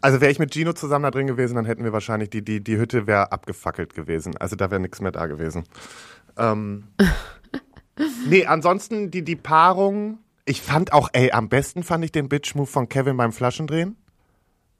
Also 0.02 0.19
wäre 0.19 0.32
ich 0.32 0.39
mit 0.39 0.54
Gino 0.54 0.73
zusammen 0.73 1.04
da 1.04 1.12
drin 1.12 1.28
gewesen, 1.28 1.56
dann 1.56 1.65
hätten 1.65 1.86
wir 1.86 1.93
wahrscheinlich 1.93 2.30
die, 2.30 2.43
die, 2.43 2.62
die 2.62 2.78
Hütte 2.78 3.08
wäre 3.08 3.32
abgefackelt 3.32 3.93
gewesen. 3.93 4.36
Also 4.36 4.58
da 4.58 4.71
wäre 4.71 4.82
nichts 4.82 5.00
mehr 5.00 5.13
da 5.13 5.28
gewesen. 5.28 5.63
Ähm, 6.38 6.89
nee, 8.28 8.45
ansonsten 8.45 9.10
die, 9.10 9.23
die 9.23 9.38
Paarung. 9.38 10.19
Ich 10.50 10.62
fand 10.62 10.94
auch, 10.94 11.10
ey, 11.12 11.32
am 11.32 11.50
besten 11.50 11.84
fand 11.84 12.06
ich 12.06 12.12
den 12.14 12.30
Bitch-Move 12.30 12.68
von 12.68 12.88
Kevin 12.90 13.18
beim 13.18 13.34
Flaschendrehen. 13.34 13.98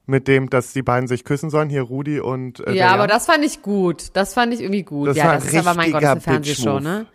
Mit 0.06 0.26
dem, 0.26 0.48
dass 0.48 0.72
die 0.72 0.82
beiden 0.82 1.06
sich 1.06 1.22
küssen 1.24 1.50
sollen, 1.50 1.68
hier 1.68 1.82
Rudi 1.82 2.18
und 2.20 2.66
äh, 2.66 2.72
Ja, 2.72 2.88
aber 2.92 3.00
Jan. 3.02 3.08
das 3.10 3.26
fand 3.26 3.44
ich 3.44 3.60
gut. 3.60 4.06
Das 4.14 4.32
fand 4.32 4.54
ich 4.54 4.62
irgendwie 4.62 4.82
gut. 4.82 5.08
Das 5.08 5.16
ja, 5.18 5.24
war 5.26 5.34
das 5.34 5.44
ist 5.44 5.54
aber 5.56 5.74
mein 5.74 5.92
Gott, 5.92 6.02
das 6.02 6.08
ist 6.08 6.12
eine 6.12 6.20
Fernsehshow, 6.22 6.80
ne? 6.80 7.06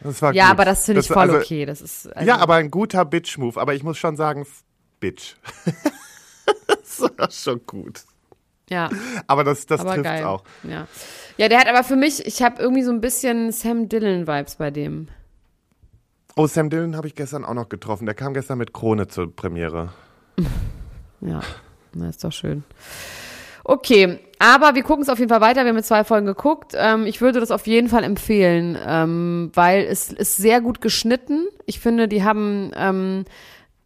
Das 0.00 0.20
war 0.20 0.34
Ja, 0.34 0.44
gut. 0.44 0.50
aber 0.52 0.64
das 0.66 0.84
finde 0.84 1.00
ich 1.00 1.06
Das- 1.08 1.14
voll 1.14 1.22
also, 1.30 1.36
okay. 1.38 1.64
Das 1.64 1.80
ist, 1.80 2.14
also, 2.14 2.28
Ja, 2.28 2.36
aber 2.36 2.56
ein 2.56 2.70
guter 2.70 3.06
Bitch-Move. 3.06 3.58
Aber 3.58 3.72
ich 3.72 3.82
muss 3.82 3.96
schon 3.96 4.16
sagen, 4.16 4.46
Bitch. 5.00 5.36
das 6.66 7.00
war 7.16 7.30
schon 7.30 7.60
gut. 7.66 8.02
ja, 8.68 8.90
Aber 9.26 9.44
das, 9.44 9.64
das 9.64 9.80
aber 9.80 9.94
trifft's 9.94 10.10
geil. 10.10 10.24
auch. 10.24 10.44
Ja. 10.64 10.86
ja, 11.38 11.48
der 11.48 11.58
hat 11.58 11.68
aber 11.68 11.84
für 11.84 11.96
mich, 11.96 12.26
ich 12.26 12.42
habe 12.42 12.60
irgendwie 12.60 12.82
so 12.82 12.90
ein 12.92 13.00
bisschen 13.00 13.50
Sam 13.52 13.88
Dillon-Vibes 13.88 14.56
bei 14.56 14.70
dem. 14.70 15.08
Oh, 16.34 16.46
Sam 16.46 16.70
Dillon 16.70 16.96
habe 16.96 17.06
ich 17.06 17.14
gestern 17.14 17.44
auch 17.44 17.54
noch 17.54 17.68
getroffen. 17.68 18.06
Der 18.06 18.14
kam 18.14 18.32
gestern 18.32 18.58
mit 18.58 18.72
Krone 18.72 19.08
zur 19.08 19.34
Premiere. 19.34 19.90
Ja, 21.24 21.40
na, 21.94 22.08
ist 22.08 22.24
doch 22.24 22.32
schön. 22.32 22.64
Okay, 23.62 24.18
aber 24.40 24.74
wir 24.74 24.82
gucken 24.82 25.04
es 25.04 25.08
auf 25.08 25.20
jeden 25.20 25.28
Fall 25.28 25.40
weiter. 25.40 25.62
Wir 25.62 25.68
haben 25.68 25.76
jetzt 25.76 25.86
zwei 25.86 26.02
Folgen 26.02 26.26
geguckt. 26.26 26.72
Ähm, 26.76 27.06
ich 27.06 27.20
würde 27.20 27.38
das 27.38 27.52
auf 27.52 27.68
jeden 27.68 27.88
Fall 27.88 28.02
empfehlen, 28.02 28.76
ähm, 28.84 29.52
weil 29.54 29.84
es 29.84 30.12
ist 30.12 30.36
sehr 30.36 30.60
gut 30.60 30.80
geschnitten. 30.80 31.46
Ich 31.64 31.78
finde, 31.78 32.08
die 32.08 32.24
haben 32.24 32.72
ähm, 32.74 33.24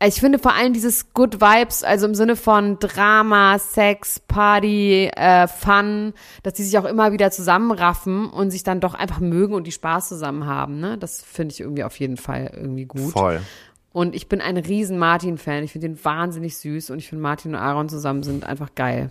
ich 0.05 0.21
finde 0.21 0.39
vor 0.39 0.53
allem 0.53 0.75
dieses 0.75 1.15
Good 1.15 1.41
Vibes, 1.41 1.83
also 1.83 2.07
im 2.07 2.15
Sinne 2.15 2.37
von 2.37 2.79
Drama, 2.79 3.59
Sex, 3.59 4.21
Party, 4.21 5.11
äh, 5.17 5.49
Fun, 5.49 6.13
dass 6.43 6.55
die 6.55 6.65
sich 6.65 6.77
auch 6.79 6.85
immer 6.85 7.13
wieder 7.13 7.31
zusammenraffen 7.31 8.29
und 8.29 8.51
sich 8.51 8.63
dann 8.63 8.81
doch 8.81 8.95
einfach 8.95 9.21
mögen 9.21 9.55
und 9.55 9.67
die 9.67 9.73
Spaß 9.73 10.09
zusammen 10.09 10.47
haben. 10.47 10.81
Ne? 10.81 10.99
Das 10.99 11.23
finde 11.23 11.55
ich 11.55 11.61
irgendwie 11.61 11.85
auf 11.85 11.99
jeden 11.99 12.19
Fall 12.19 12.51
irgendwie 12.55 12.85
gut. 12.85 13.13
Voll. 13.13 13.41
Und 13.93 14.15
ich 14.15 14.29
bin 14.29 14.43
ein 14.43 14.59
riesen 14.59 14.99
Martin-Fan. 14.99 15.65
Ich 15.65 15.73
finde 15.73 15.89
den 15.89 16.05
wahnsinnig 16.05 16.59
süß 16.59 16.91
und 16.91 16.99
ich 16.99 17.09
finde 17.09 17.23
Martin 17.23 17.55
und 17.55 17.61
Aaron 17.61 17.89
zusammen 17.89 18.23
sind 18.23 18.45
einfach 18.45 18.75
geil. 18.75 19.11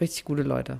Richtig 0.00 0.24
gute 0.24 0.42
Leute. 0.42 0.78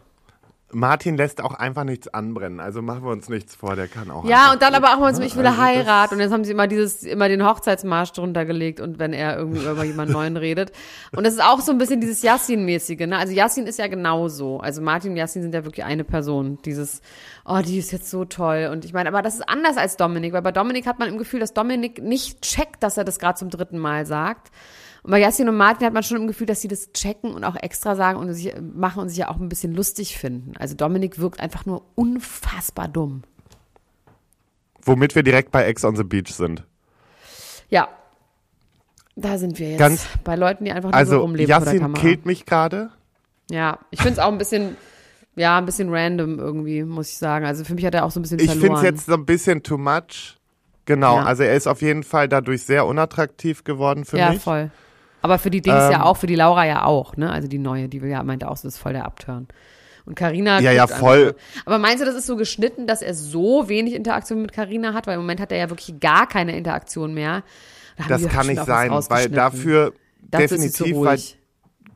Martin 0.75 1.16
lässt 1.16 1.43
auch 1.43 1.55
einfach 1.55 1.85
nichts 1.85 2.09
anbrennen. 2.09 2.61
Also 2.61 2.83
machen 2.83 3.05
wir 3.05 3.11
uns 3.11 3.29
nichts 3.29 3.55
vor, 3.55 3.77
der 3.77 3.89
kann 3.89 4.11
auch. 4.11 4.25
Ja, 4.25 4.53
und 4.53 4.62
dann 4.62 4.75
aber 4.75 4.95
auch 4.95 5.01
mal 5.01 5.14
so, 5.14 5.22
ich 5.22 5.37
will 5.37 5.47
Also 5.47 5.62
heiraten. 5.62 6.14
Und 6.14 6.20
jetzt 6.20 6.33
haben 6.33 6.45
sie 6.45 6.53
immer 6.53 6.66
dieses, 6.66 7.03
immer 7.05 7.29
den 7.29 7.47
Hochzeitsmarsch 7.47 8.12
drunter 8.12 8.45
gelegt 8.45 8.81
und 8.81 8.99
wenn 8.99 9.12
er 9.12 9.37
irgendwie 9.37 9.64
über 9.64 9.85
jemanden 9.85 10.12
Neuen 10.14 10.37
redet. 10.37 10.72
Und 11.16 11.25
das 11.25 11.35
ist 11.35 11.43
auch 11.43 11.61
so 11.61 11.72
ein 11.72 11.79
bisschen 11.79 12.01
dieses 12.01 12.22
Yassin-mäßige, 12.22 13.07
ne? 13.07 13.16
Also 13.16 13.33
Yassin 13.33 13.66
ist 13.66 13.79
ja 13.79 13.87
genauso. 13.87 14.61
Also 14.61 14.83
Martin 14.83 15.12
und 15.12 15.16
Yassin 15.16 15.43
sind 15.43 15.55
ja 15.55 15.64
wirklich 15.64 15.85
eine 15.85 16.05
Person. 16.05 16.59
Dieses, 16.64 17.01
oh, 17.45 17.61
die 17.64 17.79
ist 17.79 17.93
jetzt 17.93 18.11
so 18.11 18.25
toll. 18.25 18.68
Und 18.72 18.85
ich 18.85 18.93
meine, 18.93 19.09
aber 19.09 19.22
das 19.22 19.37
ist 19.37 19.49
anders 19.49 19.77
als 19.77 19.97
Dominik, 19.97 20.33
weil 20.33 20.43
bei 20.43 20.53
Dominik 20.53 20.87
hat 20.87 20.99
man 20.99 21.09
im 21.09 21.18
Gefühl, 21.18 21.41
dass 21.41 21.55
Dominik 21.55 22.03
nicht 22.03 22.43
checkt, 22.43 22.83
dass 22.83 22.97
er 22.97 23.05
das 23.05 23.18
gerade 23.18 23.39
zum 23.39 23.51
dritten 23.51 23.79
Mal 23.79 24.07
sagt. 24.07 24.51
Und 25.05 25.11
bei 25.11 25.21
Yassin 25.21 25.49
und 25.51 25.57
Martin 25.57 25.87
hat 25.87 25.93
man 25.93 26.03
schon 26.03 26.17
im 26.17 26.27
Gefühl, 26.27 26.47
dass 26.47 26.61
sie 26.63 26.69
das 26.69 26.93
checken 26.93 27.33
und 27.35 27.45
auch 27.45 27.57
extra 27.57 27.95
sagen 27.95 28.19
und 28.19 28.33
sich 28.33 28.55
machen 28.61 29.01
und 29.03 29.11
sich 29.11 29.19
ja 29.19 29.29
auch 29.29 29.37
ein 29.39 29.49
bisschen 29.51 29.75
lustig 29.75 30.19
finden. 30.19 30.55
Also 30.59 30.75
Dominik 30.75 31.19
wirkt 31.19 31.41
einfach 31.41 31.67
nur 31.67 31.85
unfassbar 31.95 32.89
dumm. 32.89 33.23
Womit 34.83 35.15
wir 35.15 35.23
direkt 35.23 35.51
bei 35.51 35.65
Ex 35.65 35.85
on 35.85 35.97
the 35.97 36.05
Beach 36.05 36.33
sind. 36.35 36.65
Ja. 37.69 37.89
Da 39.17 39.39
sind 39.39 39.59
wir 39.59 39.71
jetzt. 39.71 39.79
Ganz- 39.79 40.07
bei 40.25 40.37
Leuten, 40.37 40.65
die 40.65 40.73
einfach 40.73 40.91
nur 40.91 40.93
so 40.93 40.99
Also 40.99 41.21
rumleben 41.21 41.53
vor 41.55 41.61
der 41.65 41.73
Yassin 41.75 41.81
Kamera. 41.83 42.01
killt 42.01 42.27
mich 42.27 42.47
gerade. 42.47 42.91
Ja, 43.51 43.79
ich 43.91 44.01
finde 44.01 44.15
es 44.15 44.19
auch 44.19 44.33
ein 44.33 44.39
bisschen, 44.39 44.77
ja, 45.37 45.59
ein 45.59 45.67
bisschen 45.67 45.95
random 45.95 46.39
irgendwie, 46.39 46.83
muss 46.83 47.11
ich 47.11 47.19
sagen. 47.19 47.45
Also 47.45 47.65
für 47.65 47.75
mich 47.75 47.85
hat 47.85 47.95
er 47.95 48.05
auch 48.05 48.11
so 48.11 48.19
ein 48.21 48.23
bisschen 48.23 48.39
Ich 48.41 48.47
verloren. 48.47 48.63
finde 48.63 48.77
es 48.79 48.83
jetzt 48.85 49.07
so 49.07 49.15
ein 49.15 49.25
bisschen 49.27 49.63
too 49.63 49.79
much. 49.79 50.39
Genau, 50.87 51.17
Ja. 51.17 51.25
also 51.25 51.43
er 51.43 51.55
ist 51.55 51.67
auf 51.67 51.81
jeden 51.83 52.03
Fall 52.03 52.29
dadurch 52.29 52.63
sehr 52.65 52.87
unattraktiv 52.87 53.65
geworden 53.65 54.05
für 54.05 54.19
Ja, 54.19 54.31
mich. 54.31 54.43
voll. 54.43 54.71
Aber 55.25 55.39
für 55.39 55.49
die 55.49 55.62
Dings 55.62 55.85
Ähm, 55.87 55.93
ja 55.93 56.03
auch, 56.03 56.18
für 56.18 56.27
die 56.27 56.35
Laura 56.35 56.66
ja 56.66 56.85
auch, 56.85 57.16
ne? 57.16 57.33
Also 57.33 57.49
die 57.49 57.57
neue, 57.57 57.89
die 57.89 57.97
ja, 57.97 58.22
meinte 58.22 58.47
auch, 58.47 58.59
so 58.59 58.68
das 58.68 58.75
ist 58.75 58.79
voll 58.79 58.93
der 58.93 59.07
Abturn. 59.07 59.49
Und 60.05 60.16
Carina 60.16 60.61
Ja, 60.61 60.70
ja, 60.70 60.87
voll. 60.87 61.35
Aber 61.64 61.79
meinst 61.79 62.03
du, 62.03 62.05
das 62.05 62.14
ist 62.14 62.27
so 62.27 62.37
geschnitten, 62.37 62.87
dass 62.87 63.01
er 63.01 63.14
so 63.14 63.66
wenig 63.70 63.95
Interaktion 63.95 64.43
mit 64.43 64.53
Carina 64.53 64.93
hat? 64.93 65.07
Weil 65.07 65.14
im 65.14 65.22
Moment 65.22 65.41
hat 65.41 65.51
er 65.51 65.57
ja 65.57 65.70
wirklich 65.70 65.99
gar 65.99 66.29
keine 66.29 66.55
Interaktion 66.55 67.14
mehr. 67.14 67.43
Da 67.97 68.05
Das 68.07 68.29
kann 68.29 68.49
nicht 68.49 68.62
sein, 68.66 68.91
weil 68.91 69.31
dafür 69.31 69.93
zu 69.93 70.39
definitiv, 70.39 70.95
weil. 70.99 71.18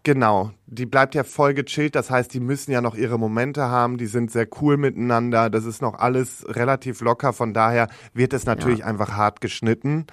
Genau, 0.05 0.53
die 0.65 0.87
bleibt 0.87 1.15
ja 1.15 1.23
voll 1.23 1.53
gechillt, 1.53 1.95
das 1.97 2.11
heißt, 2.11 2.33
die 2.33 2.41
müssen 2.41 2.71
ja 2.71 2.81
noch 2.81 2.95
ihre 2.95 3.19
Momente 3.19 3.65
haben, 3.65 3.99
die 3.99 4.07
sind 4.07 4.31
sehr 4.31 4.47
cool 4.63 4.79
miteinander, 4.79 5.51
das 5.51 5.67
ist 5.67 5.83
noch 5.83 5.99
alles 5.99 6.47
relativ 6.49 7.03
locker, 7.03 7.35
von 7.35 7.53
daher 7.53 7.89
wird 8.15 8.33
es 8.33 8.47
natürlich 8.47 8.85
einfach 8.85 9.13
hart 9.13 9.43
geschnitten. 9.43 10.07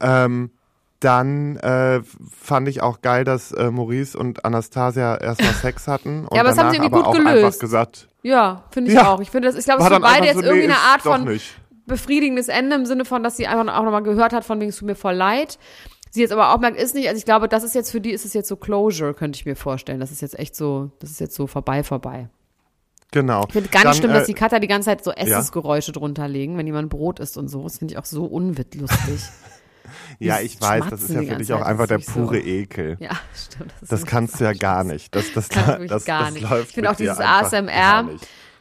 Ähm, 0.00 0.52
dann 1.00 1.56
äh, 1.58 2.00
fand 2.40 2.68
ich 2.68 2.82
auch 2.82 3.00
geil, 3.02 3.24
dass 3.24 3.52
äh, 3.52 3.70
Maurice 3.70 4.18
und 4.18 4.44
Anastasia 4.44 5.16
erstmal 5.16 5.52
Sex 5.62 5.86
hatten 5.88 6.26
und 6.26 6.34
Ja, 6.34 6.40
aber 6.40 6.50
das 6.50 6.58
haben 6.58 6.70
sie 6.70 6.76
irgendwie 6.76 7.02
gut 7.02 7.12
gelöst. 7.12 7.44
einfach 7.44 7.58
gesagt, 7.58 8.08
Ja, 8.22 8.64
finde 8.70 8.90
ich 8.92 8.96
Ja. 8.96 9.08
auch. 9.12 9.20
Ich 9.20 9.30
finde 9.30 9.48
das, 9.48 9.56
ich 9.56 9.64
glaube, 9.64 9.82
es 9.82 9.88
dann 9.88 10.00
beide 10.02 10.26
jetzt 10.26 10.36
so, 10.36 10.40
nee, 10.40 10.46
irgendwie 10.46 10.64
eine 10.64 10.78
Art 10.78 11.02
von 11.02 11.24
nicht. 11.24 11.54
befriedigendes 11.86 12.48
Ende 12.48 12.76
im 12.76 12.86
Sinne 12.86 13.04
von, 13.04 13.22
dass 13.22 13.36
sie 13.36 13.46
einfach 13.46 13.76
auch 13.76 13.84
nochmal 13.84 14.02
gehört 14.02 14.32
hat, 14.32 14.44
von 14.44 14.58
wegen 14.58 14.70
es 14.70 14.76
tut 14.76 14.86
mir 14.86 14.94
voll 14.94 15.14
leid. 15.14 15.58
Sie 16.10 16.22
jetzt 16.22 16.32
aber 16.32 16.54
auch 16.54 16.58
merkt, 16.60 16.80
ist 16.80 16.94
nicht, 16.94 17.08
also 17.08 17.18
ich 17.18 17.26
glaube, 17.26 17.46
das 17.48 17.62
ist 17.62 17.74
jetzt 17.74 17.90
für 17.90 18.00
die, 18.00 18.10
ist 18.12 18.24
es 18.24 18.32
jetzt 18.32 18.48
so 18.48 18.56
Closure, 18.56 19.12
könnte 19.12 19.36
ich 19.36 19.44
mir 19.44 19.54
vorstellen. 19.56 20.00
Das 20.00 20.10
ist 20.10 20.22
jetzt 20.22 20.38
echt 20.38 20.56
so, 20.56 20.90
das 21.00 21.10
ist 21.10 21.20
jetzt 21.20 21.34
so 21.34 21.46
vorbei, 21.46 21.82
vorbei. 21.84 22.30
Genau. 23.12 23.44
Ich 23.46 23.52
finde 23.52 23.68
ganz 23.68 23.84
Dann, 23.84 23.94
schlimm, 23.94 24.10
äh, 24.12 24.14
dass 24.14 24.26
die 24.26 24.34
Cutter 24.34 24.58
die 24.60 24.66
ganze 24.66 24.86
Zeit 24.86 25.04
so 25.04 25.10
Essensgeräusche 25.12 25.92
drunter 25.92 26.26
legen, 26.26 26.56
wenn 26.56 26.66
jemand 26.66 26.88
Brot 26.90 27.20
isst 27.20 27.36
und 27.36 27.48
so. 27.48 27.62
Das 27.62 27.78
finde 27.78 27.92
ich 27.92 27.98
auch 27.98 28.04
so 28.06 28.24
unwittlustig. 28.24 29.20
Ja, 30.18 30.40
ich 30.40 30.60
weiß, 30.60 30.84
das 30.90 31.02
ist 31.02 31.10
ja 31.10 31.22
für 31.22 31.36
dich 31.36 31.52
auch 31.52 31.58
Zeit, 31.58 31.66
einfach 31.66 31.84
das 31.84 31.88
der 31.88 31.96
nicht 31.98 32.08
so- 32.08 32.20
pure 32.20 32.38
Ekel. 32.40 32.96
ja, 33.00 33.10
stimmt. 33.34 33.72
Das 33.80 33.90
wirklich 33.90 34.06
kannst 34.10 34.40
du 34.40 34.44
ja 34.44 34.52
gar 34.52 34.84
nicht. 34.84 35.14
Das, 35.14 35.32
das, 35.32 35.48
das, 35.48 35.78
das, 35.88 36.04
gar 36.04 36.24
das 36.24 36.34
nicht. 36.34 36.48
läuft 36.48 36.68
Ich 36.68 36.74
finde 36.74 36.90
auch 36.90 36.96
dieses 36.96 37.18
ASMR. 37.20 38.08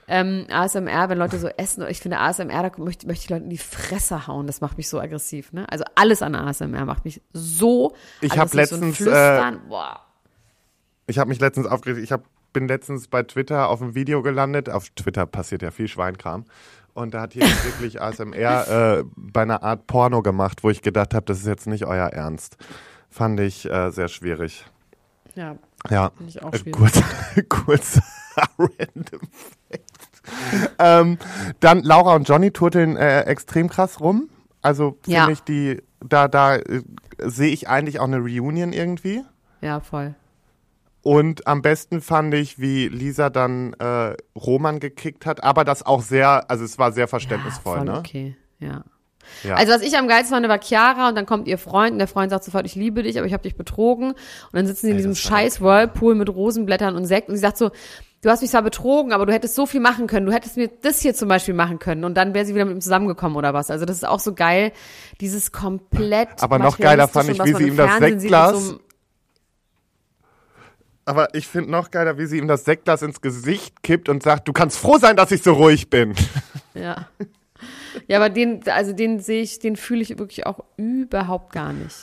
Ähm, 0.08 0.46
ASMR, 0.52 1.10
wenn 1.10 1.18
Leute 1.18 1.40
so 1.40 1.48
essen, 1.48 1.84
ich 1.90 2.00
finde 2.00 2.20
ASMR, 2.20 2.70
da 2.70 2.72
möchte, 2.78 3.08
möchte 3.08 3.24
ich 3.24 3.30
Leute 3.32 3.44
in 3.46 3.50
die 3.50 3.58
Fresse 3.58 4.28
hauen. 4.28 4.46
Das 4.46 4.62
macht 4.62 4.78
mich 4.78 4.88
so 4.88 5.00
aggressiv, 5.00 5.52
ne? 5.52 5.66
Also 5.72 5.84
alles 5.96 6.22
an 6.22 6.36
ASMR 6.36 6.86
macht 6.86 7.06
mich 7.06 7.22
so. 7.34 7.96
Ich 8.22 8.38
hab 8.38 8.52
das 8.52 8.66
ist 8.66 8.70
so 8.70 8.76
ein 8.76 8.90
letztens, 8.90 9.08
äh. 9.08 9.42
Ich 11.08 11.18
habe 11.18 11.30
mich 11.30 11.40
letztens 11.40 11.66
aufgeregt, 11.68 12.04
ich 12.04 12.12
hab, 12.12 12.24
bin 12.54 12.68
letztens 12.68 13.08
bei 13.08 13.24
Twitter 13.24 13.68
auf 13.70 13.82
ein 13.82 13.96
Video 13.96 14.22
gelandet. 14.22 14.70
Auf 14.70 14.90
Twitter 14.92 15.26
passiert 15.26 15.62
ja 15.64 15.72
viel 15.72 15.88
Schweinkram. 15.88 16.46
Und 16.96 17.14
da 17.14 17.22
hat 17.22 17.36
jemand 17.36 17.64
wirklich 17.66 18.02
ASMR 18.02 18.68
äh, 19.00 19.04
bei 19.16 19.44
einer 19.44 19.62
Art 19.62 19.86
Porno 19.86 20.22
gemacht, 20.24 20.64
wo 20.64 20.70
ich 20.72 20.82
gedacht 20.82 21.14
habe, 21.14 21.26
das 21.26 21.40
ist 21.40 21.46
jetzt 21.46 21.68
nicht 21.68 21.86
euer 21.86 22.08
Ernst. 22.08 22.58
Fand 23.12 23.40
ich 23.40 23.70
äh, 23.70 23.92
sehr 23.92 24.08
schwierig. 24.08 24.66
Ja, 25.36 25.58
Ja, 25.90 26.12
ich 26.26 26.42
auch 26.42 26.54
äh, 26.54 26.58
schwierig. 26.58 26.74
kurz, 26.74 27.02
kurz 27.50 28.00
random 28.58 29.22
Fact. 29.70 30.22
ähm, 30.80 31.18
dann 31.60 31.84
Laura 31.84 32.16
und 32.16 32.28
Johnny 32.28 32.52
turteln 32.52 32.96
äh, 32.98 33.22
extrem 33.24 33.70
krass 33.70 34.00
rum. 34.00 34.30
Also 34.62 34.98
finde 35.04 35.18
Ja. 35.20 35.30
ich 35.30 35.42
die, 35.44 35.84
da, 36.00 36.28
da 36.28 36.56
äh, 36.56 36.82
sehe 37.20 37.52
ich 37.52 37.68
eigentlich 37.70 38.00
auch 38.00 38.06
eine 38.08 38.18
Reunion 38.20 38.74
irgendwie. 38.74 39.24
ja, 39.62 39.80
voll. 39.82 40.16
Und 41.06 41.46
am 41.46 41.62
besten 41.62 42.02
fand 42.02 42.34
ich, 42.34 42.58
wie 42.58 42.88
Lisa 42.88 43.30
dann 43.30 43.74
äh, 43.74 44.16
Roman 44.36 44.80
gekickt 44.80 45.28
hat, 45.28 45.44
aber 45.44 45.64
das 45.64 45.86
auch 45.86 46.02
sehr, 46.02 46.50
also 46.50 46.66
es 46.66 46.80
war 46.80 46.94
sehr 46.94 47.08
verständnisvoll, 47.08 47.78
ja, 47.78 47.86
voll 47.86 47.94
ne? 47.94 48.00
okay, 48.00 48.36
ja. 48.58 48.84
Ja. 49.44 49.54
Also 49.54 49.72
was 49.72 49.84
ich 49.84 49.96
am 49.96 50.08
geilsten 50.08 50.36
fand, 50.36 50.48
war 50.48 50.60
Chiara 50.60 51.10
und 51.10 51.16
dann 51.16 51.28
kommt 51.28 51.48
ihr 51.48 51.60
Freund 51.60 51.92
und 51.92 52.00
der 52.00 52.08
Freund 52.08 52.32
sagt 52.32 52.44
sofort, 52.44 52.66
ich 52.66 52.74
liebe 52.74 53.04
dich, 53.04 53.20
aber 53.20 53.28
ich 53.28 53.34
habe 53.34 53.44
dich 53.44 53.56
betrogen. 53.56 54.14
Und 54.14 54.18
dann 54.54 54.66
sitzen 54.66 54.88
sie 54.88 54.92
in 54.94 54.98
Ey, 54.98 55.04
diesem 55.04 55.14
scheiß 55.14 55.62
Whirlpool 55.62 56.16
mit 56.16 56.28
Rosenblättern 56.28 56.96
und 56.96 57.06
Sekt 57.06 57.30
und 57.30 57.36
sie 57.36 57.42
sagt 57.42 57.58
so, 57.58 57.70
du 58.24 58.30
hast 58.32 58.42
mich 58.42 58.50
zwar 58.50 58.64
betrogen, 58.64 59.14
aber 59.14 59.28
du 59.28 59.34
hättest 59.34 59.54
so 59.54 59.68
viel 59.68 59.82
machen 59.82 60.08
können. 60.08 60.26
Du 60.26 60.32
hättest 60.32 60.58
mir 60.58 60.70
das 60.82 61.02
hier 61.02 61.14
zum 61.14 61.28
Beispiel 61.28 61.54
machen 61.54 61.78
können 61.78 62.04
und 62.04 62.16
dann 62.16 62.34
wäre 62.34 62.46
sie 62.46 62.56
wieder 62.56 62.66
mit 62.66 62.74
ihm 62.76 62.82
zusammengekommen 62.82 63.38
oder 63.38 63.54
was. 63.54 63.70
Also 63.70 63.86
das 63.86 63.98
ist 63.98 64.08
auch 64.08 64.20
so 64.20 64.34
geil, 64.34 64.72
dieses 65.22 65.52
komplett 65.52 66.42
Aber 66.42 66.58
noch 66.58 66.80
geiler 66.80 67.08
fand 67.08 67.30
ich, 67.30 67.44
wie 67.44 67.54
sie 67.54 67.68
ihm 67.68 67.78
das 67.78 67.92
Fernsehen 67.92 68.20
Sektglas- 68.20 68.80
aber 71.06 71.34
ich 71.36 71.48
finde 71.48 71.72
noch 71.72 71.92
geiler, 71.92 72.18
wie 72.18 72.26
sie 72.26 72.38
ihm 72.38 72.48
das 72.48 72.66
Sektglas 72.66 73.02
ins 73.02 73.22
Gesicht 73.22 73.84
kippt 73.84 74.10
und 74.10 74.24
sagt, 74.24 74.48
du 74.48 74.54
kannst 74.54 74.78
froh 74.78 74.98
sein, 74.98 75.16
dass 75.16 75.32
ich 75.32 75.42
so 75.44 75.54
ruhig 75.54 75.90
bin. 75.90 76.14
Ja. 76.76 77.08
Ja, 78.08 78.18
aber 78.18 78.30
den, 78.30 78.62
also 78.68 78.92
den 78.92 79.22
sehe 79.22 79.42
ich, 79.42 79.60
den 79.60 79.78
fühle 79.78 80.02
ich 80.02 80.20
wirklich 80.20 80.46
auch 80.46 80.60
überhaupt 80.76 81.54
gar 81.54 81.72
nicht. 81.72 81.96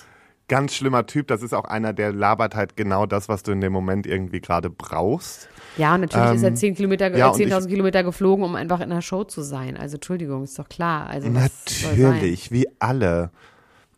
Ganz 0.48 0.74
schlimmer 0.74 1.06
Typ, 1.06 1.28
das 1.28 1.42
ist 1.42 1.52
auch 1.52 1.64
einer, 1.64 1.92
der 1.92 2.10
labert 2.12 2.54
halt 2.54 2.74
genau 2.74 3.04
das, 3.04 3.28
was 3.28 3.42
du 3.42 3.52
in 3.52 3.60
dem 3.60 3.72
Moment 3.72 4.06
irgendwie 4.06 4.40
gerade 4.40 4.70
brauchst. 4.70 5.48
Ja, 5.76 5.94
und 5.94 6.00
natürlich 6.00 6.32
ist 6.36 6.42
er 6.42 6.48
Ähm, 6.48 6.56
10 6.56 6.74
Kilometer, 6.74 7.14
ja, 7.16 7.26
äh, 7.26 7.30
und 7.32 7.40
ich- 7.40 7.46
10.000 7.52 7.68
Kilometer 7.68 8.02
geflogen, 8.02 8.44
um 8.46 8.54
einfach 8.54 8.80
in 8.80 8.90
einer 8.90 9.02
Show 9.02 9.24
zu 9.24 9.42
sein. 9.42 9.76
Also 9.76 9.96
Entschuldigung, 9.96 10.42
ist 10.44 10.58
doch 10.58 10.68
klar. 10.70 11.06
Also? 11.08 11.28
Natürlich, 11.28 12.50
wie 12.50 12.66
alle. 12.78 13.30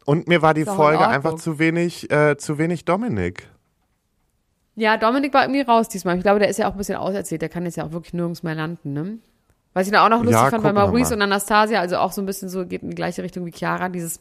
Und 0.04 0.26
mir 0.28 0.42
war 0.42 0.54
die 0.54 0.64
Folge 0.64 1.06
einfach 1.06 1.36
zu 1.36 1.60
wenig, 1.60 2.10
äh, 2.10 2.36
zu 2.36 2.58
wenig 2.58 2.84
Dominik. 2.84 3.48
Ja, 4.76 4.96
Dominik 4.96 5.32
war 5.34 5.42
irgendwie 5.42 5.60
raus 5.60 5.88
diesmal. 5.88 6.16
Ich 6.16 6.22
glaube, 6.22 6.40
der 6.40 6.48
ist 6.48 6.58
ja 6.58 6.68
auch 6.68 6.72
ein 6.72 6.78
bisschen 6.78 6.96
auserzählt. 6.96 7.42
Der 7.42 7.48
kann 7.48 7.64
jetzt 7.64 7.76
ja 7.76 7.84
auch 7.84 7.92
wirklich 7.92 8.12
nirgends 8.12 8.42
mehr 8.42 8.54
landen, 8.54 8.92
ne? 8.92 9.18
Was 9.72 9.86
ich 9.86 9.92
dann 9.92 10.02
auch 10.02 10.08
noch 10.08 10.22
lustig 10.22 10.40
Ja, 10.40 10.50
fand 10.50 10.62
bei 10.62 10.72
Maurice 10.72 11.14
und 11.14 11.22
Anastasia, 11.22 11.80
also 11.80 11.96
auch 11.96 12.12
so 12.12 12.22
ein 12.22 12.26
bisschen 12.26 12.48
so, 12.48 12.64
geht 12.64 12.82
in 12.82 12.90
die 12.90 12.94
gleiche 12.94 13.22
Richtung 13.24 13.44
wie 13.44 13.50
Chiara, 13.50 13.88
dieses, 13.88 14.20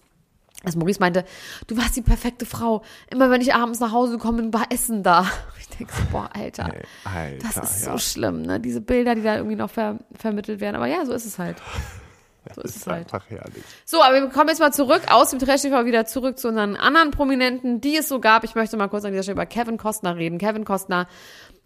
dass 0.64 0.76
Maurice 0.76 1.00
meinte, 1.00 1.26
du 1.68 1.78
warst 1.78 1.96
die 1.96 2.02
perfekte 2.02 2.48
Frau. 2.48 2.82
Immer 3.12 3.30
wenn 3.30 3.40
ich 3.40 3.54
abends 3.54 3.80
nach 3.80 3.92
Hause 3.92 4.18
komme, 4.18 4.52
war 4.54 4.66
Essen 4.72 5.04
da. 5.04 5.28
Ich 5.60 5.78
denke 5.78 5.94
so, 5.94 6.04
boah, 6.12 6.30
Alter. 6.34 6.72
Ey, 6.72 6.82
Alter, 7.04 7.48
Das 7.48 7.72
ist 7.72 7.86
ja. 7.86 7.94
so 7.94 7.98
schlimm, 7.98 8.44
ne? 8.44 8.60
Diese 8.60 8.80
Bilder, 8.80 9.16
die 9.16 9.24
da 9.24 9.38
irgendwie 9.38 9.56
noch 9.56 9.72
ver 9.72 9.98
vermittelt 10.14 10.60
werden. 10.60 10.76
Aber 10.76 10.86
ja, 10.86 11.04
so 11.06 11.14
ist 11.14 11.26
es 11.26 11.40
halt. 11.40 11.58
So 12.56 12.62
ist 12.62 12.76
ist 12.76 12.88
halt. 12.88 13.06
einfach 13.06 13.30
herrlich. 13.30 13.64
So, 13.86 14.02
aber 14.02 14.16
wir 14.16 14.30
kommen 14.30 14.50
jetzt 14.50 14.60
mal 14.60 14.74
zurück 14.74 15.04
aus 15.10 15.30
dem 15.30 15.40
Trash-TV 15.40 15.86
wieder 15.86 16.06
zurück 16.06 16.38
zu 16.38 16.50
unseren 16.50 16.76
anderen 16.76 17.12
Prominenten, 17.12 17.80
die 17.80 17.98
es 17.98 18.10
so 18.10 18.20
gab. 18.20 18.44
Ich 18.44 18.56
möchte 18.56 18.76
mal 18.78 18.90
kurz 18.90 19.06
an 19.06 19.12
dieser 19.12 19.24
Stelle 19.24 19.36
über 19.36 19.46
Kevin 19.46 19.78
Costner 19.78 20.18
reden. 20.18 20.38
Kevin 20.38 20.66
Costner 20.66 21.08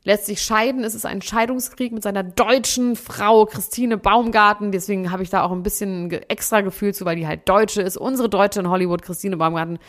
lässt 0.03 0.25
sich 0.25 0.41
scheiden. 0.41 0.83
Es 0.83 0.95
ist 0.95 1.05
ein 1.05 1.21
Scheidungskrieg 1.21 1.91
mit 1.91 2.01
seiner 2.01 2.23
deutschen 2.23 2.95
Frau 2.95 3.45
Christine 3.45 3.97
Baumgarten. 3.97 4.71
Deswegen 4.71 5.11
habe 5.11 5.23
ich 5.23 5.29
da 5.29 5.43
auch 5.43 5.51
ein 5.51 5.63
bisschen 5.63 6.11
extra 6.29 6.61
Gefühl 6.61 6.93
zu, 6.93 7.03
weil 7.03 7.17
die 7.17 7.27
halt 7.27 7.47
Deutsche 7.49 7.81
ist. 7.81 7.97
Unsere 7.97 8.29
Deutsche 8.29 8.61
in 8.61 8.69
Hollywood, 8.69 9.01
Christine 9.01 9.35
Baumgarten. 9.35 9.79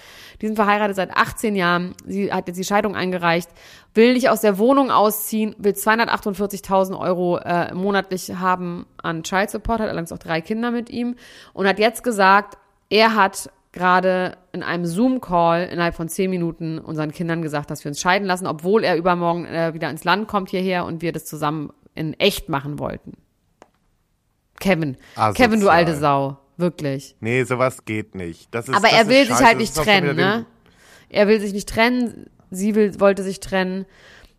Die 0.40 0.46
sind 0.46 0.56
verheiratet 0.56 0.96
seit 0.96 1.16
18 1.16 1.54
Jahren. 1.54 1.94
Sie 2.04 2.32
hat 2.32 2.48
jetzt 2.48 2.56
die 2.56 2.64
Scheidung 2.64 2.96
eingereicht, 2.96 3.48
will 3.94 4.14
nicht 4.14 4.28
aus 4.28 4.40
der 4.40 4.58
Wohnung 4.58 4.90
ausziehen, 4.90 5.54
will 5.58 5.72
248.000 5.72 6.98
Euro 6.98 7.38
äh, 7.38 7.72
monatlich 7.72 8.34
haben 8.34 8.86
an 9.00 9.22
Child 9.22 9.50
Support, 9.50 9.80
hat 9.80 9.88
allerdings 9.88 10.12
auch 10.12 10.18
drei 10.18 10.40
Kinder 10.40 10.70
mit 10.72 10.90
ihm 10.90 11.14
und 11.52 11.68
hat 11.68 11.78
jetzt 11.78 12.02
gesagt, 12.02 12.58
er 12.90 13.14
hat 13.14 13.50
gerade 13.78 14.36
in 14.52 14.62
einem 14.62 14.84
Zoom-Call 14.84 15.64
innerhalb 15.64 15.94
von 15.94 16.08
zehn 16.08 16.28
Minuten 16.28 16.78
unseren 16.78 17.12
Kindern 17.12 17.40
gesagt, 17.40 17.70
dass 17.70 17.84
wir 17.84 17.90
uns 17.90 18.00
scheiden 18.00 18.26
lassen, 18.26 18.46
obwohl 18.46 18.84
er 18.84 18.96
übermorgen 18.96 19.46
äh, 19.46 19.72
wieder 19.72 19.88
ins 19.88 20.04
Land 20.04 20.28
kommt 20.28 20.50
hierher 20.50 20.84
und 20.84 21.00
wir 21.00 21.12
das 21.12 21.24
zusammen 21.24 21.70
in 21.94 22.12
echt 22.14 22.48
machen 22.48 22.78
wollten. 22.78 23.12
Kevin. 24.60 24.96
Asozial. 25.14 25.32
Kevin, 25.34 25.60
du 25.60 25.68
alte 25.68 25.96
Sau. 25.96 26.38
Wirklich. 26.56 27.14
Nee, 27.20 27.44
sowas 27.44 27.84
geht 27.84 28.16
nicht. 28.16 28.52
Das 28.52 28.68
ist, 28.68 28.74
Aber 28.74 28.88
er 28.88 29.08
will 29.08 29.20
sich 29.20 29.28
scheiße. 29.28 29.46
halt 29.46 29.58
nicht 29.58 29.74
trennen, 29.74 30.16
ne? 30.16 30.44
Er 31.08 31.28
will 31.28 31.40
sich 31.40 31.52
nicht 31.52 31.68
trennen. 31.68 32.28
Sie 32.50 32.74
will, 32.74 32.98
wollte 33.00 33.22
sich 33.22 33.38
trennen. 33.40 33.86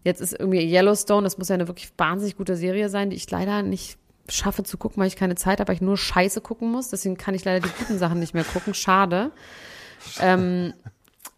Jetzt 0.03 0.19
ist 0.21 0.37
irgendwie 0.37 0.61
Yellowstone, 0.61 1.23
das 1.23 1.37
muss 1.37 1.47
ja 1.49 1.55
eine 1.55 1.67
wirklich 1.67 1.91
wahnsinnig 1.97 2.35
gute 2.35 2.55
Serie 2.55 2.89
sein, 2.89 3.09
die 3.09 3.15
ich 3.15 3.29
leider 3.31 3.63
nicht 3.63 3.97
schaffe 4.29 4.63
zu 4.63 4.77
gucken, 4.77 5.01
weil 5.01 5.07
ich 5.07 5.15
keine 5.15 5.35
Zeit 5.35 5.59
habe, 5.59 5.67
weil 5.69 5.75
ich 5.75 5.81
nur 5.81 5.97
Scheiße 5.97 6.41
gucken 6.41 6.71
muss. 6.71 6.89
Deswegen 6.89 7.17
kann 7.17 7.35
ich 7.35 7.45
leider 7.45 7.65
die 7.67 7.73
guten 7.77 7.97
Sachen 7.97 8.19
nicht 8.19 8.33
mehr 8.33 8.43
gucken. 8.43 8.73
Schade. 8.73 9.31
Ähm, 10.21 10.73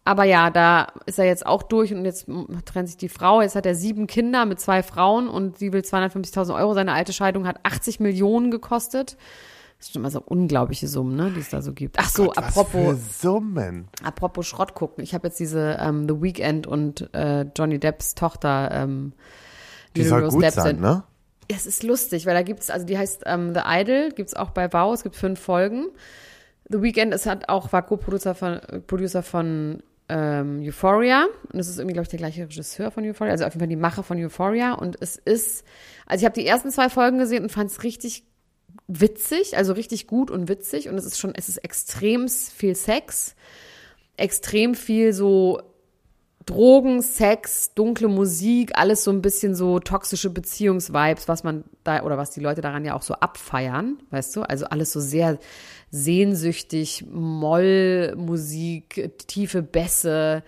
aber 0.03 0.23
ja, 0.23 0.49
da 0.49 0.87
ist 1.05 1.19
er 1.19 1.25
jetzt 1.25 1.45
auch 1.45 1.63
durch 1.63 1.93
und 1.93 2.05
jetzt 2.05 2.27
trennt 2.65 2.87
sich 2.87 2.97
die 2.97 3.09
Frau. 3.09 3.41
Jetzt 3.41 3.55
hat 3.55 3.65
er 3.65 3.75
sieben 3.75 4.07
Kinder 4.07 4.45
mit 4.45 4.59
zwei 4.59 4.81
Frauen 4.83 5.27
und 5.29 5.57
sie 5.59 5.73
will 5.73 5.81
250.000 5.81 6.55
Euro. 6.55 6.73
Seine 6.73 6.93
alte 6.93 7.13
Scheidung 7.13 7.45
hat 7.47 7.59
80 7.63 7.99
Millionen 7.99 8.49
gekostet. 8.51 9.17
Das 9.77 9.87
sind 9.87 9.95
immer 10.01 10.11
so 10.11 10.21
unglaubliche 10.23 10.87
Summen, 10.87 11.15
ne, 11.15 11.31
die 11.31 11.39
es 11.39 11.49
da 11.49 11.61
so 11.63 11.73
gibt. 11.73 11.97
Ach 11.99 12.09
so, 12.09 12.27
Was 12.27 12.35
für 12.35 12.43
apropos, 12.43 12.97
Summen. 13.19 13.87
apropos 14.03 14.45
Schrott 14.47 14.75
gucken. 14.75 15.03
Ich 15.03 15.13
habe 15.15 15.27
jetzt 15.27 15.39
diese 15.39 15.77
ähm, 15.79 16.07
The 16.07 16.21
Weeknd 16.21 16.67
und 16.67 17.11
äh, 17.15 17.45
Johnny 17.57 17.79
Depps 17.79 18.13
Tochter 18.13 18.69
ähm, 18.71 19.13
Die 19.95 20.01
Lily 20.01 20.09
soll 20.09 20.29
gut 20.29 20.43
Depp 20.43 20.53
sein, 20.53 20.65
sind. 20.65 20.81
ne? 20.81 21.03
Es 21.55 21.65
ist 21.65 21.83
lustig, 21.83 22.25
weil 22.25 22.33
da 22.33 22.41
gibt's, 22.41 22.69
also 22.69 22.85
die 22.85 22.97
heißt 22.97 23.23
ähm, 23.25 23.53
The 23.53 23.61
Idol, 23.65 24.11
gibt's 24.11 24.33
auch 24.33 24.51
bei 24.51 24.71
Wow, 24.71 24.93
es 24.93 25.03
gibt 25.03 25.15
fünf 25.15 25.39
Folgen. 25.39 25.87
The 26.69 26.81
Weeknd 26.81 27.13
ist 27.13 27.25
hat 27.25 27.49
auch, 27.49 27.71
war 27.73 27.85
Co-Producer 27.85 28.35
von, 28.35 28.53
äh, 28.53 28.79
Producer 28.79 29.23
von 29.23 29.83
ähm, 30.09 30.61
Euphoria. 30.61 31.27
Und 31.51 31.59
es 31.59 31.67
ist 31.67 31.79
irgendwie, 31.79 31.93
glaube 31.93 32.03
ich, 32.03 32.09
der 32.09 32.19
gleiche 32.19 32.43
Regisseur 32.43 32.91
von 32.91 33.05
Euphoria, 33.05 33.31
also 33.31 33.45
auf 33.45 33.53
jeden 33.53 33.61
Fall 33.61 33.67
die 33.67 33.75
Macher 33.75 34.03
von 34.03 34.17
Euphoria. 34.23 34.73
Und 34.73 34.97
es 34.99 35.15
ist, 35.15 35.65
also 36.05 36.21
ich 36.21 36.25
habe 36.25 36.39
die 36.39 36.45
ersten 36.45 36.69
zwei 36.71 36.89
Folgen 36.89 37.17
gesehen 37.17 37.43
und 37.43 37.51
fand 37.51 37.71
es 37.71 37.83
richtig 37.83 38.23
witzig, 38.87 39.57
also 39.57 39.73
richtig 39.73 40.07
gut 40.07 40.29
und 40.29 40.49
witzig. 40.49 40.89
Und 40.89 40.97
es 40.97 41.05
ist 41.05 41.19
schon, 41.19 41.33
es 41.35 41.49
ist 41.49 41.57
extrem 41.57 42.27
viel 42.27 42.75
Sex, 42.75 43.35
extrem 44.17 44.75
viel 44.75 45.13
so 45.13 45.61
Drogen, 46.45 47.01
Sex, 47.01 47.73
dunkle 47.73 48.07
Musik, 48.07 48.71
alles 48.75 49.03
so 49.03 49.11
ein 49.11 49.21
bisschen 49.21 49.55
so 49.55 49.79
toxische 49.79 50.29
Beziehungsvibes, 50.29 51.27
was 51.27 51.43
man 51.43 51.63
da 51.83 52.03
oder 52.03 52.17
was 52.17 52.31
die 52.31 52.39
Leute 52.39 52.61
daran 52.61 52.85
ja 52.85 52.95
auch 52.95 53.03
so 53.03 53.13
abfeiern, 53.15 53.99
weißt 54.09 54.35
du? 54.35 54.41
Also 54.41 54.65
alles 54.65 54.91
so 54.91 54.99
sehr 54.99 55.37
sehnsüchtig, 55.91 57.05
Mollmusik, 57.11 59.11
tiefe 59.27 59.61
Bässe. 59.61 60.43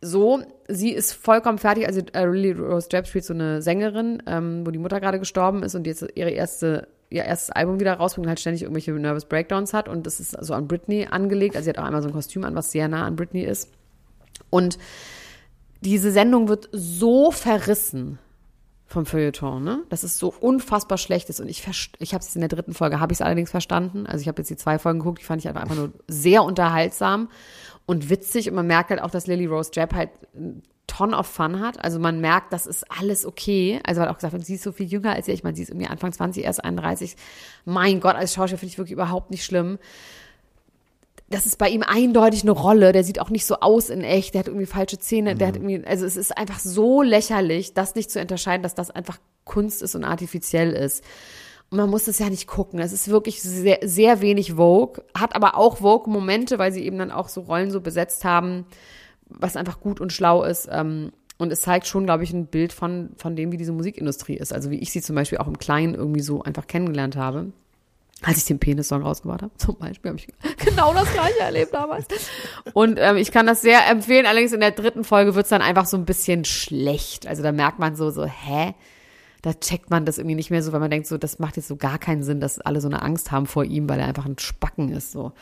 So, 0.00 0.42
sie 0.68 0.92
ist 0.92 1.12
vollkommen 1.12 1.58
fertig. 1.58 1.86
Also 1.86 2.02
äh, 2.12 2.24
Lily 2.24 2.52
Rose 2.52 2.88
Depp 2.88 3.08
spielt 3.08 3.24
so 3.24 3.34
eine 3.34 3.62
Sängerin, 3.62 4.22
ähm, 4.26 4.64
wo 4.64 4.70
die 4.70 4.78
Mutter 4.78 5.00
gerade 5.00 5.18
gestorben 5.18 5.64
ist 5.64 5.74
und 5.74 5.86
jetzt 5.86 6.06
ihre 6.14 6.30
erste 6.30 6.88
ihr 7.10 7.24
erstes 7.24 7.50
Album 7.50 7.80
wieder 7.80 7.94
rausbringt 7.94 8.26
und 8.26 8.28
halt 8.28 8.40
ständig 8.40 8.62
irgendwelche 8.62 8.92
Nervous 8.92 9.24
Breakdowns 9.24 9.72
hat 9.72 9.88
und 9.88 10.06
das 10.06 10.20
ist 10.20 10.32
so 10.44 10.54
an 10.54 10.68
Britney 10.68 11.08
angelegt. 11.10 11.56
Also 11.56 11.64
sie 11.64 11.70
hat 11.70 11.78
auch 11.78 11.84
einmal 11.84 12.02
so 12.02 12.08
ein 12.08 12.14
Kostüm 12.14 12.44
an, 12.44 12.54
was 12.54 12.70
sehr 12.70 12.88
nah 12.88 13.06
an 13.06 13.16
Britney 13.16 13.44
ist. 13.44 13.70
Und 14.50 14.78
diese 15.80 16.10
Sendung 16.10 16.48
wird 16.48 16.68
so 16.72 17.30
verrissen 17.30 18.18
vom 18.86 19.04
Feuilleton, 19.04 19.62
ne? 19.62 19.84
Das 19.90 20.02
ist 20.02 20.18
so 20.18 20.32
unfassbar 20.40 20.96
schlecht 20.96 21.28
ist. 21.28 21.40
Und 21.40 21.48
ich, 21.48 21.62
ich 21.98 22.14
habe 22.14 22.24
es 22.24 22.34
in 22.34 22.40
der 22.40 22.48
dritten 22.48 22.72
Folge, 22.72 23.00
habe 23.00 23.12
ich 23.12 23.18
es 23.18 23.22
allerdings 23.22 23.50
verstanden. 23.50 24.06
Also 24.06 24.22
ich 24.22 24.28
habe 24.28 24.40
jetzt 24.40 24.48
die 24.48 24.56
zwei 24.56 24.78
Folgen 24.78 25.00
geguckt, 25.00 25.20
die 25.20 25.26
fand 25.26 25.42
ich 25.42 25.48
einfach, 25.48 25.60
einfach 25.60 25.76
nur 25.76 25.92
sehr 26.08 26.42
unterhaltsam 26.42 27.28
und 27.84 28.08
witzig. 28.08 28.48
Und 28.48 28.56
man 28.56 28.66
merkt 28.66 28.90
halt 28.90 29.02
auch, 29.02 29.10
dass 29.10 29.26
Lily 29.26 29.44
Rose 29.44 29.70
Depp 29.70 29.94
halt 29.94 30.10
Ton 30.86 31.12
of 31.12 31.26
Fun 31.26 31.60
hat. 31.60 31.84
Also 31.84 31.98
man 31.98 32.22
merkt, 32.22 32.52
das 32.54 32.66
ist 32.66 32.90
alles 32.90 33.26
okay. 33.26 33.78
Also 33.84 34.00
hat 34.00 34.08
auch 34.08 34.16
gesagt, 34.16 34.44
sie 34.46 34.54
ist 34.54 34.64
so 34.64 34.72
viel 34.72 34.86
jünger 34.86 35.12
als 35.12 35.28
ihr. 35.28 35.34
Ich 35.34 35.44
meine, 35.44 35.54
sie 35.54 35.64
ist 35.64 35.68
irgendwie 35.68 35.86
Anfang 35.86 36.10
20, 36.10 36.42
erst 36.42 36.64
31. 36.64 37.14
Mein 37.66 38.00
Gott, 38.00 38.16
als 38.16 38.32
Schauspieler 38.32 38.58
finde 38.58 38.72
ich 38.72 38.78
wirklich 38.78 38.94
überhaupt 38.94 39.30
nicht 39.30 39.44
schlimm 39.44 39.78
das 41.30 41.44
ist 41.44 41.58
bei 41.58 41.68
ihm 41.68 41.82
eindeutig 41.82 42.42
eine 42.42 42.52
Rolle. 42.52 42.92
Der 42.92 43.04
sieht 43.04 43.20
auch 43.20 43.30
nicht 43.30 43.44
so 43.44 43.56
aus 43.60 43.90
in 43.90 44.02
echt. 44.02 44.34
Der 44.34 44.40
hat 44.40 44.48
irgendwie 44.48 44.66
falsche 44.66 44.98
Zähne. 44.98 45.34
Der 45.34 45.48
hat 45.48 45.56
irgendwie, 45.56 45.84
also 45.84 46.06
es 46.06 46.16
ist 46.16 46.36
einfach 46.36 46.58
so 46.58 47.02
lächerlich, 47.02 47.74
das 47.74 47.94
nicht 47.94 48.10
zu 48.10 48.20
unterscheiden, 48.20 48.62
dass 48.62 48.74
das 48.74 48.90
einfach 48.90 49.18
Kunst 49.44 49.82
ist 49.82 49.94
und 49.94 50.04
artifiziell 50.04 50.72
ist. 50.72 51.04
Und 51.70 51.76
man 51.76 51.90
muss 51.90 52.04
das 52.04 52.18
ja 52.18 52.30
nicht 52.30 52.46
gucken. 52.46 52.78
Es 52.78 52.92
ist 52.92 53.08
wirklich 53.08 53.42
sehr, 53.42 53.80
sehr 53.82 54.22
wenig 54.22 54.54
Vogue. 54.54 55.04
Hat 55.14 55.36
aber 55.36 55.56
auch 55.56 55.78
Vogue-Momente, 55.78 56.58
weil 56.58 56.72
sie 56.72 56.84
eben 56.84 56.98
dann 56.98 57.10
auch 57.10 57.28
so 57.28 57.42
Rollen 57.42 57.70
so 57.70 57.82
besetzt 57.82 58.24
haben, 58.24 58.64
was 59.26 59.56
einfach 59.56 59.80
gut 59.80 60.00
und 60.00 60.14
schlau 60.14 60.44
ist. 60.44 60.66
Ähm, 60.70 61.12
und 61.36 61.52
es 61.52 61.60
zeigt 61.60 61.86
schon, 61.86 62.06
glaube 62.06 62.24
ich, 62.24 62.32
ein 62.32 62.46
Bild 62.46 62.72
von, 62.72 63.10
von 63.16 63.36
dem, 63.36 63.52
wie 63.52 63.58
diese 63.58 63.72
Musikindustrie 63.72 64.36
ist. 64.36 64.54
Also 64.54 64.70
wie 64.70 64.78
ich 64.78 64.90
sie 64.92 65.02
zum 65.02 65.14
Beispiel 65.14 65.38
auch 65.38 65.46
im 65.46 65.58
Kleinen 65.58 65.94
irgendwie 65.94 66.22
so 66.22 66.42
einfach 66.42 66.66
kennengelernt 66.66 67.16
habe. 67.16 67.52
Als 68.22 68.38
ich 68.38 68.44
den 68.46 68.58
Penis-Song 68.58 69.02
rausgebracht 69.02 69.42
habe, 69.42 69.54
zum 69.58 69.78
Beispiel, 69.78 70.10
habe 70.10 70.20
ich 70.20 70.26
genau 70.64 70.92
das 70.92 71.12
gleiche 71.12 71.38
erlebt 71.38 71.72
damals. 71.72 72.06
Und 72.72 72.98
ähm, 73.00 73.16
ich 73.16 73.30
kann 73.30 73.46
das 73.46 73.60
sehr 73.62 73.88
empfehlen, 73.88 74.26
allerdings 74.26 74.52
in 74.52 74.60
der 74.60 74.72
dritten 74.72 75.04
Folge 75.04 75.34
wird's 75.34 75.50
dann 75.50 75.62
einfach 75.62 75.86
so 75.86 75.96
ein 75.96 76.04
bisschen 76.04 76.44
schlecht. 76.44 77.26
Also 77.26 77.42
da 77.42 77.52
merkt 77.52 77.78
man 77.78 77.94
so, 77.94 78.10
so, 78.10 78.24
hä? 78.24 78.74
Da 79.42 79.54
checkt 79.54 79.88
man 79.90 80.04
das 80.04 80.18
irgendwie 80.18 80.34
nicht 80.34 80.50
mehr 80.50 80.64
so, 80.64 80.72
weil 80.72 80.80
man 80.80 80.90
denkt 80.90 81.06
so, 81.06 81.16
das 81.16 81.38
macht 81.38 81.56
jetzt 81.56 81.68
so 81.68 81.76
gar 81.76 81.98
keinen 81.98 82.24
Sinn, 82.24 82.40
dass 82.40 82.58
alle 82.58 82.80
so 82.80 82.88
eine 82.88 83.02
Angst 83.02 83.30
haben 83.30 83.46
vor 83.46 83.64
ihm, 83.64 83.88
weil 83.88 84.00
er 84.00 84.08
einfach 84.08 84.26
ein 84.26 84.38
Spacken 84.38 84.90
ist. 84.90 85.12
So. 85.12 85.32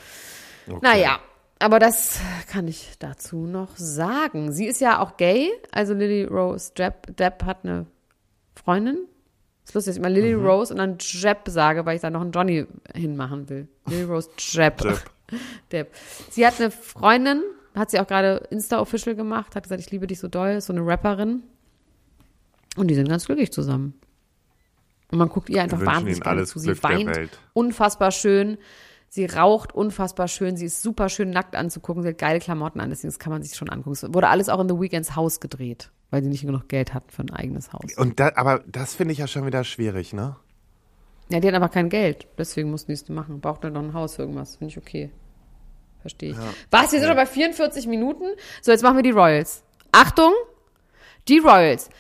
Naja, 0.83 1.19
aber 1.59 1.79
das 1.79 2.21
kann 2.51 2.69
ich 2.69 2.97
dazu 2.99 3.47
noch 3.47 3.71
sagen. 3.77 4.53
Sie 4.53 4.67
ist 4.67 4.83
ja 4.83 5.01
auch 5.01 5.17
gay, 5.17 5.51
also 5.73 5.95
Lily 5.95 6.25
Rose 6.25 6.73
Depp, 6.75 7.17
Depp 7.17 7.45
hat 7.45 7.65
eine 7.65 7.87
Freundin. 8.55 8.99
Ist 9.67 9.75
lustig, 9.75 9.91
dass 9.91 9.97
ich 9.97 10.01
immer 10.01 10.11
Lily 10.11 10.33
Rose 10.33 10.73
und 10.73 10.79
dann 10.79 10.97
Jeb 11.01 11.39
sage, 11.49 11.85
weil 11.85 11.97
ich 11.97 12.03
da 12.03 12.09
noch 12.09 12.21
einen 12.21 12.31
Johnny 12.31 12.67
hinmachen 12.95 13.49
will. 13.49 13.67
Lily 13.87 14.05
Rose 14.05 14.31
Jeb. 14.39 14.81
Jeb. 14.81 15.03
Depp. 15.73 15.93
Sie 16.31 16.47
hat 16.47 16.61
eine 16.61 16.71
Freundin, 16.71 17.43
hat 17.75 17.91
sie 17.91 17.99
auch 17.99 18.07
gerade 18.07 18.47
Insta-Official 18.51 19.17
gemacht, 19.17 19.57
hat 19.57 19.65
gesagt, 19.65 19.81
ich 19.81 19.91
liebe 19.91 20.07
dich 20.07 20.21
so 20.21 20.29
doll, 20.29 20.51
ist 20.51 20.67
so 20.67 20.73
eine 20.73 20.87
Rapperin. 20.87 21.43
Und 22.77 22.87
die 22.87 22.95
sind 22.95 23.09
ganz 23.09 23.27
glücklich 23.27 23.53
zusammen. 23.53 23.95
Und 25.11 25.19
man 25.19 25.29
guckt 25.29 25.51
ihr 25.51 25.63
einfach 25.63 25.85
wahnsinnig 25.85 26.25
alles 26.25 26.51
zu. 26.51 26.61
Sie 26.61 26.81
weint 26.83 27.31
unfassbar 27.53 28.13
schön. 28.13 28.59
Sie 29.09 29.25
raucht 29.25 29.75
unfassbar 29.75 30.29
schön. 30.29 30.57
Sie 30.57 30.67
ist 30.67 30.81
super 30.81 31.09
schön 31.09 31.31
nackt 31.31 31.57
anzugucken. 31.57 32.05
Sie 32.05 32.11
hat 32.11 32.19
geile 32.19 32.39
Klamotten 32.39 32.81
an. 32.81 32.91
Deswegen 32.91 33.09
das 33.09 33.19
kann 33.19 33.33
man 33.33 33.43
sich 33.43 33.57
schon 33.57 33.69
angucken. 33.69 33.93
Es 33.93 34.03
wurde 34.15 34.29
alles 34.29 34.49
auch 34.49 34.61
in 34.61 34.69
The 34.69 34.79
Weekends 34.79 35.17
Haus 35.17 35.41
gedreht, 35.41 35.91
weil 36.11 36.23
sie 36.23 36.29
nicht 36.29 36.43
genug 36.43 36.69
Geld 36.69 36.95
hatten 36.95 37.11
für 37.11 37.23
ein 37.23 37.31
eigenes 37.31 37.73
Haus. 37.73 37.97
Und 37.97 38.21
da, 38.21 38.33
aber 38.37 38.61
das 38.67 38.95
finde 38.95 39.13
ich 39.13 39.19
ja 39.19 39.27
schon 39.27 39.47
wieder 39.47 39.65
schwierig, 39.65 40.13
ne? 40.13 40.37
Ja, 41.29 41.41
die 41.41 41.49
hatten 41.49 41.57
aber 41.57 41.69
kein 41.69 41.89
Geld. 41.89 42.27
Deswegen 42.39 42.71
mussten 42.71 42.89
die 42.89 42.95
es 42.95 43.09
machen. 43.09 43.41
Braucht 43.41 43.65
dann 43.65 43.73
noch 43.73 43.83
ein 43.83 43.95
Haus 43.95 44.17
für 44.17 44.23
irgendwas. 44.23 44.57
Finde 44.57 44.73
ich 44.73 44.79
okay. 44.79 45.11
Verstehe 46.01 46.31
ich. 46.31 46.37
Was? 46.71 46.93
Wir 46.93 47.01
sind 47.01 47.09
schon 47.09 47.17
bei 47.17 47.27
44 47.27 47.89
Minuten? 47.89 48.25
So, 48.63 48.71
jetzt 48.71 48.83
machen 48.83 48.97
wir 48.97 49.03
die 49.03 49.11
Royals. 49.11 49.65
Achtung! 49.91 50.33
Die 51.27 51.39
Royals. 51.39 51.91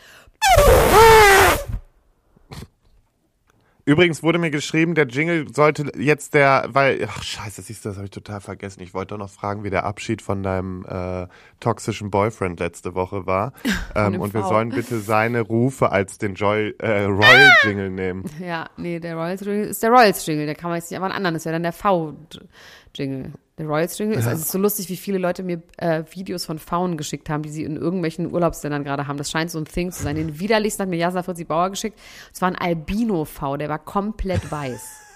Übrigens 3.88 4.24
wurde 4.24 4.40
mir 4.40 4.50
geschrieben, 4.50 4.96
der 4.96 5.06
Jingle 5.06 5.46
sollte 5.54 5.92
jetzt 5.96 6.34
der, 6.34 6.66
weil, 6.70 7.06
ach 7.08 7.22
scheiße, 7.22 7.62
siehst 7.62 7.84
du, 7.84 7.88
das 7.88 7.96
habe 7.98 8.06
ich 8.06 8.10
total 8.10 8.40
vergessen. 8.40 8.82
Ich 8.82 8.94
wollte 8.94 9.14
doch 9.14 9.18
noch 9.18 9.30
fragen, 9.30 9.62
wie 9.62 9.70
der 9.70 9.84
Abschied 9.84 10.22
von 10.22 10.42
deinem 10.42 10.84
äh, 10.84 11.28
toxischen 11.60 12.10
Boyfriend 12.10 12.58
letzte 12.58 12.94
Woche 12.94 13.26
war. 13.26 13.52
Ähm, 13.94 14.20
und 14.20 14.34
wir 14.34 14.42
V. 14.42 14.48
sollen 14.48 14.70
bitte 14.70 14.98
seine 14.98 15.40
Rufe 15.40 15.90
als 15.90 16.18
den 16.18 16.34
Joy, 16.34 16.74
äh, 16.78 17.04
Royal 17.04 17.50
Jingle 17.64 17.88
nehmen. 17.88 18.24
Ja, 18.40 18.68
nee, 18.76 19.00
der 19.00 19.14
Royals 19.14 19.40
Jingle 19.40 19.68
ist 19.68 19.82
der 19.82 19.90
Royals 19.90 20.26
Jingle. 20.26 20.44
Der 20.44 20.54
kann 20.54 20.68
man 20.68 20.78
jetzt 20.78 20.90
nicht 20.90 20.96
einfach 20.96 21.08
einen 21.08 21.16
anderen. 21.16 21.34
Das 21.34 21.46
wäre 21.46 21.54
dann 21.54 21.62
der 21.62 21.72
V-Jingle. 21.72 23.32
Der 23.58 23.66
Royals 23.66 23.96
Jingle 23.96 24.18
ist 24.18 24.26
also 24.26 24.36
es 24.36 24.46
ist 24.46 24.52
so 24.52 24.58
lustig, 24.58 24.90
wie 24.90 24.96
viele 24.96 25.16
Leute 25.16 25.42
mir 25.42 25.62
äh, 25.78 26.04
Videos 26.10 26.44
von 26.44 26.58
Pfauen 26.58 26.98
geschickt 26.98 27.30
haben, 27.30 27.42
die 27.42 27.48
sie 27.48 27.64
in 27.64 27.76
irgendwelchen 27.76 28.30
Urlaubsländern 28.30 28.84
gerade 28.84 29.06
haben. 29.06 29.16
Das 29.16 29.30
scheint 29.30 29.50
so 29.50 29.58
ein 29.58 29.64
Thing 29.64 29.92
zu 29.92 30.02
sein. 30.02 30.16
Den 30.16 30.38
widerlichsten 30.38 30.82
hat 30.82 30.90
mir 30.90 30.96
Jasna 30.96 31.22
Fritzi 31.22 31.44
Bauer 31.44 31.70
geschickt. 31.70 31.98
Es 32.34 32.42
war 32.42 32.48
ein 32.48 32.56
Albino-V, 32.56 33.56
der 33.56 33.70
war 33.70 33.78
komplett 33.78 34.50
weiß. 34.50 35.06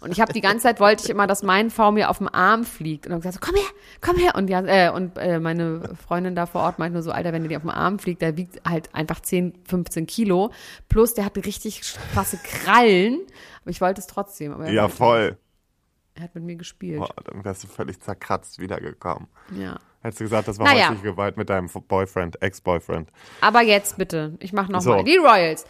Und 0.00 0.10
ich 0.10 0.20
habe 0.20 0.32
die 0.32 0.40
ganze 0.40 0.64
Zeit 0.64 0.80
wollte 0.80 1.04
ich 1.04 1.10
immer, 1.10 1.26
dass 1.26 1.42
mein 1.42 1.70
V 1.70 1.92
mir 1.92 2.10
auf 2.10 2.18
dem 2.18 2.28
Arm 2.28 2.64
fliegt. 2.64 3.06
Und 3.06 3.12
dann 3.12 3.20
gesagt, 3.20 3.34
so, 3.34 3.40
komm 3.40 3.54
her, 3.54 3.70
komm 4.00 4.16
her. 4.16 4.34
Und, 4.34 4.48
ja, 4.48 4.60
äh, 4.64 4.90
und 4.90 5.16
äh, 5.18 5.38
meine 5.38 5.94
Freundin 6.06 6.34
da 6.34 6.46
vor 6.46 6.62
Ort 6.62 6.78
meint 6.78 6.94
nur 6.94 7.02
so, 7.02 7.12
Alter, 7.12 7.32
wenn 7.32 7.42
der 7.42 7.50
dir 7.50 7.56
auf 7.58 7.62
dem 7.62 7.70
Arm 7.70 7.98
fliegt, 7.98 8.22
der 8.22 8.36
wiegt 8.36 8.60
halt 8.68 8.94
einfach 8.94 9.20
10, 9.20 9.52
15 9.68 10.06
Kilo. 10.06 10.50
Plus 10.88 11.14
der 11.14 11.24
hat 11.24 11.36
richtig 11.36 11.82
krasse 12.12 12.38
Krallen. 12.38 13.20
Aber 13.62 13.70
ich 13.70 13.80
wollte 13.80 14.00
es 14.00 14.06
trotzdem. 14.06 14.52
Aber 14.52 14.68
Ja, 14.70 14.88
voll. 14.88 15.36
Er 16.16 16.22
hat 16.24 16.34
mit 16.34 16.44
mir 16.44 16.56
gespielt. 16.56 16.98
Boah, 16.98 17.14
dann 17.24 17.44
wärst 17.44 17.62
du 17.64 17.68
völlig 17.68 18.00
zerkratzt 18.00 18.58
wiedergekommen. 18.58 19.28
Ja. 19.54 19.78
Hättest 20.00 20.20
du 20.20 20.24
gesagt, 20.24 20.48
das 20.48 20.58
war 20.58 20.66
Naja. 20.66 20.88
häusliche 20.88 21.10
Gewalt 21.12 21.36
mit 21.36 21.50
deinem 21.50 21.68
Boyfriend, 21.68 22.40
Ex-Boyfriend. 22.40 23.10
Aber 23.42 23.60
jetzt 23.60 23.98
bitte. 23.98 24.34
Ich 24.40 24.52
mach 24.54 24.68
noch 24.68 24.80
So. 24.80 24.90
mal 24.90 25.04
Die 25.04 25.16
Royals. 25.18 25.66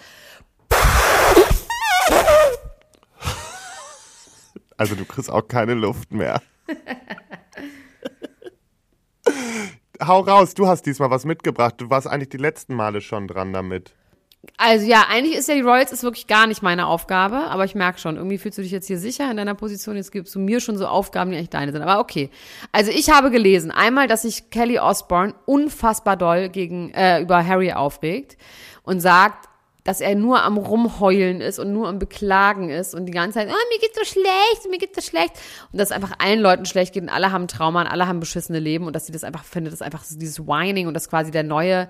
Also 4.76 4.94
du 4.94 5.04
kriegst 5.04 5.30
auch 5.30 5.48
keine 5.48 5.74
Luft 5.74 6.12
mehr. 6.12 6.40
hau 10.00 10.20
raus, 10.20 10.54
du 10.54 10.66
hast 10.68 10.82
diesmal 10.86 11.10
was 11.10 11.24
mitgebracht. 11.24 11.74
Du 11.78 11.90
warst 11.90 12.06
eigentlich 12.06 12.28
die 12.28 12.36
letzten 12.36 12.74
Male 12.74 13.00
schon 13.00 13.26
dran 13.26 13.52
damit. 13.52 13.94
Also 14.56 14.86
ja, 14.86 15.06
eigentlich 15.10 15.36
ist 15.36 15.48
ja 15.48 15.54
die 15.54 15.60
Royals 15.60 15.92
ist 15.92 16.02
wirklich 16.02 16.26
gar 16.26 16.46
nicht 16.46 16.62
meine 16.62 16.86
Aufgabe, 16.86 17.36
aber 17.36 17.64
ich 17.64 17.74
merke 17.74 17.98
schon, 17.98 18.16
irgendwie 18.16 18.38
fühlst 18.38 18.58
du 18.58 18.62
dich 18.62 18.70
jetzt 18.70 18.86
hier 18.86 18.98
sicher 18.98 19.30
in 19.30 19.36
deiner 19.36 19.54
Position, 19.54 19.96
jetzt 19.96 20.12
gibst 20.12 20.34
du 20.34 20.38
mir 20.38 20.60
schon 20.60 20.78
so 20.78 20.86
Aufgaben, 20.86 21.30
die 21.30 21.36
eigentlich 21.36 21.50
deine 21.50 21.72
sind. 21.72 21.82
Aber 21.82 22.00
okay. 22.00 22.30
Also 22.72 22.90
ich 22.90 23.10
habe 23.10 23.30
gelesen, 23.30 23.70
einmal, 23.70 24.08
dass 24.08 24.22
sich 24.22 24.50
Kelly 24.50 24.78
Osbourne 24.78 25.34
unfassbar 25.44 26.16
doll 26.16 26.48
gegen 26.48 26.90
äh, 26.92 27.20
über 27.20 27.46
Harry 27.46 27.72
aufregt 27.72 28.36
und 28.82 29.00
sagt, 29.00 29.48
dass 29.86 30.00
er 30.00 30.16
nur 30.16 30.42
am 30.42 30.56
Rumheulen 30.56 31.40
ist 31.40 31.60
und 31.60 31.72
nur 31.72 31.88
am 31.88 32.00
Beklagen 32.00 32.70
ist 32.70 32.92
und 32.94 33.06
die 33.06 33.12
ganze 33.12 33.38
Zeit, 33.38 33.48
oh, 33.48 33.72
mir 33.72 33.78
geht's 33.78 33.96
so 33.96 34.04
schlecht, 34.04 34.68
mir 34.68 34.78
geht's 34.78 34.96
so 34.96 35.08
schlecht. 35.08 35.34
Und 35.72 35.78
dass 35.78 35.92
einfach 35.92 36.12
allen 36.18 36.40
Leuten 36.40 36.66
schlecht 36.66 36.92
geht 36.92 37.04
und 37.04 37.08
alle 37.08 37.30
haben 37.30 37.46
Trauma 37.46 37.82
und 37.82 37.86
alle 37.86 38.08
haben 38.08 38.18
beschissene 38.18 38.58
Leben 38.58 38.86
und 38.86 38.96
dass 38.96 39.06
sie 39.06 39.12
das 39.12 39.22
einfach 39.22 39.44
findet, 39.44 39.72
das 39.72 39.82
einfach 39.82 40.04
dieses 40.04 40.40
Whining 40.40 40.88
und 40.88 40.94
das 40.94 41.08
quasi 41.08 41.30
der 41.30 41.44
neue, 41.44 41.88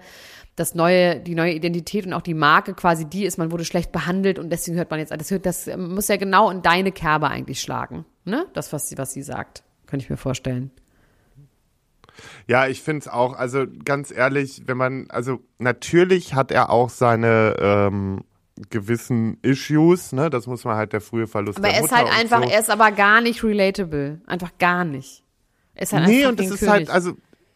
das 0.56 0.74
neue, 0.74 1.20
die 1.20 1.34
neue 1.34 1.52
Identität 1.52 2.06
und 2.06 2.14
auch 2.14 2.22
die 2.22 2.34
Marke 2.34 2.74
quasi 2.74 3.04
die 3.04 3.26
ist, 3.26 3.36
man 3.36 3.52
wurde 3.52 3.64
schlecht 3.64 3.92
behandelt 3.92 4.38
und 4.38 4.50
deswegen 4.50 4.76
hört 4.78 4.90
man 4.90 4.98
jetzt, 4.98 5.12
das, 5.12 5.30
hört, 5.30 5.46
das 5.46 5.68
muss 5.76 6.08
ja 6.08 6.16
genau 6.16 6.50
in 6.50 6.62
deine 6.62 6.92
Kerbe 6.92 7.28
eigentlich 7.28 7.60
schlagen, 7.60 8.06
ne? 8.24 8.46
Das, 8.54 8.72
was 8.72 8.88
sie, 8.88 8.98
was 8.98 9.12
sie 9.12 9.22
sagt. 9.22 9.62
Könnte 9.86 10.04
ich 10.04 10.10
mir 10.10 10.16
vorstellen. 10.16 10.70
Ja, 12.48 12.66
ich 12.66 12.82
finde 12.82 13.00
es 13.00 13.08
auch, 13.08 13.34
also 13.34 13.66
ganz 13.84 14.10
ehrlich, 14.10 14.62
wenn 14.66 14.78
man, 14.78 15.06
also 15.10 15.40
natürlich 15.58 16.34
hat 16.34 16.50
er 16.50 16.70
auch 16.70 16.88
seine 16.88 17.54
ähm, 17.60 18.24
gewissen 18.70 19.38
Issues, 19.42 20.12
ne? 20.12 20.30
Das 20.30 20.46
muss 20.46 20.64
man 20.64 20.76
halt 20.76 20.94
der 20.94 21.02
frühe 21.02 21.26
Verlust 21.26 21.58
Aber 21.58 21.68
er 21.68 21.84
ist 21.84 21.92
halt 21.92 22.08
einfach, 22.08 22.42
so. 22.42 22.48
er 22.48 22.60
ist 22.60 22.70
aber 22.70 22.90
gar 22.92 23.20
nicht 23.20 23.44
relatable. 23.44 24.22
Einfach 24.26 24.56
gar 24.58 24.84
nicht. 24.84 25.22
Er 25.74 25.82
ist 25.82 25.92
halt 25.92 26.06
Nee, 26.06 26.24
und 26.24 26.40
das 26.40 26.50
ist 26.50 26.66
halt, 26.66 26.88
also, 26.88 27.12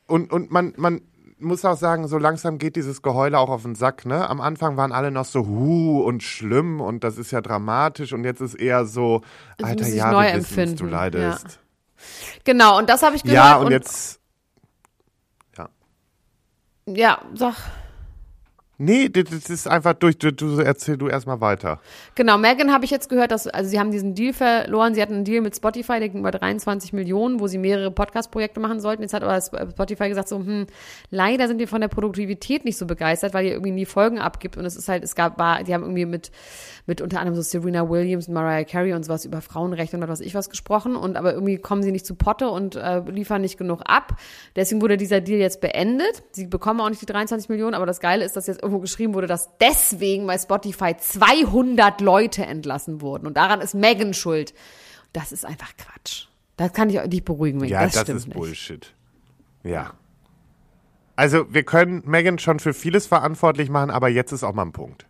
und, 0.07 0.31
und 0.31 0.51
man, 0.51 0.75
man 0.77 1.01
muss 1.41 1.65
auch 1.65 1.77
sagen, 1.77 2.09
so 2.09 2.19
langsam 2.19 2.59
geht 2.59 2.77
dieses 2.77 3.03
Geheule 3.03 3.39
auch 3.39 3.49
auf 3.51 3.63
den 3.63 3.75
Sack, 3.75 4.07
ne? 4.07 4.29
Am 4.29 4.41
Anfang 4.41 4.77
waren 4.77 4.93
alle 4.93 5.11
noch 5.11 5.25
so, 5.25 5.47
hu 5.47 6.03
und 6.03 6.23
schlimm 6.23 6.81
und 6.81 7.05
das 7.05 7.19
ist 7.19 7.31
ja 7.31 7.41
dramatisch 7.41 8.13
und 8.13 8.25
jetzt 8.25 8.41
ist 8.41 8.55
eher 8.55 8.87
so, 8.87 9.23
Es 9.59 9.65
Alter, 9.65 9.89
ja, 9.89 10.13
neu 10.13 10.27
wir 10.27 10.37
wissen, 10.37 10.77
du 10.77 10.87
leidest. 10.87 11.61
Genau, 12.45 12.79
und 12.79 12.89
das 12.89 13.03
habe 13.03 13.17
ich 13.17 13.23
gehört. 13.23 13.37
Ja, 13.37 13.57
und, 13.57 13.71
jetzt, 13.71 14.21
Ja, 16.97 17.21
sag. 17.35 17.57
Nee, 18.81 19.09
das 19.09 19.51
ist 19.51 19.69
einfach 19.69 19.93
durch, 19.93 20.19
du, 20.19 20.33
du 20.33 20.59
erzähl 20.59 20.97
du 20.97 21.09
erstmal 21.09 21.41
weiter. 21.41 21.81
Genau, 22.15 22.39
Megan 22.39 22.73
habe 22.73 22.85
ich 22.85 22.91
jetzt 22.91 23.09
gehört, 23.09 23.31
dass, 23.31 23.47
also 23.47 23.69
sie 23.69 23.79
haben 23.79 23.91
diesen 23.91 24.15
Deal 24.15 24.33
verloren. 24.33 24.95
Sie 24.95 25.03
hatten 25.03 25.15
einen 25.15 25.25
Deal 25.25 25.43
mit 25.43 25.55
Spotify, 25.55 25.99
der 25.99 26.09
ging 26.09 26.21
über 26.21 26.31
23 26.31 26.93
Millionen, 26.93 27.41
wo 27.41 27.47
sie 27.47 27.59
mehrere 27.59 27.91
Podcast-Projekte 27.91 28.59
machen 28.59 28.81
sollten. 28.81 29.03
Jetzt 29.03 29.13
hat 29.13 29.23
aber 29.23 29.41
Spotify 29.41 30.09
gesagt 30.09 30.29
so, 30.29 30.39
hm, 30.39 30.67
leider 31.11 31.47
sind 31.47 31.59
wir 31.59 31.69
von 31.69 31.81
der 31.81 31.89
Produktivität 31.89 32.65
nicht 32.65 32.79
so 32.79 32.87
begeistert, 32.87 33.35
weil 33.35 33.45
ihr 33.45 33.53
irgendwie 33.53 33.73
nie 33.73 33.87
Folgen 33.87 34.19
abgibt. 34.19 34.57
Und 34.57 34.65
es 34.65 34.77
ist 34.77 34.89
halt, 34.89 35.05
es 35.05 35.15
gab, 35.15 35.39
war, 35.39 35.63
die 35.63 35.75
haben 35.75 35.83
irgendwie 35.83 36.07
mit, 36.07 36.31
mit 36.87 37.03
unter 37.03 37.21
anderem 37.21 37.37
so 37.37 37.43
Serena 37.43 37.89
Williams 37.89 38.29
und 38.29 38.35
Mariah 38.35 38.65
Carey 38.65 38.95
und 38.95 39.05
sowas 39.05 39.25
über 39.27 39.43
Frauenrechte 39.43 39.97
und 39.97 40.09
was 40.09 40.21
ich 40.21 40.35
was 40.35 40.49
gesprochen. 40.49 40.97
Und 40.97 41.17
aber 41.17 41.35
irgendwie 41.35 41.59
kommen 41.59 41.83
sie 41.83 41.93
nicht 41.93 42.07
zu 42.07 42.15
Potte 42.15 42.49
und 42.49 42.77
äh, 42.77 43.01
liefern 43.01 43.43
nicht 43.43 43.59
genug 43.59 43.83
ab. 43.85 44.17
Deswegen 44.57 44.81
wurde 44.81 44.97
dieser 44.97 45.21
Deal 45.21 45.39
jetzt 45.39 45.61
beendet. 45.61 46.23
Sie 46.33 46.47
bekommen 46.47 46.81
auch 46.81 46.89
nicht 46.89 47.03
die 47.03 47.07
23 47.07 47.51
Millionen, 47.51 47.75
aber 47.75 47.87
das 47.87 48.01
Geile 48.01 48.25
ist, 48.25 48.37
dass 48.37 48.47
jetzt 48.47 48.63
irgendwo 48.71 48.81
geschrieben 48.81 49.15
wurde, 49.15 49.27
dass 49.27 49.51
deswegen 49.59 50.27
bei 50.27 50.39
Spotify 50.39 50.97
200 50.97 52.01
Leute 52.01 52.47
entlassen 52.47 53.01
wurden. 53.01 53.27
Und 53.27 53.37
daran 53.37 53.61
ist 53.61 53.75
Megan 53.75 54.15
schuld. 54.15 54.55
Das 55.13 55.33
ist 55.33 55.45
einfach 55.45 55.73
Quatsch. 55.77 56.27
Das 56.57 56.73
kann 56.73 56.89
ich 56.89 57.01
dich 57.09 57.25
beruhigen, 57.25 57.59
Megan. 57.59 57.81
Ja, 57.81 57.87
das, 57.87 58.05
das, 58.05 58.09
ist 58.09 58.27
nicht. 58.29 58.37
Bullshit. 58.37 58.95
Ja. 59.65 59.95
Also, 61.17 61.53
wir 61.53 61.65
können 61.65 62.03
Megan 62.07 62.39
schon 62.39 62.61
für 62.61 62.73
vieles 62.73 63.07
verantwortlich 63.07 63.69
machen, 63.69 63.91
aber 63.91 64.09
jetzt 64.09 64.33
ist 64.33 64.45
auch 64.45 64.55
mal 64.55 64.63
ein 64.63 64.73
Punkt. 64.73 65.07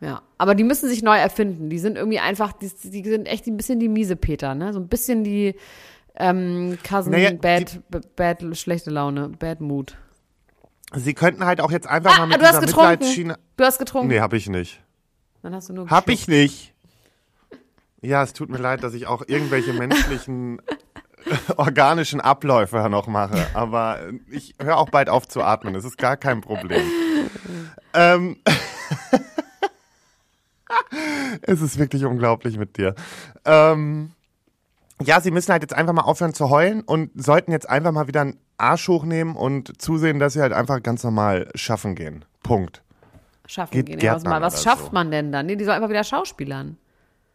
Ja, 0.00 0.22
aber 0.38 0.54
die 0.54 0.64
müssen 0.64 0.88
sich 0.88 1.02
neu 1.02 1.16
erfinden. 1.16 1.68
Die 1.68 1.78
sind 1.78 1.96
irgendwie 1.96 2.20
einfach, 2.20 2.52
die, 2.52 2.70
die 2.84 3.04
sind 3.04 3.26
echt 3.26 3.46
ein 3.46 3.56
bisschen 3.56 3.78
die 3.78 3.88
miese 3.88 4.16
Peter, 4.16 4.54
ne? 4.54 4.72
So 4.72 4.80
ein 4.80 4.88
bisschen 4.88 5.24
die 5.24 5.54
ähm, 6.16 6.78
Cousin 6.88 7.12
Naja, 7.12 7.32
Bad, 7.32 7.82
b- 7.90 8.00
bad, 8.16 8.56
schlechte 8.56 8.90
Laune, 8.90 9.28
Bad 9.28 9.60
Mood. 9.60 9.96
Sie 10.94 11.14
könnten 11.14 11.44
halt 11.44 11.60
auch 11.60 11.70
jetzt 11.70 11.86
einfach 11.86 12.16
mal 12.18 12.24
Ah, 12.24 12.26
mit 12.26 12.36
du 12.40 12.46
dieser 12.46 12.60
getrunken. 12.60 12.90
Mitleidsschiene. 12.90 13.38
Du 13.56 13.64
hast 13.64 13.78
getrunken. 13.78 14.08
Nee, 14.08 14.20
hab 14.20 14.32
ich 14.32 14.48
nicht. 14.48 14.82
Dann 15.42 15.54
hast 15.54 15.68
du 15.68 15.72
nur 15.72 15.88
Hab 15.88 16.06
geschluckt. 16.06 16.22
ich 16.22 16.28
nicht. 16.28 16.74
Ja, 18.02 18.22
es 18.22 18.32
tut 18.32 18.48
mir 18.50 18.58
leid, 18.58 18.82
dass 18.82 18.94
ich 18.94 19.06
auch 19.06 19.22
irgendwelche 19.26 19.72
menschlichen 19.72 20.58
äh, 21.26 21.52
organischen 21.56 22.20
Abläufe 22.20 22.88
noch 22.90 23.06
mache, 23.06 23.46
aber 23.54 23.98
ich 24.30 24.54
höre 24.60 24.78
auch 24.78 24.88
bald 24.88 25.08
auf 25.10 25.28
zu 25.28 25.42
atmen, 25.42 25.74
das 25.74 25.84
ist 25.84 25.98
gar 25.98 26.16
kein 26.16 26.40
Problem. 26.40 26.82
ähm, 27.92 28.38
es 31.42 31.60
ist 31.60 31.78
wirklich 31.78 32.04
unglaublich 32.04 32.56
mit 32.58 32.76
dir. 32.78 32.94
Ähm, 33.44 34.12
ja, 35.02 35.20
sie 35.20 35.30
müssen 35.30 35.52
halt 35.52 35.62
jetzt 35.62 35.74
einfach 35.74 35.92
mal 35.92 36.02
aufhören 36.02 36.34
zu 36.34 36.50
heulen 36.50 36.82
und 36.82 37.10
sollten 37.14 37.52
jetzt 37.52 37.68
einfach 37.68 37.92
mal 37.92 38.06
wieder 38.08 38.32
Arsch 38.60 38.88
hochnehmen 38.88 39.36
und 39.36 39.80
zusehen, 39.80 40.18
dass 40.18 40.34
sie 40.34 40.40
halt 40.40 40.52
einfach 40.52 40.82
ganz 40.82 41.02
normal 41.04 41.48
schaffen 41.54 41.94
gehen. 41.94 42.24
Punkt. 42.42 42.82
Schaffen 43.46 43.72
Geht 43.72 43.86
gehen. 43.86 44.00
Ja, 44.00 44.14
was, 44.14 44.24
mal. 44.24 44.50
schafft 44.50 44.86
so. 44.86 44.92
man 44.92 45.10
denn 45.10 45.32
dann? 45.32 45.46
Nee, 45.46 45.56
die 45.56 45.64
soll 45.64 45.74
einfach 45.74 45.88
wieder 45.88 46.04
schauspielern. 46.04 46.76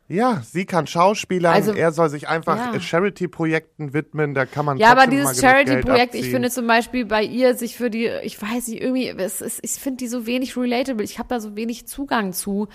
Ja, 0.08 0.44
sie 0.46 0.66
kann 0.66 0.86
Schauspielern, 0.86 1.54
Also- 1.56 1.74
er 1.74 1.92
soll 1.92 2.10
sich 2.10 2.28
einfach 2.30 2.74
Ja. 2.74 2.80
Charity-Projekten 2.80 3.94
widmen, 3.94 4.36
da 4.36 4.46
kann 4.46 4.64
man 4.64 4.78
Ja, 4.78 4.92
aber 4.92 5.08
dieses 5.08 5.42
Charity-Projekt, 5.42 6.14
ich 6.14 6.30
finde 6.30 6.52
zum 6.52 6.68
Beispiel 6.68 7.06
bei 7.06 7.24
ihr 7.24 7.56
sich 7.56 7.76
für 7.76 7.90
die, 7.90 8.06
ich 8.22 8.40
weiß 8.40 8.68
nicht, 8.68 8.82
irgendwie, 8.84 9.08
es 9.08 9.42
ist, 9.42 9.60
ich 9.64 9.72
finde 9.72 9.98
die 9.98 10.08
so 10.08 10.28
wenig 10.28 10.56
relatable. 10.56 11.04
Ich 11.04 11.18
habe 11.18 11.28
da 11.30 11.40
so 11.40 11.56
wenig 11.56 11.88
Zugang 11.88 12.34
zu, 12.34 12.68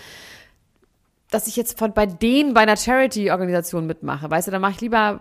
dass 1.30 1.46
ich 1.46 1.56
jetzt 1.56 1.78
von 1.78 1.92
bei 1.92 2.06
denen 2.06 2.54
bei 2.54 2.60
einer 2.60 2.76
Charity-Organisation 2.76 3.86
mitmache. 3.86 4.30
Weißt 4.30 4.48
du, 4.48 4.52
da 4.52 4.58
mache 4.58 4.72
ich 4.72 4.80
lieber 4.80 5.20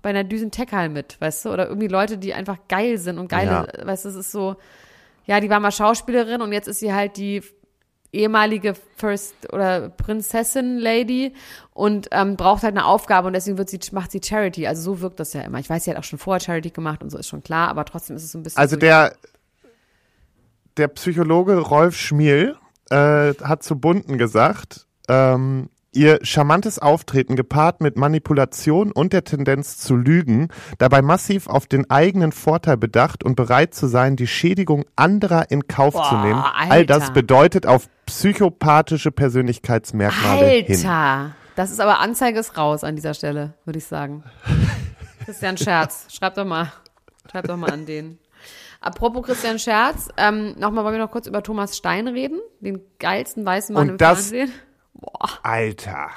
bei 0.00 0.10
einer 0.10 0.24
Düsen 0.24 0.50
Tech 0.50 0.70
mit, 0.90 1.20
weißt 1.20 1.44
du, 1.44 1.50
oder 1.50 1.68
irgendwie 1.68 1.88
Leute, 1.88 2.18
die 2.18 2.32
einfach 2.32 2.56
geil 2.68 2.98
sind 2.98 3.18
und 3.18 3.28
geile, 3.28 3.68
weißt 3.84 4.04
du, 4.04 4.08
es 4.08 4.14
ist 4.14 4.32
so, 4.32 4.56
ja, 5.26 5.40
die 5.40 5.50
war 5.50 5.60
mal 5.60 5.70
Schauspielerin 5.70 6.40
und 6.40 6.52
jetzt 6.52 6.68
ist 6.68 6.80
sie 6.80 6.92
halt 6.92 7.16
die 7.16 7.42
ehemalige 8.12 8.74
First 8.96 9.34
oder 9.52 9.88
Prinzessin 9.88 10.78
Lady 10.78 11.34
und 11.72 12.08
ähm, 12.12 12.36
braucht 12.36 12.62
halt 12.62 12.76
eine 12.76 12.84
Aufgabe 12.84 13.26
und 13.26 13.32
deswegen 13.32 13.56
wird 13.58 13.70
sie 13.70 13.80
macht 13.92 14.10
sie 14.10 14.20
Charity. 14.22 14.66
Also 14.66 14.82
so 14.82 15.00
wirkt 15.00 15.18
das 15.18 15.32
ja 15.32 15.40
immer. 15.42 15.58
Ich 15.58 15.70
weiß, 15.70 15.84
sie 15.84 15.90
hat 15.90 15.98
auch 15.98 16.04
schon 16.04 16.18
vorher 16.18 16.40
Charity 16.40 16.70
gemacht 16.70 17.02
und 17.02 17.10
so 17.10 17.18
ist 17.18 17.28
schon 17.28 17.42
klar, 17.42 17.68
aber 17.68 17.84
trotzdem 17.84 18.16
ist 18.16 18.24
es 18.24 18.32
so 18.32 18.38
ein 18.38 18.42
bisschen 18.42 18.58
Also 18.58 18.76
so, 18.76 18.80
der, 18.80 19.14
der 20.76 20.88
Psychologe 20.88 21.56
Rolf 21.58 21.96
Schmiel 21.96 22.56
äh, 22.90 23.34
hat 23.42 23.62
zu 23.62 23.78
Bunden 23.78 24.18
gesagt, 24.18 24.86
ähm, 25.12 25.68
ihr 25.94 26.20
charmantes 26.22 26.78
Auftreten 26.78 27.36
gepaart 27.36 27.82
mit 27.82 27.96
Manipulation 27.96 28.92
und 28.92 29.12
der 29.12 29.24
Tendenz 29.24 29.76
zu 29.76 29.94
lügen, 29.94 30.48
dabei 30.78 31.02
massiv 31.02 31.48
auf 31.48 31.66
den 31.66 31.90
eigenen 31.90 32.32
Vorteil 32.32 32.78
bedacht 32.78 33.22
und 33.22 33.36
bereit 33.36 33.74
zu 33.74 33.86
sein, 33.86 34.16
die 34.16 34.26
Schädigung 34.26 34.84
anderer 34.96 35.50
in 35.50 35.68
Kauf 35.68 35.92
zu 35.94 36.00
Boah, 36.00 36.22
nehmen. 36.24 36.40
Alter. 36.40 36.72
All 36.72 36.86
das 36.86 37.12
bedeutet 37.12 37.66
auf 37.66 37.88
psychopathische 38.06 39.10
Persönlichkeitsmerkmale 39.12 40.46
hin. 40.48 40.76
Alter, 40.86 41.34
das 41.56 41.70
ist 41.70 41.80
aber 41.80 42.00
Anzeige 42.00 42.38
ist 42.38 42.56
raus 42.56 42.84
an 42.84 42.96
dieser 42.96 43.12
Stelle, 43.12 43.52
würde 43.66 43.78
ich 43.78 43.84
sagen. 43.86 44.24
Christian 45.26 45.58
Scherz, 45.58 46.06
schreib 46.10 46.34
doch 46.34 46.46
mal, 46.46 46.72
schreib 47.30 47.46
doch 47.46 47.56
mal 47.56 47.70
an 47.70 47.84
den. 47.86 48.18
Apropos 48.80 49.24
Christian 49.26 49.58
Scherz, 49.58 50.08
ähm, 50.16 50.54
nochmal 50.58 50.84
wollen 50.84 50.94
wir 50.94 51.04
noch 51.04 51.10
kurz 51.12 51.26
über 51.28 51.42
Thomas 51.42 51.76
Stein 51.76 52.08
reden, 52.08 52.40
den 52.60 52.80
geilsten 52.98 53.44
weißen 53.44 53.74
Mann 53.74 53.82
Und 53.82 53.88
im 53.90 53.98
das- 53.98 54.30
Fernsehen. 54.30 54.52
Alter. 55.42 56.08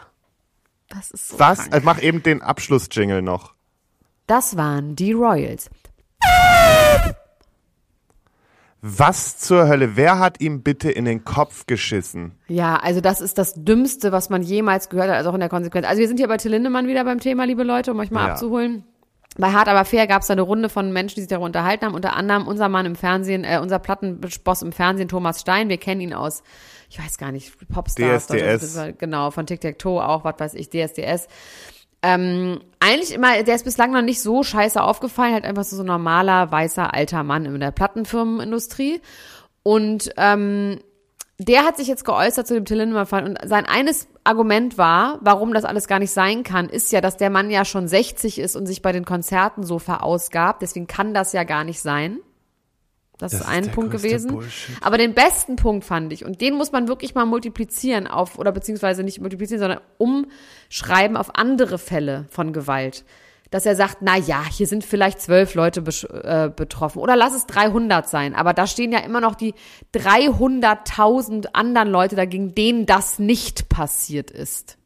Das 0.89 1.11
ist 1.11 1.29
so 1.29 1.39
Was? 1.39 1.69
krank. 1.69 1.83
Mach 1.83 2.01
eben 2.01 2.21
den 2.23 2.41
Abschlussjingle 2.41 3.21
noch. 3.21 3.53
Das 4.27 4.57
waren 4.57 4.95
die 4.95 5.13
Royals. 5.13 5.69
Was 8.88 9.39
zur 9.39 9.67
Hölle? 9.67 9.95
Wer 9.95 10.19
hat 10.19 10.39
ihm 10.41 10.61
bitte 10.61 10.91
in 10.91 11.05
den 11.05 11.23
Kopf 11.25 11.65
geschissen? 11.65 12.33
Ja, 12.47 12.75
also 12.75 13.01
das 13.01 13.19
ist 13.19 13.38
das 13.39 13.53
Dümmste, 13.55 14.11
was 14.11 14.29
man 14.29 14.43
jemals 14.43 14.89
gehört 14.89 15.09
hat, 15.09 15.15
also 15.17 15.31
auch 15.31 15.33
in 15.33 15.39
der 15.39 15.49
Konsequenz. 15.49 15.88
Also 15.88 16.01
wir 16.01 16.07
sind 16.07 16.17
hier 16.17 16.27
bei 16.27 16.38
Till 16.38 16.51
Lindemann 16.51 16.88
wieder 16.88 17.03
beim 17.03 17.19
Thema, 17.19 17.45
liebe 17.45 17.63
Leute, 17.63 17.91
um 17.91 17.99
euch 17.99 18.11
mal 18.11 18.27
Ja. 18.27 18.33
abzuholen. 18.33 18.83
Bei 19.38 19.51
Hart 19.51 19.67
aber 19.67 19.86
fair 19.86 20.05
gab 20.07 20.21
es 20.21 20.27
da 20.27 20.33
eine 20.33 20.43
Runde 20.43 20.69
von 20.69 20.93
Menschen, 20.93 21.15
die 21.15 21.21
sich 21.21 21.29
darüber 21.29 21.47
unterhalten 21.47 21.86
haben. 21.86 21.95
Unter 21.95 22.15
anderem 22.15 22.47
unser 22.47 22.69
Mann 22.69 22.86
im 22.86 22.95
Fernsehen, 22.95 23.43
äh, 23.43 23.59
unser 23.61 23.79
Plattenboss 23.79 24.61
im 24.61 24.71
Fernsehen, 24.71 25.07
Thomas 25.09 25.41
Stein. 25.41 25.67
Wir 25.67 25.77
kennen 25.77 25.99
ihn 26.01 26.13
aus, 26.13 26.43
ich 26.89 26.99
weiß 26.99 27.17
gar 27.17 27.31
nicht, 27.31 27.53
Popstars. 27.69 28.27
DSDS. 28.27 28.73
Deutschland- 28.73 28.99
Genau, 28.99 29.31
von 29.31 29.45
Tic 29.45 29.61
Tac 29.61 29.79
Toe 29.79 30.03
auch, 30.07 30.23
was 30.23 30.36
weiß 30.39 30.53
ich, 30.55 30.69
DSDS. 30.69 31.27
Ähm, 32.01 32.59
eigentlich 32.79 33.13
immer, 33.13 33.41
der 33.41 33.55
ist 33.55 33.65
bislang 33.65 33.91
noch 33.91 34.01
nicht 34.03 34.21
so 34.21 34.43
scheiße 34.43 34.81
aufgefallen, 34.81 35.33
halt 35.33 35.45
einfach 35.45 35.63
so, 35.63 35.75
so 35.75 35.83
ein 35.83 35.88
normaler, 35.88 36.51
weißer, 36.51 36.93
alter 36.93 37.23
Mann 37.23 37.45
in 37.45 37.59
der 37.59 37.71
Plattenfirmenindustrie. 37.71 39.01
Und 39.63 40.11
ähm, 40.17 40.79
der 41.39 41.63
hat 41.63 41.77
sich 41.77 41.88
jetzt 41.88 42.05
geäußert 42.05 42.45
zu 42.47 42.53
dem 42.53 42.65
Till 42.65 42.77
Lindemann-Fall 42.77 43.25
und 43.25 43.38
sein 43.43 43.65
eines 43.65 44.07
Argument 44.23 44.77
war, 44.77 45.17
warum 45.21 45.53
das 45.53 45.65
alles 45.65 45.88
gar 45.88 45.99
nicht 45.99 46.11
sein 46.11 46.43
kann, 46.43 46.69
ist 46.69 46.91
ja, 46.91 47.01
dass 47.01 47.17
der 47.17 47.29
Mann 47.29 47.49
ja 47.49 47.65
schon 47.65 47.88
60 47.88 48.39
ist 48.39 48.55
und 48.55 48.67
sich 48.67 48.81
bei 48.81 48.91
den 48.91 49.03
Konzerten 49.05 49.63
so 49.63 49.79
verausgabt. 49.79 50.61
Deswegen 50.61 50.88
kann 50.88 51.13
das 51.13 51.33
ja 51.33 51.43
gar 51.43 51.63
nicht 51.63 51.81
sein. 51.81 52.19
Das, 53.18 53.32
Das 53.32 53.41
ist 53.41 53.47
ein 53.47 53.72
Punkt 53.72 53.91
gewesen. 53.91 54.32
Bullshit. 54.32 54.76
Aber 54.82 54.97
den 54.97 55.13
besten 55.13 55.55
Punkt 55.55 55.86
fand 55.86 56.11
ich, 56.11 56.26
und 56.26 56.41
den 56.41 56.55
muss 56.55 56.72
man 56.72 56.88
wirklich 56.88 57.16
mal 57.16 57.26
multiplizieren 57.26 58.07
auf, 58.07 58.38
oder 58.38 58.51
beziehungsweise 58.51 59.03
nicht 59.03 59.22
multiplizieren, 59.22 59.61
sondern 59.61 59.80
umschreiben 59.97 61.16
auf 61.16 61.36
andere 61.36 61.78
Fälle 61.78 62.26
von 62.30 62.51
Gewalt. 62.51 63.05
Dass 63.51 63.66
er 63.66 63.76
sagt, 63.76 63.97
na 64.01 64.18
ja, 64.18 64.43
hier 64.43 64.68
sind 64.68 64.84
vielleicht 64.84 65.22
zwölf 65.22 65.53
Leute 65.53 65.82
äh, 65.82 66.49
betroffen. 66.49 66.99
Oder 66.99 67.16
lass 67.16 67.34
es 67.34 67.45
300 67.45 68.09
sein. 68.09 68.36
Aber 68.36 68.53
da 68.53 68.68
stehen 68.68 68.91
ja 68.91 68.99
immer 68.99 69.22
noch 69.22 69.36
die 69.36 69.53
300.000 69.93 71.49
anderen 71.53 71.89
Leute 71.89 72.16
dagegen, 72.16 72.53
denen 72.53 72.86
das 72.86 73.20
nicht 73.20 73.70
passiert 73.70 74.30
ist. 74.32 74.78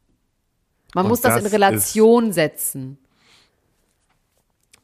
Man 0.93 1.05
Und 1.05 1.09
muss 1.09 1.21
das, 1.21 1.35
das 1.35 1.45
in 1.45 1.49
Relation 1.49 2.31
setzen. 2.31 2.99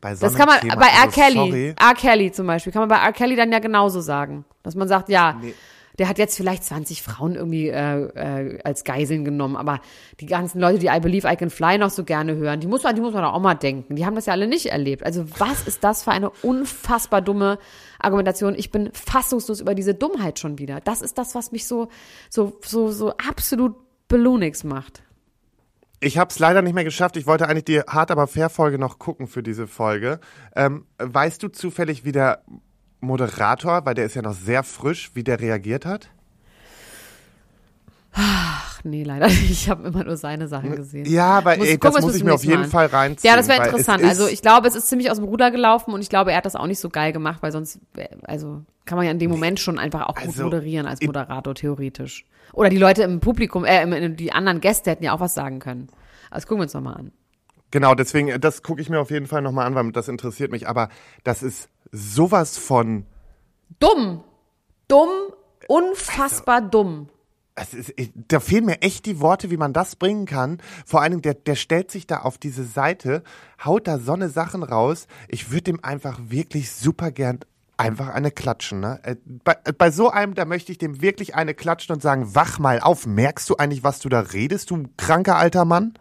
Bei 0.06 0.14
so 0.14 0.24
Das 0.28 0.36
kann 0.36 0.46
man 0.48 0.60
Thema, 0.60 0.76
bei 0.76 0.86
R. 0.86 1.02
also 1.06 1.20
Kelly, 1.20 1.36
Sorry, 1.36 1.76
R. 1.80 1.94
Kelly 1.96 2.32
zum 2.32 2.46
Beispiel, 2.46 2.72
kann 2.72 2.82
man 2.82 2.90
bei 2.90 3.04
R. 3.04 3.12
Kelly 3.12 3.36
dann 3.36 3.52
ja 3.52 3.58
genauso 3.58 4.02
sagen. 4.02 4.46
Dass 4.62 4.76
man 4.76 4.88
sagt, 4.88 5.10
ja, 5.10 5.36
Nee. 5.42 5.56
der 5.98 6.08
hat 6.08 6.20
jetzt 6.20 6.38
vielleicht 6.38 6.64
20 6.64 7.02
Frauen 7.02 7.34
irgendwie 7.34 7.70
äh, 7.70 8.04
äh, 8.04 8.60
als 8.64 8.84
Geiseln 8.84 9.26
genommen, 9.26 9.56
aber 9.56 9.80
die 10.20 10.28
ganzen 10.28 10.60
Leute, 10.62 10.78
die 10.78 10.88
I 10.88 11.00
Believe 11.00 11.28
I 11.28 11.36
Can 11.36 11.50
Fly 11.50 11.80
noch 11.80 11.90
so 11.90 12.04
gerne 12.04 12.36
hören, 12.36 12.60
die 12.60 12.68
muss 12.68 12.84
man, 12.84 12.94
die 12.94 13.02
muss 13.02 13.14
man 13.16 13.24
doch 13.24 13.34
auch 13.34 13.42
mal 13.42 13.56
denken. 13.56 13.96
Die 13.96 14.06
haben 14.06 14.14
das 14.14 14.28
ja 14.28 14.34
alle 14.34 14.46
nicht 14.46 14.68
erlebt. 14.68 15.04
Also 15.04 15.26
was 15.40 15.64
ist 15.66 15.84
das 15.84 16.04
für 16.04 16.12
eine 16.12 16.30
unfassbar 16.44 17.24
dumme 17.24 17.58
Argumentation? 17.98 18.54
Ich 18.56 18.70
bin 18.70 18.92
fassungslos 18.94 19.60
über 19.60 19.74
diese 19.74 19.96
Dummheit 19.96 20.38
schon 20.38 20.60
wieder. 20.60 20.82
Das 20.82 21.02
ist 21.02 21.18
das, 21.18 21.34
was 21.34 21.52
mich 21.52 21.66
so, 21.66 21.88
so, 22.30 22.60
so, 22.64 22.92
so 22.92 23.10
absolut 23.18 23.74
belunix 24.08 24.64
macht. 24.64 25.02
Ich 26.06 26.20
habe 26.20 26.30
es 26.30 26.38
leider 26.38 26.62
nicht 26.62 26.76
mehr 26.76 26.84
geschafft. 26.84 27.18
Ich 27.18 27.26
wollte 27.26 27.48
eigentlich 27.50 27.66
die 27.66 27.80
Hart 27.82 28.12
aber 28.12 28.28
fair 28.28 28.50
Folge 28.50 28.78
noch 28.78 29.00
gucken 29.00 29.26
für 29.26 29.42
diese 29.42 29.66
Folge. 29.66 30.20
Ähm, 30.56 30.86
weißt 31.00 31.42
du 31.42 31.48
zufällig, 31.48 32.06
wie 32.06 32.12
der 32.12 32.44
Moderator, 33.00 33.86
weil 33.88 33.96
der 33.96 34.06
ist 34.06 34.14
ja 34.14 34.22
noch 34.22 34.36
sehr 34.36 34.62
frisch, 34.64 35.12
wie 35.16 35.24
der 35.24 35.40
reagiert 35.40 35.86
hat? 35.88 36.10
Ach 38.14 38.80
nee, 38.84 39.04
leider 39.04 39.26
nicht. 39.28 39.50
Ich 39.50 39.70
habe 39.70 39.88
immer 39.88 40.04
nur 40.04 40.16
seine 40.16 40.48
Sachen 40.48 40.76
gesehen. 40.76 41.06
Ja, 41.06 41.40
aber 41.40 41.58
Muss- 41.58 41.68
ey, 41.68 41.78
gucken 41.78 41.96
das 41.96 42.06
muss 42.06 42.16
ich 42.16 42.24
mir 42.24 42.34
auf 42.34 42.44
jeden 42.46 42.66
Fall 42.66 42.86
reinziehen. 42.86 43.30
Ja, 43.30 43.36
das 43.36 43.48
wäre 43.48 43.64
interessant. 43.66 44.04
Also 44.04 44.28
ich 44.28 44.42
glaube, 44.44 44.68
es 44.68 44.76
ist 44.76 44.88
ziemlich 44.88 45.10
aus 45.10 45.18
dem 45.18 45.26
Ruder 45.26 45.50
gelaufen 45.52 45.92
und 45.94 46.02
ich 46.02 46.10
glaube, 46.10 46.32
er 46.32 46.38
hat 46.38 46.46
das 46.46 46.56
auch 46.56 46.68
nicht 46.68 46.80
so 46.80 46.90
geil 46.90 47.12
gemacht, 47.14 47.40
weil 47.42 47.52
sonst, 47.52 47.80
wär- 47.96 48.10
also 48.24 48.62
kann 48.86 48.98
man 48.98 49.06
ja 49.06 49.12
in 49.12 49.20
dem 49.20 49.32
Moment 49.32 49.60
schon 49.60 49.80
einfach 49.80 50.04
auch 50.04 50.16
gut 50.16 50.28
Also, 50.28 50.44
moderieren 50.44 50.86
als 50.86 51.02
Moderator 51.02 51.56
theoretisch. 51.56 52.26
Oder 52.56 52.70
die 52.70 52.78
Leute 52.78 53.04
im 53.04 53.20
Publikum, 53.20 53.66
äh, 53.66 54.10
die 54.12 54.32
anderen 54.32 54.62
Gäste 54.62 54.92
hätten 54.92 55.04
ja 55.04 55.14
auch 55.14 55.20
was 55.20 55.34
sagen 55.34 55.60
können. 55.60 55.90
Also 56.32 56.48
gucken 56.48 56.60
wir 56.60 56.64
uns 56.64 56.74
noch 56.74 56.82
mal 56.82 56.94
an. 56.94 57.12
Genau, 57.72 57.94
deswegen, 57.94 58.30
äh, 58.30 58.40
das 58.40 58.64
gucke 58.64 58.82
ich 58.82 58.90
mir 58.90 59.00
auf 59.00 59.12
jeden 59.12 59.28
Fall 59.28 59.42
nochmal 59.42 59.68
an, 59.68 59.76
weil 59.76 59.92
das 59.92 60.08
interessiert 60.08 60.52
mich. 60.52 60.68
Aber 60.68 60.90
das 61.24 61.44
ist 61.44 61.70
sowas 61.92 62.58
von. 62.58 63.06
Dumm, 63.80 64.24
dumm, 64.88 65.10
unfassbar 65.68 66.62
dumm. 66.62 67.10
Es 67.56 67.74
ist, 67.74 67.94
da 68.16 68.40
fehlen 68.40 68.66
mir 68.66 68.82
echt 68.82 69.06
die 69.06 69.20
Worte, 69.20 69.50
wie 69.50 69.58
man 69.58 69.74
das 69.74 69.96
bringen 69.96 70.26
kann. 70.26 70.62
Vor 70.86 71.02
allen 71.02 71.12
Dingen, 71.12 71.22
der, 71.22 71.34
der 71.34 71.56
stellt 71.56 71.90
sich 71.90 72.08
da 72.08 72.20
auf 72.20 72.38
diese 72.38 72.64
Seite, 72.64 73.24
haut 73.64 73.88
da 73.88 73.98
so 73.98 74.14
eine 74.14 74.30
Sachen 74.30 74.64
raus. 74.64 75.08
Ich 75.28 75.52
würde 75.52 75.64
dem 75.64 75.84
einfach 75.84 76.20
wirklich 76.28 76.72
super 76.72 77.12
gern 77.12 77.40
einfach 77.78 78.10
eine 78.10 78.32
klatschen. 78.32 78.80
Ne? 78.80 79.00
Äh, 79.04 79.16
Bei, 79.44 79.58
äh, 79.66 79.74
bei 79.74 79.92
so 79.92 80.10
einem, 80.10 80.34
da 80.34 80.46
möchte 80.46 80.72
ich 80.72 80.78
dem 80.78 81.02
wirklich 81.02 81.36
eine 81.36 81.54
klatschen 81.54 81.94
und 81.96 82.02
sagen, 82.02 82.36
wach 82.36 82.60
mal 82.60 82.80
auf. 82.80 83.06
Merkst 83.06 83.50
du 83.50 83.58
eigentlich, 83.58 83.84
was 83.84 84.00
du 84.00 84.10
da 84.10 84.20
redest, 84.22 84.72
du 84.72 84.84
kranker 84.98 85.36
alter 85.38 85.66
Mann? 85.66 85.94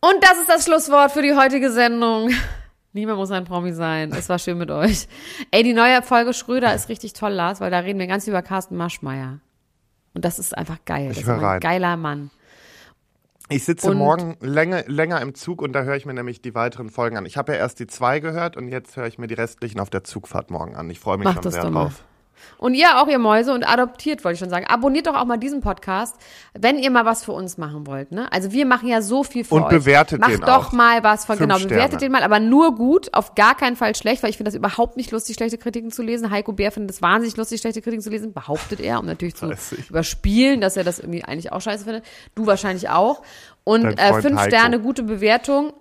Und 0.00 0.16
das 0.22 0.38
ist 0.38 0.48
das 0.48 0.64
Schlusswort 0.64 1.10
für 1.12 1.22
die 1.22 1.34
heutige 1.34 1.70
Sendung. 1.72 2.30
Niemand 2.92 3.18
muss 3.18 3.30
ein 3.30 3.44
Promi 3.44 3.72
sein. 3.72 4.12
Es 4.12 4.28
war 4.28 4.38
schön 4.38 4.58
mit 4.58 4.70
euch. 4.70 5.08
Ey, 5.50 5.62
die 5.62 5.74
neue 5.74 6.02
Folge 6.02 6.32
Schröder 6.32 6.74
ist 6.74 6.88
richtig 6.88 7.12
toll, 7.12 7.32
Lars, 7.32 7.60
weil 7.60 7.70
da 7.70 7.80
reden 7.80 7.98
wir 7.98 8.06
ganz 8.06 8.26
über 8.26 8.42
Carsten 8.42 8.76
Maschmeyer. 8.76 9.40
Und 10.14 10.24
das 10.24 10.38
ist 10.38 10.56
einfach 10.56 10.78
geil. 10.84 11.08
Das 11.08 11.16
Ich 11.18 11.22
ist 11.22 11.28
hör 11.28 11.36
ein 11.38 11.44
rein. 11.44 11.60
geiler 11.60 11.96
Mann. 11.96 12.30
Ich 13.50 13.64
sitze 13.64 13.90
Und- 13.90 13.96
morgen 13.96 14.36
länger, 14.40 14.84
länger 14.86 15.20
im 15.22 15.34
Zug 15.34 15.62
und 15.62 15.72
da 15.72 15.82
höre 15.82 15.96
ich 15.96 16.04
mir 16.04 16.12
nämlich 16.14 16.42
die 16.42 16.54
weiteren 16.54 16.90
Folgen 16.90 17.16
an. 17.16 17.24
Ich 17.24 17.36
habe 17.36 17.52
ja 17.52 17.58
erst 17.58 17.80
die 17.80 17.86
zwei 17.86 18.20
gehört 18.20 18.56
und 18.56 18.68
jetzt 18.68 18.96
höre 18.96 19.06
ich 19.06 19.18
mir 19.18 19.26
die 19.26 19.34
restlichen 19.34 19.80
auf 19.80 19.88
der 19.90 20.04
Zugfahrt 20.04 20.50
morgen 20.50 20.76
an. 20.76 20.90
Ich 20.90 21.00
freue 21.00 21.16
mich 21.16 21.28
schon 21.30 21.50
sehr 21.50 21.62
doch 21.62 21.70
mal. 21.70 21.90
Und 22.58 22.74
ihr 22.74 23.00
auch, 23.00 23.08
ihr 23.08 23.18
Mäuse, 23.18 23.52
und 23.52 23.68
adoptiert, 23.68 24.24
wollte 24.24 24.34
ich 24.34 24.40
schon 24.40 24.50
sagen. 24.50 24.66
Abonniert 24.66 25.06
doch 25.06 25.14
auch 25.14 25.24
mal 25.24 25.36
diesen 25.36 25.60
Podcast, 25.60 26.16
wenn 26.58 26.78
ihr 26.78 26.90
mal 26.90 27.04
was 27.04 27.24
für 27.24 27.32
uns 27.32 27.58
machen 27.58 27.86
wollt. 27.86 28.12
Ne? 28.12 28.30
Also 28.32 28.52
wir 28.52 28.66
machen 28.66 28.88
ja 28.88 29.02
so 29.02 29.22
viel 29.24 29.44
für 29.44 29.54
Und 29.54 29.64
euch. 29.64 29.70
bewertet 29.70 30.20
Macht 30.20 30.32
den 30.32 30.40
doch 30.40 30.68
auch. 30.68 30.72
mal 30.72 31.02
was 31.04 31.24
von, 31.24 31.36
Fünf 31.36 31.48
genau, 31.48 31.58
Sterne. 31.58 31.74
bewertet 31.74 32.00
den 32.00 32.12
mal, 32.12 32.22
aber 32.22 32.40
nur 32.40 32.74
gut, 32.74 33.14
auf 33.14 33.34
gar 33.34 33.56
keinen 33.56 33.76
Fall 33.76 33.94
schlecht, 33.94 34.22
weil 34.22 34.30
ich 34.30 34.36
finde 34.36 34.50
das 34.50 34.56
überhaupt 34.56 34.96
nicht 34.96 35.10
lustig, 35.10 35.36
schlechte 35.36 35.58
Kritiken 35.58 35.90
zu 35.92 36.02
lesen. 36.02 36.30
Heiko 36.30 36.52
Bär 36.52 36.72
findet 36.72 36.90
es 36.90 37.02
wahnsinnig 37.02 37.36
lustig, 37.36 37.60
schlechte 37.60 37.82
Kritiken 37.82 38.02
zu 38.02 38.10
lesen, 38.10 38.32
behauptet 38.32 38.80
er, 38.80 38.98
um 38.98 39.06
natürlich 39.06 39.34
zu 39.36 39.52
überspielen, 39.88 40.60
dass 40.60 40.76
er 40.76 40.84
das 40.84 40.98
irgendwie 40.98 41.24
eigentlich 41.24 41.52
auch 41.52 41.60
scheiße 41.60 41.84
findet. 41.84 42.04
Du 42.34 42.46
wahrscheinlich 42.46 42.88
auch. 42.88 43.22
Und 43.64 43.84
äh, 43.84 44.14
fünf 44.20 44.38
Heiko. 44.38 44.48
Sterne, 44.50 44.80
gute 44.80 45.02
Bewertung 45.02 45.72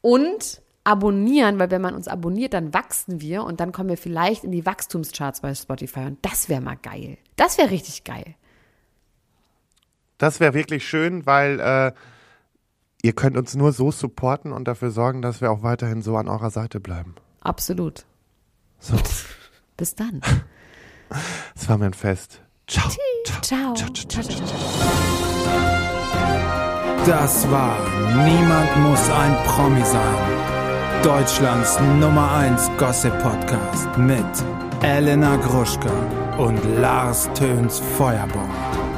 und 0.00 0.60
abonnieren, 0.84 1.58
weil 1.58 1.70
wenn 1.70 1.80
man 1.80 1.94
uns 1.94 2.08
abonniert, 2.08 2.52
dann 2.52 2.74
wachsen 2.74 3.20
wir 3.20 3.44
und 3.44 3.60
dann 3.60 3.72
kommen 3.72 3.88
wir 3.88 3.96
vielleicht 3.96 4.44
in 4.44 4.52
die 4.52 4.66
Wachstumscharts 4.66 5.40
bei 5.40 5.54
Spotify 5.54 6.00
und 6.00 6.18
das 6.22 6.48
wäre 6.48 6.60
mal 6.60 6.76
geil. 6.76 7.16
Das 7.36 7.58
wäre 7.58 7.70
richtig 7.70 8.04
geil. 8.04 8.34
Das 10.18 10.40
wäre 10.40 10.54
wirklich 10.54 10.86
schön, 10.86 11.26
weil 11.26 11.58
äh, 11.58 11.92
ihr 13.02 13.12
könnt 13.14 13.36
uns 13.36 13.54
nur 13.54 13.72
so 13.72 13.90
supporten 13.90 14.52
und 14.52 14.68
dafür 14.68 14.90
sorgen, 14.90 15.22
dass 15.22 15.40
wir 15.40 15.50
auch 15.50 15.62
weiterhin 15.62 16.02
so 16.02 16.16
an 16.16 16.28
eurer 16.28 16.50
Seite 16.50 16.80
bleiben. 16.80 17.14
Absolut. 17.40 18.04
So, 18.78 18.96
Bis 19.76 19.94
dann. 19.94 20.20
es 21.56 21.68
war 21.68 21.78
mir 21.78 21.86
ein 21.86 21.94
Fest. 21.94 22.42
Ciao. 22.66 22.88
Ciao. 23.42 23.74
Ciao, 23.74 23.74
ciao, 23.74 24.06
ciao, 24.08 24.22
ciao. 24.22 24.48
Das 27.06 27.50
war 27.50 27.76
Niemand 28.14 28.76
muss 28.78 29.10
ein 29.10 29.36
Promi 29.44 29.84
sein. 29.84 30.63
Deutschlands 31.04 31.78
Nummer 32.00 32.32
1 32.32 32.70
Gossip 32.78 33.12
Podcast 33.18 33.86
mit 33.98 34.24
Elena 34.82 35.36
Gruschka 35.36 35.92
und 36.38 36.58
Lars 36.80 37.28
Töns 37.34 37.78
Feuerborn. 37.98 38.93